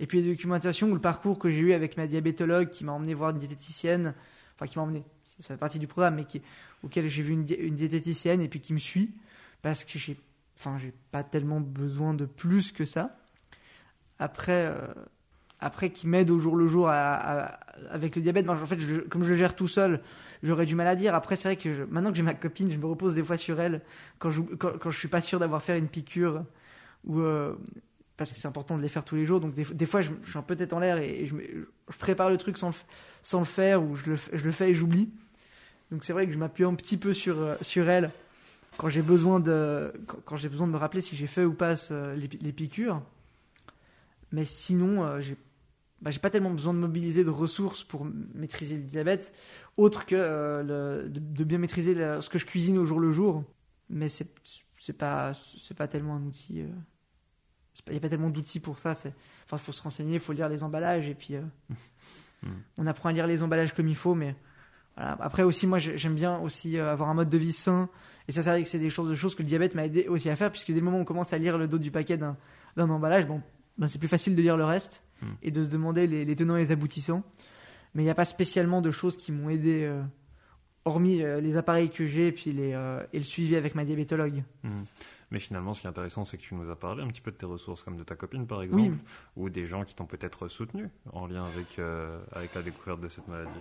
et 0.00 0.06
puis 0.06 0.20
les 0.20 0.30
documentations 0.30 0.90
ou 0.90 0.94
le 0.94 1.00
parcours 1.00 1.38
que 1.38 1.48
j'ai 1.48 1.60
eu 1.60 1.72
avec 1.72 1.96
ma 1.96 2.06
diabétologue 2.06 2.70
qui 2.70 2.84
m'a 2.84 2.92
emmené 2.92 3.14
voir 3.14 3.30
une 3.30 3.38
diététicienne, 3.38 4.12
enfin 4.56 4.66
qui 4.66 4.76
m'a 4.76 4.84
emmené, 4.84 5.04
ça 5.38 5.48
fait 5.48 5.56
partie 5.56 5.78
du 5.78 5.86
programme, 5.86 6.16
mais 6.16 6.26
auquel 6.82 7.08
j'ai 7.08 7.22
vu 7.22 7.32
une, 7.32 7.46
une 7.58 7.74
diététicienne 7.76 8.40
et 8.40 8.48
puis 8.48 8.60
qui 8.60 8.72
me 8.72 8.78
suit 8.78 9.14
parce 9.62 9.84
que 9.84 9.98
j'ai, 9.98 10.18
enfin 10.58 10.78
j'ai 10.78 10.92
pas 11.10 11.22
tellement 11.22 11.60
besoin 11.60 12.14
de 12.14 12.24
plus 12.24 12.72
que 12.72 12.84
ça. 12.84 13.16
Après, 14.18 14.66
euh, 14.66 14.86
après 15.60 15.90
qui 15.90 16.06
m'aide 16.06 16.30
au 16.30 16.38
jour 16.38 16.56
le 16.56 16.66
jour 16.66 16.88
avec 16.88 18.16
le 18.16 18.22
diabète. 18.22 18.46
Moi, 18.46 18.54
en 18.54 18.66
fait, 18.66 18.78
comme 19.08 19.22
je 19.22 19.30
le 19.30 19.36
gère 19.36 19.54
tout 19.54 19.68
seul, 19.68 20.02
j'aurais 20.42 20.66
du 20.66 20.74
mal 20.74 20.86
à 20.86 20.96
dire. 20.96 21.14
Après, 21.14 21.36
c'est 21.36 21.48
vrai 21.48 21.56
que 21.56 21.84
maintenant 21.90 22.10
que 22.10 22.16
j'ai 22.16 22.22
ma 22.22 22.34
copine, 22.34 22.70
je 22.70 22.78
me 22.78 22.86
repose 22.86 23.14
des 23.14 23.22
fois 23.22 23.36
sur 23.36 23.60
elle 23.60 23.82
quand 24.18 24.30
je, 24.30 24.40
quand, 24.40 24.90
je 24.90 24.98
suis 24.98 25.08
pas 25.08 25.20
sûr 25.20 25.38
d'avoir 25.38 25.62
fait 25.62 25.78
une 25.78 25.88
piqûre 25.88 26.44
ou 27.04 27.20
euh, 27.20 27.54
parce 28.16 28.32
que 28.32 28.38
c'est 28.38 28.48
important 28.48 28.76
de 28.76 28.82
les 28.82 28.88
faire 28.88 29.04
tous 29.04 29.16
les 29.16 29.26
jours. 29.26 29.40
Donc 29.40 29.54
des, 29.54 29.86
fois, 29.86 30.00
je, 30.00 30.10
suis 30.24 30.38
un 30.38 30.42
peu 30.42 30.56
tête 30.56 30.72
en 30.72 30.78
l'air 30.78 30.98
et, 30.98 31.26
je, 31.26 31.34
prépare 31.98 32.30
le 32.30 32.36
truc 32.36 32.58
sans 32.58 32.70
le, 33.38 33.44
faire 33.44 33.82
ou 33.82 33.96
je 33.96 34.10
le, 34.10 34.16
je 34.32 34.44
le 34.44 34.52
fais 34.52 34.70
et 34.70 34.74
j'oublie. 34.74 35.10
Donc 35.90 36.04
c'est 36.04 36.12
vrai 36.12 36.26
que 36.26 36.32
je 36.32 36.38
m'appuie 36.38 36.64
un 36.64 36.74
petit 36.74 36.96
peu 36.96 37.14
sur, 37.14 37.38
euh, 37.38 37.56
sur 37.60 37.88
elle 37.88 38.10
quand 38.78 38.88
j'ai 38.88 39.02
besoin 39.02 39.40
de 39.40 39.92
quand, 40.06 40.18
quand 40.24 40.36
j'ai 40.36 40.48
besoin 40.48 40.66
de 40.66 40.72
me 40.72 40.76
rappeler 40.78 41.00
si 41.00 41.16
j'ai 41.16 41.26
fait 41.26 41.44
ou 41.44 41.52
pas 41.54 41.76
ce- 41.76 42.14
les, 42.14 42.28
pi- 42.28 42.38
les 42.38 42.52
piqûres. 42.52 43.02
Mais 44.32 44.44
sinon, 44.44 45.04
euh, 45.04 45.20
j'ai 45.20 45.36
bah, 46.02 46.10
j'ai 46.10 46.18
pas 46.18 46.28
tellement 46.30 46.50
besoin 46.50 46.74
de 46.74 46.78
mobiliser 46.78 47.24
de 47.24 47.30
ressources 47.30 47.82
pour 47.82 48.06
maîtriser 48.34 48.76
le 48.76 48.82
diabète, 48.82 49.32
autre 49.78 50.04
que 50.04 50.14
euh, 50.14 50.62
le- 51.02 51.08
de, 51.08 51.20
de 51.20 51.44
bien 51.44 51.58
maîtriser 51.58 51.94
ce 52.20 52.28
que 52.28 52.38
je 52.38 52.44
cuisine 52.46 52.76
au 52.78 52.84
jour 52.84 53.00
le 53.00 53.12
jour. 53.12 53.44
Mais 53.88 54.08
c'est 54.08 54.28
pas 54.98 55.32
c'est 55.58 55.76
pas 55.76 55.88
tellement 55.88 56.16
un 56.16 56.22
outil. 56.22 56.60
euh, 56.60 56.66
Il 57.86 57.92
n'y 57.92 57.98
a 57.98 58.00
pas 58.00 58.08
tellement 58.08 58.30
d'outils 58.30 58.60
pour 58.60 58.78
ça. 58.78 58.94
c'est- 58.94 59.14
Enfin, 59.46 59.58
faut 59.58 59.72
se 59.72 59.82
renseigner, 59.82 60.14
il 60.14 60.20
faut 60.20 60.32
lire 60.32 60.48
les 60.48 60.62
emballages 60.62 61.08
et 61.08 61.14
puis 61.14 61.34
euh, 61.36 61.42
Mm. 62.42 62.48
on 62.76 62.86
apprend 62.86 63.08
à 63.08 63.12
lire 63.12 63.26
les 63.26 63.42
emballages 63.42 63.72
comme 63.74 63.88
il 63.88 63.96
faut. 63.96 64.14
Mais 64.14 64.36
voilà. 64.96 65.16
après 65.20 65.42
aussi, 65.42 65.66
moi 65.66 65.78
j'ai- 65.78 65.96
j'aime 65.96 66.14
bien 66.14 66.38
aussi 66.40 66.76
euh, 66.76 66.92
avoir 66.92 67.08
un 67.08 67.14
mode 67.14 67.30
de 67.30 67.38
vie 67.38 67.54
sain. 67.54 67.88
Et 68.28 68.32
ça, 68.32 68.42
c'est 68.42 68.50
vrai 68.50 68.62
que 68.62 68.68
c'est 68.68 68.78
des 68.78 68.90
choses, 68.90 69.34
que 69.34 69.42
le 69.42 69.48
diabète 69.48 69.74
m'a 69.74 69.86
aidé 69.86 70.06
aussi 70.08 70.28
à 70.30 70.36
faire, 70.36 70.50
puisque 70.50 70.68
dès 70.68 70.78
le 70.80 70.84
moment 70.84 70.98
où 70.98 71.02
on 71.02 71.04
commence 71.04 71.32
à 71.32 71.38
lire 71.38 71.58
le 71.58 71.68
dos 71.68 71.78
du 71.78 71.90
paquet 71.90 72.16
d'un 72.16 72.36
emballage, 72.76 73.26
bon, 73.26 73.40
ben, 73.78 73.86
c'est 73.88 73.98
plus 73.98 74.08
facile 74.08 74.34
de 74.34 74.42
lire 74.42 74.56
le 74.56 74.64
reste 74.64 75.02
Mm. 75.22 75.26
et 75.42 75.50
de 75.50 75.62
se 75.64 75.70
demander 75.70 76.06
les, 76.06 76.26
les 76.26 76.36
tenants 76.36 76.56
et 76.56 76.60
les 76.60 76.72
aboutissants. 76.72 77.22
Mais 77.94 78.02
il 78.02 78.04
n'y 78.04 78.10
a 78.10 78.14
pas 78.14 78.26
spécialement 78.26 78.82
de 78.82 78.90
choses 78.90 79.16
qui 79.16 79.32
m'ont 79.32 79.48
aidé, 79.48 79.84
euh, 79.84 80.02
hormis 80.84 81.22
euh, 81.22 81.40
les 81.40 81.56
appareils 81.56 81.88
que 81.88 82.06
j'ai 82.06 82.28
et 82.28 82.32
puis 82.32 82.52
les, 82.52 82.74
euh, 82.74 83.02
et 83.14 83.18
le 83.18 83.24
suivi 83.24 83.56
avec 83.56 83.74
ma 83.74 83.84
diabétologue. 83.86 84.42
Mhm. 84.62 84.84
Mais 85.30 85.40
finalement, 85.40 85.72
ce 85.72 85.80
qui 85.80 85.86
est 85.86 85.90
intéressant, 85.90 86.24
c'est 86.26 86.36
que 86.36 86.42
tu 86.42 86.54
nous 86.54 86.70
as 86.70 86.76
parlé 86.76 87.02
un 87.02 87.08
petit 87.08 87.22
peu 87.22 87.30
de 87.32 87.36
tes 87.36 87.46
ressources, 87.46 87.82
comme 87.82 87.96
de 87.96 88.02
ta 88.04 88.14
copine 88.14 88.46
par 88.46 88.62
exemple, 88.62 88.82
Oui. 88.82 88.92
ou 89.36 89.48
des 89.48 89.64
gens 89.66 89.84
qui 89.84 89.94
t'ont 89.94 90.04
peut-être 90.04 90.48
soutenu 90.48 90.88
en 91.12 91.26
lien 91.26 91.46
avec, 91.46 91.80
avec 92.32 92.54
la 92.54 92.62
découverte 92.62 93.00
de 93.00 93.08
cette 93.08 93.26
maladie. 93.26 93.58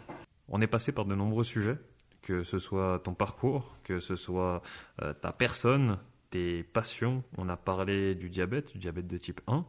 On 0.50 0.62
est 0.62 0.68
passé 0.68 0.92
par 0.92 1.06
de 1.06 1.16
nombreux 1.16 1.44
sujets, 1.46 1.78
que 2.26 2.44
ce 2.44 2.58
soit 2.58 3.00
ton 3.04 3.14
parcours, 3.14 3.78
que 3.84 4.00
ce 4.00 4.16
soit 4.16 4.64
euh, 5.02 5.14
ta 5.14 5.32
personne, 5.32 6.00
tes 6.32 6.64
passions. 6.64 7.24
On 7.38 7.48
a 7.50 7.56
parlé 7.56 8.16
du 8.16 8.30
diabète, 8.30 8.72
du 8.72 8.80
diabète 8.80 9.06
de 9.08 9.18
type 9.18 9.42
1. 9.48 9.64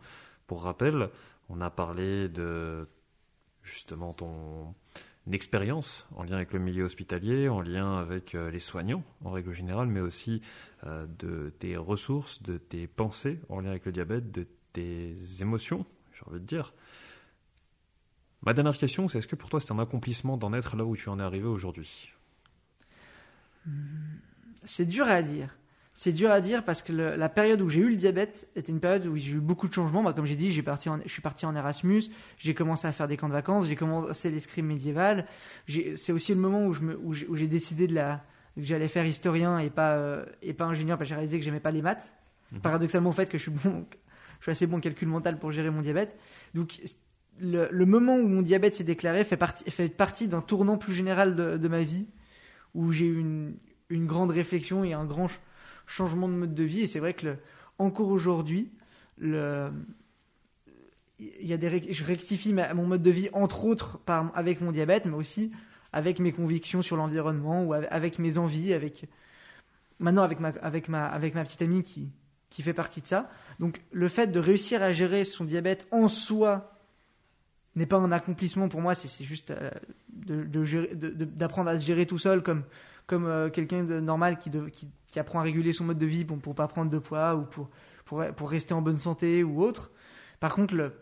Pour 0.46 0.62
rappel, 0.62 1.10
On 1.48 1.60
a 1.60 1.70
parlé 1.70 2.28
de 2.28 2.88
justement 3.62 4.14
ton 4.14 4.74
expérience 5.30 6.08
en 6.16 6.22
lien 6.22 6.36
avec 6.36 6.52
le 6.52 6.58
milieu 6.58 6.84
hospitalier, 6.84 7.48
en 7.48 7.60
lien 7.60 7.98
avec 7.98 8.34
euh, 8.34 8.50
les 8.50 8.60
soignants 8.60 9.04
en 9.22 9.30
règle 9.32 9.52
générale, 9.52 9.88
mais 9.88 10.00
aussi 10.00 10.40
euh, 10.84 11.06
de 11.18 11.50
tes 11.58 11.76
ressources, 11.76 12.42
de 12.42 12.56
tes 12.56 12.86
pensées 12.86 13.38
en 13.50 13.60
lien 13.60 13.70
avec 13.70 13.84
le 13.84 13.92
diabète, 13.92 14.32
de 14.32 14.46
tes 14.72 15.16
émotions, 15.40 15.84
j'ai 16.14 16.22
envie 16.26 16.40
de 16.40 16.46
dire. 16.46 16.72
Ma 18.42 18.54
dernière 18.54 18.78
question, 18.78 19.08
c'est 19.08 19.18
est-ce 19.18 19.28
que 19.28 19.36
pour 19.36 19.50
toi 19.50 19.60
c'est 19.60 19.72
un 19.72 19.78
accomplissement 19.78 20.38
d'en 20.38 20.54
être 20.54 20.74
là 20.76 20.84
où 20.84 20.96
tu 20.96 21.10
en 21.10 21.18
es 21.18 21.22
arrivé 21.22 21.46
aujourd'hui? 21.46 22.15
C'est 24.64 24.86
dur 24.86 25.06
à 25.06 25.22
dire. 25.22 25.56
C'est 25.92 26.12
dur 26.12 26.30
à 26.30 26.42
dire 26.42 26.62
parce 26.62 26.82
que 26.82 26.92
la 26.92 27.28
période 27.30 27.62
où 27.62 27.70
j'ai 27.70 27.80
eu 27.80 27.88
le 27.88 27.96
diabète 27.96 28.48
était 28.54 28.70
une 28.70 28.80
période 28.80 29.06
où 29.06 29.16
j'ai 29.16 29.32
eu 29.32 29.40
beaucoup 29.40 29.66
de 29.66 29.72
changements. 29.72 30.02
Bah, 30.02 30.12
comme 30.12 30.26
j'ai 30.26 30.36
dit, 30.36 30.60
parti 30.60 30.90
je 31.04 31.10
suis 31.10 31.22
parti 31.22 31.46
en 31.46 31.56
Erasmus, 31.56 32.04
j'ai 32.38 32.52
commencé 32.52 32.86
à 32.86 32.92
faire 32.92 33.08
des 33.08 33.16
camps 33.16 33.28
de 33.28 33.32
vacances, 33.32 33.66
j'ai 33.66 33.76
commencé 33.76 34.30
l'escrime 34.30 34.66
médiéval. 34.66 35.26
C'est 35.66 36.12
aussi 36.12 36.34
le 36.34 36.40
moment 36.40 36.66
où, 36.66 37.14
j'ai 37.14 37.46
décidé 37.46 37.86
de 37.86 37.94
la, 37.94 38.22
que 38.56 38.62
j'allais 38.62 38.88
faire 38.88 39.06
historien 39.06 39.58
et 39.58 39.70
pas, 39.70 39.92
euh, 39.92 40.26
et 40.42 40.52
pas 40.52 40.64
ingénieur 40.64 40.98
parce 40.98 41.06
que 41.06 41.10
j'ai 41.10 41.14
réalisé 41.14 41.38
que 41.38 41.44
j'aimais 41.44 41.60
pas 41.60 41.70
les 41.70 41.82
maths. 41.82 42.12
Mhm. 42.52 42.60
Paradoxalement, 42.60 43.10
au 43.10 43.14
fait 43.14 43.28
que 43.30 43.38
je 43.38 43.44
suis, 43.44 43.50
bon, 43.50 43.86
je 44.40 44.44
suis 44.44 44.52
assez 44.52 44.66
bon 44.66 44.76
en 44.76 44.80
calcul 44.80 45.08
mental 45.08 45.38
pour 45.38 45.50
gérer 45.50 45.70
mon 45.70 45.80
diabète. 45.80 46.16
Donc, 46.54 46.80
le, 47.40 47.84
moment 47.84 48.16
où 48.16 48.26
mon 48.26 48.42
diabète 48.42 48.76
s'est 48.76 48.84
déclaré 48.84 49.24
fait 49.24 49.36
partie, 49.36 49.70
fait 49.70 49.88
partie 49.88 50.28
d'un 50.28 50.40
tournant 50.40 50.76
plus 50.76 50.94
général 50.94 51.34
de, 51.34 51.68
ma 51.68 51.82
vie 51.82 52.06
où 52.76 52.92
j'ai 52.92 53.06
eu 53.06 53.18
une, 53.18 54.06
grande 54.06 54.30
réflexion 54.30 54.84
et 54.84 54.92
un 54.92 55.04
grand 55.04 55.28
changement 55.86 56.28
de 56.28 56.34
mode 56.34 56.54
de 56.54 56.62
vie. 56.62 56.82
Et 56.82 56.86
c'est 56.86 57.00
vrai 57.00 57.14
que 57.14 57.36
encore 57.78 58.08
aujourd'hui, 58.08 58.70
il 59.20 59.72
y 61.18 61.52
a 61.52 61.56
des, 61.56 61.92
je 61.92 62.04
rectifie 62.04 62.52
mon 62.52 62.86
mode 62.86 63.02
de 63.02 63.10
vie 63.10 63.28
entre 63.32 63.64
autres 63.64 63.98
avec 64.34 64.60
mon 64.60 64.70
diabète, 64.70 65.06
mais 65.06 65.16
aussi 65.16 65.50
avec 65.92 66.20
mes 66.20 66.32
convictions 66.32 66.82
sur 66.82 66.96
l'environnement 66.96 67.64
ou 67.64 67.72
avec 67.72 68.18
mes 68.18 68.38
envies, 68.38 68.74
avec 68.74 69.06
maintenant 69.98 70.22
avec 70.22 70.40
ma, 70.88 71.18
petite 71.18 71.62
amie 71.62 71.82
qui 71.82 72.62
fait 72.62 72.74
partie 72.74 73.00
de 73.00 73.06
ça. 73.06 73.30
Donc 73.58 73.80
le 73.90 74.08
fait 74.08 74.26
de 74.26 74.38
réussir 74.38 74.82
à 74.82 74.92
gérer 74.92 75.24
son 75.24 75.44
diabète 75.44 75.86
en 75.90 76.08
soi 76.08 76.75
n'est 77.76 77.86
pas 77.86 77.96
un 77.96 78.12
accomplissement 78.12 78.68
pour 78.68 78.80
moi, 78.80 78.94
c'est 78.94 79.24
juste 79.24 79.50
euh, 79.50 79.70
d'apprendre 80.08 81.70
à 81.70 81.78
se 81.78 81.84
gérer 81.84 82.06
tout 82.06 82.18
seul 82.18 82.42
comme, 82.42 82.64
comme 83.06 83.26
euh, 83.26 83.50
quelqu'un 83.50 83.84
de 83.84 84.00
normal 84.00 84.38
qui, 84.38 84.50
qui, 84.72 84.88
qui, 85.06 85.18
apprend 85.18 85.40
à 85.40 85.42
réguler 85.42 85.72
son 85.72 85.84
mode 85.84 85.98
de 85.98 86.06
vie 86.06 86.24
pour 86.24 86.36
ne 86.36 86.54
pas 86.54 86.68
prendre 86.68 86.90
de 86.90 86.98
poids 86.98 87.36
ou 87.36 87.42
pour, 87.42 87.68
pour, 88.04 88.24
pour, 88.34 88.50
rester 88.50 88.74
en 88.74 88.82
bonne 88.82 88.96
santé 88.96 89.44
ou 89.44 89.62
autre. 89.62 89.90
Par 90.40 90.54
contre, 90.54 90.74
le, 90.74 90.92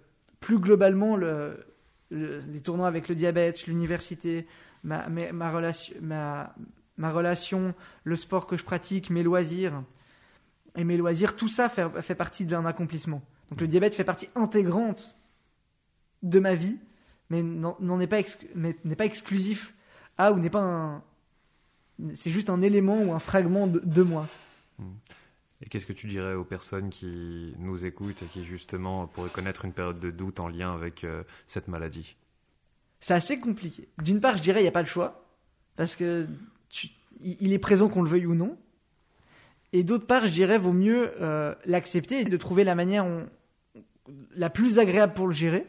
plus 0.40 0.58
globalement, 0.58 1.16
le, 1.16 1.64
les 2.10 2.60
tournois 2.60 2.86
avec 2.86 3.08
le 3.08 3.14
diabète, 3.14 3.66
l'université, 3.66 4.46
ma, 4.82 5.08
ma, 5.08 5.50
relation, 5.50 5.94
ma, 6.02 6.54
ma 6.98 7.10
relation, 7.10 7.74
le 8.04 8.16
sport 8.16 8.46
que 8.46 8.56
je 8.56 8.64
pratique, 8.64 9.10
mes 9.10 9.22
loisirs, 9.22 9.82
et 10.76 10.84
mes 10.84 10.96
loisirs, 10.96 11.36
tout 11.36 11.48
ça 11.48 11.68
fait, 11.68 11.88
fait 12.02 12.14
partie 12.14 12.44
d'un 12.44 12.66
accomplissement. 12.66 13.22
Donc 13.50 13.60
le 13.60 13.68
diabète 13.68 13.94
fait 13.94 14.04
partie 14.04 14.28
intégrante 14.34 15.16
de 16.24 16.40
ma 16.40 16.54
vie, 16.54 16.78
mais 17.30 17.42
n'en 17.42 18.00
est 18.00 18.06
pas, 18.06 18.20
n'est 18.54 18.96
pas 18.96 19.04
exclusif 19.04 19.72
à 20.18 20.32
ou 20.32 20.38
n'est 20.38 20.50
pas 20.50 20.62
un, 20.62 21.02
c'est 22.14 22.30
juste 22.30 22.50
un 22.50 22.62
élément 22.62 22.98
ou 22.98 23.12
un 23.12 23.18
fragment 23.18 23.66
de, 23.66 24.02
moi. 24.02 24.28
Hmm. 24.78 24.94
Et 25.62 25.68
qu'est-ce 25.68 25.86
que 25.86 25.92
tu 25.92 26.08
dirais 26.08 26.34
aux 26.34 26.44
personnes 26.44 26.90
qui 26.90 27.54
nous 27.58 27.86
écoutent 27.86 28.22
et 28.22 28.26
qui 28.26 28.44
justement 28.44 29.06
pourraient 29.06 29.30
connaître 29.30 29.64
une 29.64 29.72
période 29.72 30.00
de 30.00 30.10
doute 30.10 30.40
en 30.40 30.48
lien 30.48 30.74
avec 30.74 31.04
euh, 31.04 31.22
cette 31.46 31.68
maladie? 31.68 32.16
C'est 33.00 33.14
assez 33.14 33.38
compliqué. 33.38 33.88
D'une 34.02 34.20
part, 34.20 34.36
je 34.36 34.42
dirais 34.42 34.60
il 34.60 34.64
n'y 34.64 34.68
a 34.68 34.72
pas 34.72 34.82
le 34.82 34.88
choix, 34.88 35.24
parce 35.76 35.94
que 35.94 36.26
il 37.20 37.52
est 37.52 37.58
présent 37.58 37.88
qu'on 37.88 38.02
le 38.02 38.10
veuille 38.10 38.26
ou 38.26 38.34
non. 38.34 38.58
Et 39.72 39.82
d'autre 39.82 40.06
part, 40.06 40.26
je 40.26 40.32
dirais 40.32 40.58
vaut 40.58 40.72
mieux 40.72 41.12
euh, 41.20 41.54
l'accepter 41.64 42.20
et 42.20 42.24
de 42.24 42.36
trouver 42.36 42.64
la 42.64 42.74
manière 42.74 43.06
la 44.36 44.50
plus 44.50 44.78
agréable 44.78 45.14
pour 45.14 45.26
le 45.26 45.32
gérer 45.32 45.66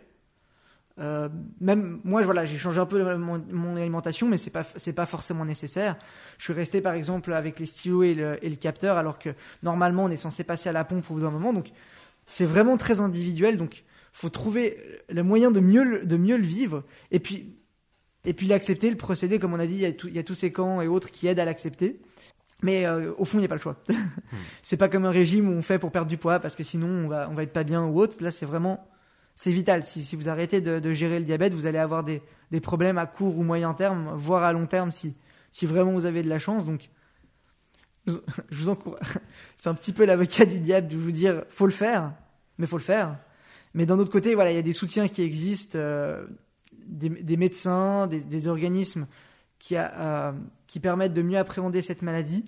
euh, 0.97 1.27
même 1.59 1.99
moi, 2.03 2.21
voilà, 2.21 2.45
j'ai 2.45 2.57
changé 2.57 2.79
un 2.79 2.85
peu 2.85 3.15
mon, 3.15 3.75
alimentation, 3.75 4.27
mais 4.27 4.37
c'est 4.37 4.49
pas 4.49 4.63
c'est 4.77 4.93
pas 4.93 5.05
forcément 5.05 5.43
nécessaire. 5.43 5.97
Je 6.37 6.45
suis 6.45 6.53
resté 6.53 6.79
par 6.81 6.93
exemple 6.93 7.33
avec 7.33 7.59
les 7.59 7.65
stylos 7.65 8.03
et 8.03 8.15
le, 8.15 8.43
et 8.43 8.49
le, 8.49 8.55
capteur, 8.55 8.97
alors 8.97 9.19
que 9.19 9.29
normalement 9.61 10.05
on 10.05 10.09
est 10.09 10.17
censé 10.17 10.43
passer 10.43 10.69
à 10.69 10.71
la 10.71 10.85
pompe 10.85 11.09
au 11.11 11.15
bout 11.15 11.21
d'un 11.21 11.31
moment. 11.31 11.51
Donc 11.51 11.71
c'est 12.27 12.45
vraiment 12.45 12.77
très 12.77 13.01
individuel. 13.01 13.57
Donc 13.57 13.83
faut 14.13 14.29
trouver 14.29 14.77
le 15.09 15.23
moyen 15.23 15.51
de 15.51 15.59
mieux 15.59 16.05
de 16.05 16.17
mieux 16.17 16.37
le 16.37 16.43
vivre 16.43 16.83
et 17.11 17.19
puis 17.19 17.57
et 18.23 18.33
puis 18.33 18.47
l'accepter, 18.47 18.89
le 18.89 18.97
procéder 18.97 19.37
comme 19.37 19.53
on 19.53 19.59
a 19.59 19.67
dit. 19.67 19.75
Il 19.75 19.81
y 19.81 19.85
a, 19.85 19.89
il 19.89 20.15
y 20.15 20.19
a 20.19 20.23
tous 20.23 20.33
ces 20.33 20.51
camps 20.53 20.81
et 20.81 20.87
autres 20.87 21.11
qui 21.11 21.27
aident 21.27 21.39
à 21.39 21.45
l'accepter. 21.45 21.99
Mais 22.61 22.85
euh, 22.85 23.11
au 23.17 23.25
fond, 23.25 23.37
il 23.37 23.41
n'y 23.41 23.45
a 23.45 23.49
pas 23.49 23.55
le 23.55 23.61
choix. 23.61 23.75
Hmm. 23.89 23.95
c'est 24.63 24.77
pas 24.77 24.87
comme 24.87 25.03
un 25.03 25.11
régime 25.11 25.49
où 25.49 25.51
on 25.51 25.61
fait 25.61 25.77
pour 25.77 25.91
perdre 25.91 26.07
du 26.07 26.17
poids 26.17 26.39
parce 26.39 26.55
que 26.55 26.63
sinon 26.63 26.87
on 26.87 27.07
va 27.09 27.27
on 27.29 27.33
va 27.33 27.43
être 27.43 27.51
pas 27.51 27.65
bien 27.65 27.83
ou 27.83 27.99
autre. 27.99 28.23
Là, 28.23 28.31
c'est 28.31 28.45
vraiment 28.45 28.87
c'est 29.35 29.51
vital. 29.51 29.83
Si, 29.83 30.15
vous 30.15 30.29
arrêtez 30.29 30.61
de, 30.61 30.93
gérer 30.93 31.19
le 31.19 31.25
diabète, 31.25 31.53
vous 31.53 31.65
allez 31.65 31.77
avoir 31.77 32.03
des, 32.03 32.21
problèmes 32.61 32.97
à 32.97 33.05
court 33.05 33.37
ou 33.37 33.43
moyen 33.43 33.73
terme, 33.73 34.13
voire 34.15 34.43
à 34.43 34.53
long 34.53 34.65
terme 34.65 34.91
si, 34.91 35.15
vraiment 35.63 35.91
vous 35.91 36.05
avez 36.05 36.23
de 36.23 36.29
la 36.29 36.39
chance. 36.39 36.65
Donc, 36.65 36.89
je 38.07 38.15
vous 38.51 38.69
encourage. 38.69 39.01
C'est 39.57 39.69
un 39.69 39.73
petit 39.73 39.91
peu 39.91 40.05
l'avocat 40.05 40.45
du 40.45 40.59
diable 40.59 40.87
de 40.87 40.97
vous 40.97 41.11
dire 41.11 41.43
faut 41.49 41.65
le 41.65 41.71
faire, 41.71 42.13
mais 42.57 42.67
faut 42.67 42.77
le 42.77 42.83
faire. 42.83 43.17
Mais 43.73 43.85
d'un 43.85 43.99
autre 43.99 44.11
côté, 44.11 44.35
voilà, 44.35 44.51
il 44.51 44.55
y 44.55 44.59
a 44.59 44.63
des 44.63 44.73
soutiens 44.73 45.09
qui 45.09 45.21
existent, 45.21 45.77
euh, 45.77 46.25
des, 46.85 47.35
médecins, 47.35 48.07
des, 48.07 48.47
organismes 48.47 49.05
qui, 49.59 49.75
euh, 49.75 50.31
qui 50.65 50.79
permettent 50.79 51.13
de 51.13 51.21
mieux 51.21 51.37
appréhender 51.37 51.81
cette 51.81 52.01
maladie. 52.01 52.45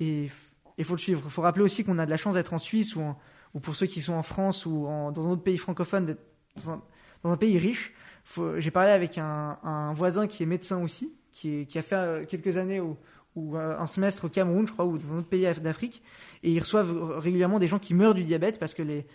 Et 0.00 0.30
il 0.78 0.84
faut 0.84 0.94
le 0.94 0.98
suivre. 0.98 1.20
Il 1.26 1.30
faut 1.30 1.42
rappeler 1.42 1.64
aussi 1.64 1.84
qu'on 1.84 1.98
a 1.98 2.06
de 2.06 2.10
la 2.10 2.16
chance 2.16 2.34
d'être 2.34 2.54
en 2.54 2.58
Suisse 2.58 2.96
ou 2.96 3.02
en, 3.02 3.18
ou 3.56 3.60
pour 3.60 3.74
ceux 3.74 3.86
qui 3.86 4.02
sont 4.02 4.12
en 4.12 4.22
France 4.22 4.66
ou 4.66 4.86
dans 5.14 5.26
un 5.26 5.30
autre 5.30 5.42
pays 5.42 5.56
francophone, 5.56 6.14
dans 6.62 6.82
un, 7.24 7.36
pays 7.38 7.56
riche. 7.58 7.94
J'ai 8.58 8.70
parlé 8.70 8.90
avec 8.90 9.16
un, 9.16 9.92
voisin 9.94 10.26
qui 10.26 10.42
est 10.42 10.46
médecin 10.46 10.82
aussi, 10.82 11.10
qui, 11.32 11.66
a 11.74 11.82
fait 11.82 11.96
euh, 11.96 12.24
quelques 12.26 12.58
années 12.58 12.80
ou, 12.80 12.98
euh, 13.56 13.78
un 13.78 13.86
semestre 13.86 14.26
au 14.26 14.28
Cameroun, 14.28 14.66
je 14.66 14.72
crois, 14.72 14.84
ou 14.84 14.98
dans 14.98 15.14
un 15.14 15.18
autre 15.18 15.28
pays 15.28 15.46
d'Afrique, 15.62 16.02
et 16.42 16.52
ils 16.52 16.60
reçoivent 16.60 17.18
régulièrement 17.18 17.58
des 17.58 17.66
gens 17.66 17.78
qui 17.78 17.94
meurent 17.94 18.14
du 18.14 18.24
diabète 18.24 18.58
parce 18.58 18.74
que 18.74 18.82
les, 18.82 19.06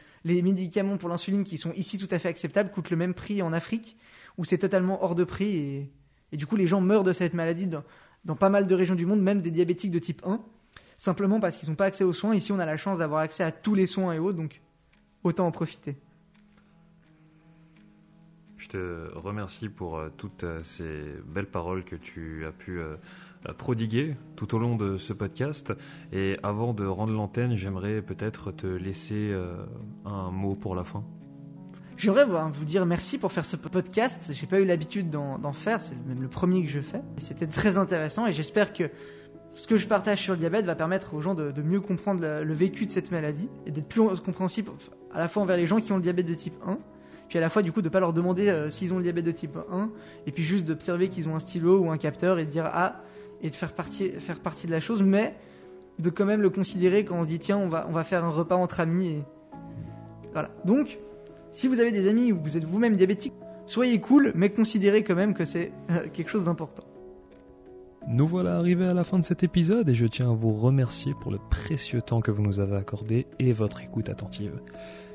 médicaments 0.41 0.97
pour 0.97 1.09
l'insuline 1.09 1.43
qui 1.43 1.59
sont 1.59 1.71
ici 1.73 1.99
tout 1.99 2.09
à 2.09 2.17
fait 2.17 2.29
acceptables 2.29 2.71
coûtent 2.71 2.89
le 2.89 2.97
même 2.97 3.13
prix 3.13 3.43
en 3.43 3.53
Afrique, 3.53 3.95
où 4.39 4.45
c'est 4.45 4.57
totalement 4.57 5.03
hors 5.03 5.13
de 5.13 5.23
prix, 5.23 5.55
et, 5.55 5.91
et, 6.31 6.37
du 6.37 6.47
coup 6.47 6.55
les 6.55 6.65
gens 6.65 6.81
meurent 6.81 7.03
de 7.03 7.13
cette 7.13 7.35
maladie 7.35 7.67
dans, 7.67 7.83
dans 8.25 8.35
pas 8.35 8.49
mal 8.49 8.65
de 8.65 8.73
régions 8.73 8.95
du 8.95 9.05
monde, 9.05 9.21
même 9.21 9.41
des 9.41 9.51
diabétiques 9.51 9.91
de 9.91 9.99
type 9.99 10.23
1 10.25 10.43
simplement 11.01 11.39
parce 11.39 11.57
qu'ils 11.57 11.67
n'ont 11.67 11.75
pas 11.75 11.85
accès 11.85 12.03
aux 12.03 12.13
soins. 12.13 12.35
Ici, 12.35 12.51
on 12.51 12.59
a 12.59 12.65
la 12.67 12.77
chance 12.77 12.99
d'avoir 12.99 13.21
accès 13.21 13.43
à 13.43 13.51
tous 13.51 13.73
les 13.73 13.87
soins 13.87 14.13
et 14.13 14.19
autres, 14.19 14.37
donc 14.37 14.61
autant 15.23 15.47
en 15.47 15.51
profiter. 15.51 15.97
Je 18.57 18.67
te 18.67 19.11
remercie 19.15 19.67
pour 19.67 19.97
euh, 19.97 20.09
toutes 20.15 20.43
euh, 20.43 20.61
ces 20.63 21.01
belles 21.25 21.49
paroles 21.49 21.83
que 21.83 21.95
tu 21.95 22.45
as 22.45 22.51
pu 22.51 22.79
euh, 22.79 22.97
prodiguer 23.57 24.15
tout 24.35 24.53
au 24.53 24.59
long 24.59 24.75
de 24.75 24.97
ce 24.97 25.11
podcast. 25.11 25.73
Et 26.13 26.37
avant 26.43 26.75
de 26.75 26.85
rendre 26.85 27.13
l'antenne, 27.13 27.55
j'aimerais 27.55 28.03
peut-être 28.03 28.51
te 28.51 28.67
laisser 28.67 29.35
un 30.05 30.29
mot 30.29 30.53
pour 30.53 30.75
la 30.75 30.83
fin. 30.83 31.03
J'aimerais 31.97 32.25
vous 32.25 32.65
dire 32.65 32.85
merci 32.85 33.17
pour 33.17 33.31
faire 33.31 33.45
ce 33.45 33.55
podcast. 33.55 34.31
J'ai 34.35 34.45
pas 34.45 34.59
eu 34.59 34.65
l'habitude 34.65 35.09
d'en 35.09 35.53
faire, 35.53 35.81
c'est 35.81 35.95
même 36.05 36.21
le 36.21 36.27
premier 36.27 36.63
que 36.63 36.69
je 36.69 36.79
fais. 36.79 37.01
C'était 37.17 37.47
très 37.47 37.79
intéressant 37.79 38.27
et 38.27 38.31
j'espère 38.31 38.73
que 38.73 38.91
ce 39.53 39.67
que 39.67 39.77
je 39.77 39.87
partage 39.87 40.21
sur 40.21 40.33
le 40.33 40.39
diabète 40.39 40.65
va 40.65 40.75
permettre 40.75 41.13
aux 41.13 41.21
gens 41.21 41.35
de, 41.35 41.61
mieux 41.61 41.81
comprendre 41.81 42.21
le, 42.21 42.53
vécu 42.53 42.85
de 42.85 42.91
cette 42.91 43.11
maladie 43.11 43.49
et 43.65 43.71
d'être 43.71 43.87
plus 43.87 44.01
compréhensible 44.23 44.71
à 45.13 45.19
la 45.19 45.27
fois 45.27 45.43
envers 45.43 45.57
les 45.57 45.67
gens 45.67 45.79
qui 45.81 45.91
ont 45.91 45.97
le 45.97 46.01
diabète 46.01 46.25
de 46.25 46.33
type 46.33 46.55
1, 46.65 46.77
puis 47.27 47.37
à 47.37 47.41
la 47.41 47.49
fois 47.49 47.61
du 47.61 47.71
coup 47.71 47.81
de 47.81 47.87
ne 47.87 47.91
pas 47.91 47.99
leur 47.99 48.13
demander 48.13 48.49
euh, 48.49 48.69
s'ils 48.69 48.93
ont 48.93 48.97
le 48.97 49.03
diabète 49.03 49.25
de 49.25 49.31
type 49.31 49.57
1, 49.71 49.89
et 50.25 50.31
puis 50.31 50.43
juste 50.43 50.65
d'observer 50.65 51.09
qu'ils 51.09 51.27
ont 51.27 51.35
un 51.35 51.39
stylo 51.39 51.79
ou 51.79 51.91
un 51.91 51.97
capteur 51.97 52.39
et 52.39 52.45
de 52.45 52.49
dire 52.49 52.69
ah, 52.71 53.01
et 53.41 53.49
de 53.49 53.55
faire 53.55 53.73
partie, 53.73 54.09
faire 54.19 54.39
partie 54.39 54.67
de 54.67 54.71
la 54.71 54.79
chose, 54.79 55.01
mais 55.01 55.35
de 55.99 56.09
quand 56.09 56.25
même 56.25 56.41
le 56.41 56.49
considérer 56.49 57.03
quand 57.03 57.17
on 57.17 57.23
se 57.23 57.27
dit 57.27 57.39
tiens, 57.39 57.57
on 57.57 57.67
va, 57.67 57.85
on 57.89 57.91
va 57.91 58.03
faire 58.03 58.23
un 58.23 58.29
repas 58.29 58.55
entre 58.55 58.79
amis. 58.79 59.07
Et... 59.07 59.23
Voilà. 60.31 60.49
Donc, 60.65 60.99
si 61.51 61.67
vous 61.67 61.79
avez 61.79 61.91
des 61.91 62.07
amis 62.07 62.31
ou 62.31 62.39
vous 62.41 62.55
êtes 62.57 62.63
vous-même 62.63 62.95
diabétique, 62.95 63.33
soyez 63.65 63.99
cool, 63.99 64.31
mais 64.35 64.49
considérez 64.49 65.03
quand 65.03 65.15
même 65.15 65.33
que 65.33 65.45
c'est 65.45 65.71
euh, 65.89 66.07
quelque 66.13 66.29
chose 66.29 66.45
d'important. 66.45 66.83
Nous 68.07 68.25
voilà 68.25 68.57
arrivés 68.57 68.87
à 68.87 68.95
la 68.95 69.03
fin 69.03 69.19
de 69.19 69.23
cet 69.23 69.43
épisode 69.43 69.87
et 69.87 69.93
je 69.93 70.07
tiens 70.07 70.31
à 70.31 70.33
vous 70.33 70.53
remercier 70.53 71.13
pour 71.21 71.31
le 71.31 71.37
précieux 71.37 72.01
temps 72.01 72.19
que 72.19 72.31
vous 72.31 72.41
nous 72.41 72.59
avez 72.59 72.75
accordé 72.75 73.27
et 73.37 73.53
votre 73.53 73.81
écoute 73.81 74.09
attentive. 74.09 74.59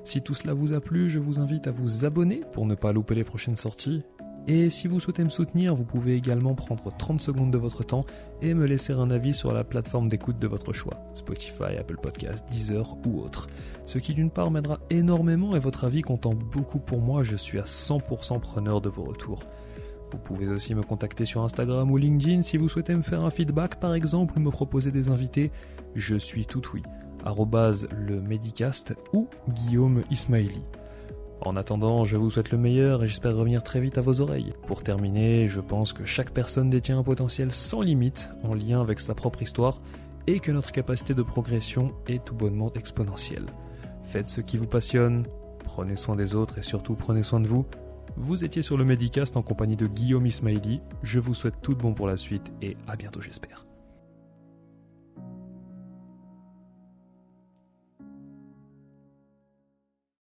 Si 0.04 0.22
tout 0.22 0.34
cela 0.34 0.54
vous 0.54 0.72
a 0.72 0.80
plu, 0.80 1.10
je 1.10 1.18
vous 1.18 1.40
invite 1.40 1.66
à 1.66 1.72
vous 1.72 2.04
abonner 2.04 2.42
pour 2.52 2.64
ne 2.64 2.76
pas 2.76 2.92
louper 2.92 3.16
les 3.16 3.24
prochaines 3.24 3.56
sorties. 3.56 4.04
Et 4.46 4.70
si 4.70 4.86
vous 4.86 5.00
souhaitez 5.00 5.24
me 5.24 5.28
soutenir, 5.28 5.74
vous 5.74 5.84
pouvez 5.84 6.14
également 6.14 6.54
prendre 6.54 6.96
30 6.96 7.20
secondes 7.20 7.50
de 7.50 7.58
votre 7.58 7.82
temps 7.82 8.02
et 8.40 8.54
me 8.54 8.66
laisser 8.66 8.92
un 8.92 9.10
avis 9.10 9.34
sur 9.34 9.52
la 9.52 9.64
plateforme 9.64 10.08
d'écoute 10.08 10.38
de 10.38 10.46
votre 10.46 10.72
choix, 10.72 10.96
Spotify, 11.14 11.76
Apple 11.80 11.96
Podcasts, 12.00 12.48
Deezer 12.48 12.96
ou 13.04 13.20
autre. 13.20 13.48
Ce 13.84 13.98
qui 13.98 14.14
d'une 14.14 14.30
part 14.30 14.52
m'aidera 14.52 14.78
énormément 14.90 15.56
et 15.56 15.58
votre 15.58 15.84
avis 15.84 16.02
comptant 16.02 16.34
beaucoup 16.34 16.78
pour 16.78 17.00
moi, 17.00 17.24
je 17.24 17.34
suis 17.34 17.58
à 17.58 17.64
100% 17.64 18.38
preneur 18.38 18.80
de 18.80 18.88
vos 18.88 19.02
retours. 19.02 19.42
Vous 20.12 20.18
pouvez 20.18 20.46
aussi 20.48 20.74
me 20.74 20.82
contacter 20.82 21.24
sur 21.24 21.42
Instagram 21.42 21.90
ou 21.90 21.96
LinkedIn 21.96 22.42
si 22.42 22.56
vous 22.56 22.68
souhaitez 22.68 22.94
me 22.94 23.02
faire 23.02 23.24
un 23.24 23.30
feedback 23.30 23.80
par 23.80 23.94
exemple 23.94 24.34
ou 24.36 24.40
me 24.40 24.50
proposer 24.50 24.92
des 24.92 25.08
invités. 25.08 25.50
Je 25.94 26.16
suis 26.16 26.46
tout 26.46 26.62
oui. 26.74 26.82
le 27.24 28.20
Medicast 28.20 28.94
ou 29.12 29.28
Guillaume 29.48 30.02
Ismaili. 30.10 30.62
En 31.42 31.54
attendant, 31.54 32.04
je 32.04 32.16
vous 32.16 32.30
souhaite 32.30 32.50
le 32.50 32.58
meilleur 32.58 33.04
et 33.04 33.08
j'espère 33.08 33.36
revenir 33.36 33.62
très 33.62 33.80
vite 33.80 33.98
à 33.98 34.00
vos 34.00 34.20
oreilles. 34.20 34.54
Pour 34.66 34.82
terminer, 34.82 35.48
je 35.48 35.60
pense 35.60 35.92
que 35.92 36.04
chaque 36.04 36.30
personne 36.30 36.70
détient 36.70 36.98
un 36.98 37.02
potentiel 37.02 37.52
sans 37.52 37.82
limite 37.82 38.30
en 38.42 38.54
lien 38.54 38.80
avec 38.80 39.00
sa 39.00 39.14
propre 39.14 39.42
histoire 39.42 39.78
et 40.26 40.40
que 40.40 40.50
notre 40.50 40.72
capacité 40.72 41.14
de 41.14 41.22
progression 41.22 41.92
est 42.08 42.24
tout 42.24 42.34
bonnement 42.34 42.72
exponentielle. 42.74 43.46
Faites 44.02 44.28
ce 44.28 44.40
qui 44.40 44.56
vous 44.56 44.66
passionne, 44.66 45.26
prenez 45.64 45.96
soin 45.96 46.16
des 46.16 46.34
autres 46.34 46.58
et 46.58 46.62
surtout 46.62 46.94
prenez 46.94 47.22
soin 47.22 47.40
de 47.40 47.46
vous. 47.46 47.66
Vous 48.18 48.44
étiez 48.44 48.62
sur 48.62 48.78
le 48.78 48.84
Medicast 48.84 49.36
en 49.36 49.42
compagnie 49.42 49.76
de 49.76 49.86
Guillaume 49.86 50.26
Ismaili. 50.26 50.80
Je 51.02 51.20
vous 51.20 51.34
souhaite 51.34 51.60
tout 51.60 51.74
de 51.74 51.80
bon 51.80 51.92
pour 51.92 52.06
la 52.06 52.16
suite 52.16 52.50
et 52.62 52.76
à 52.88 52.96
bientôt 52.96 53.20
j'espère. 53.20 53.65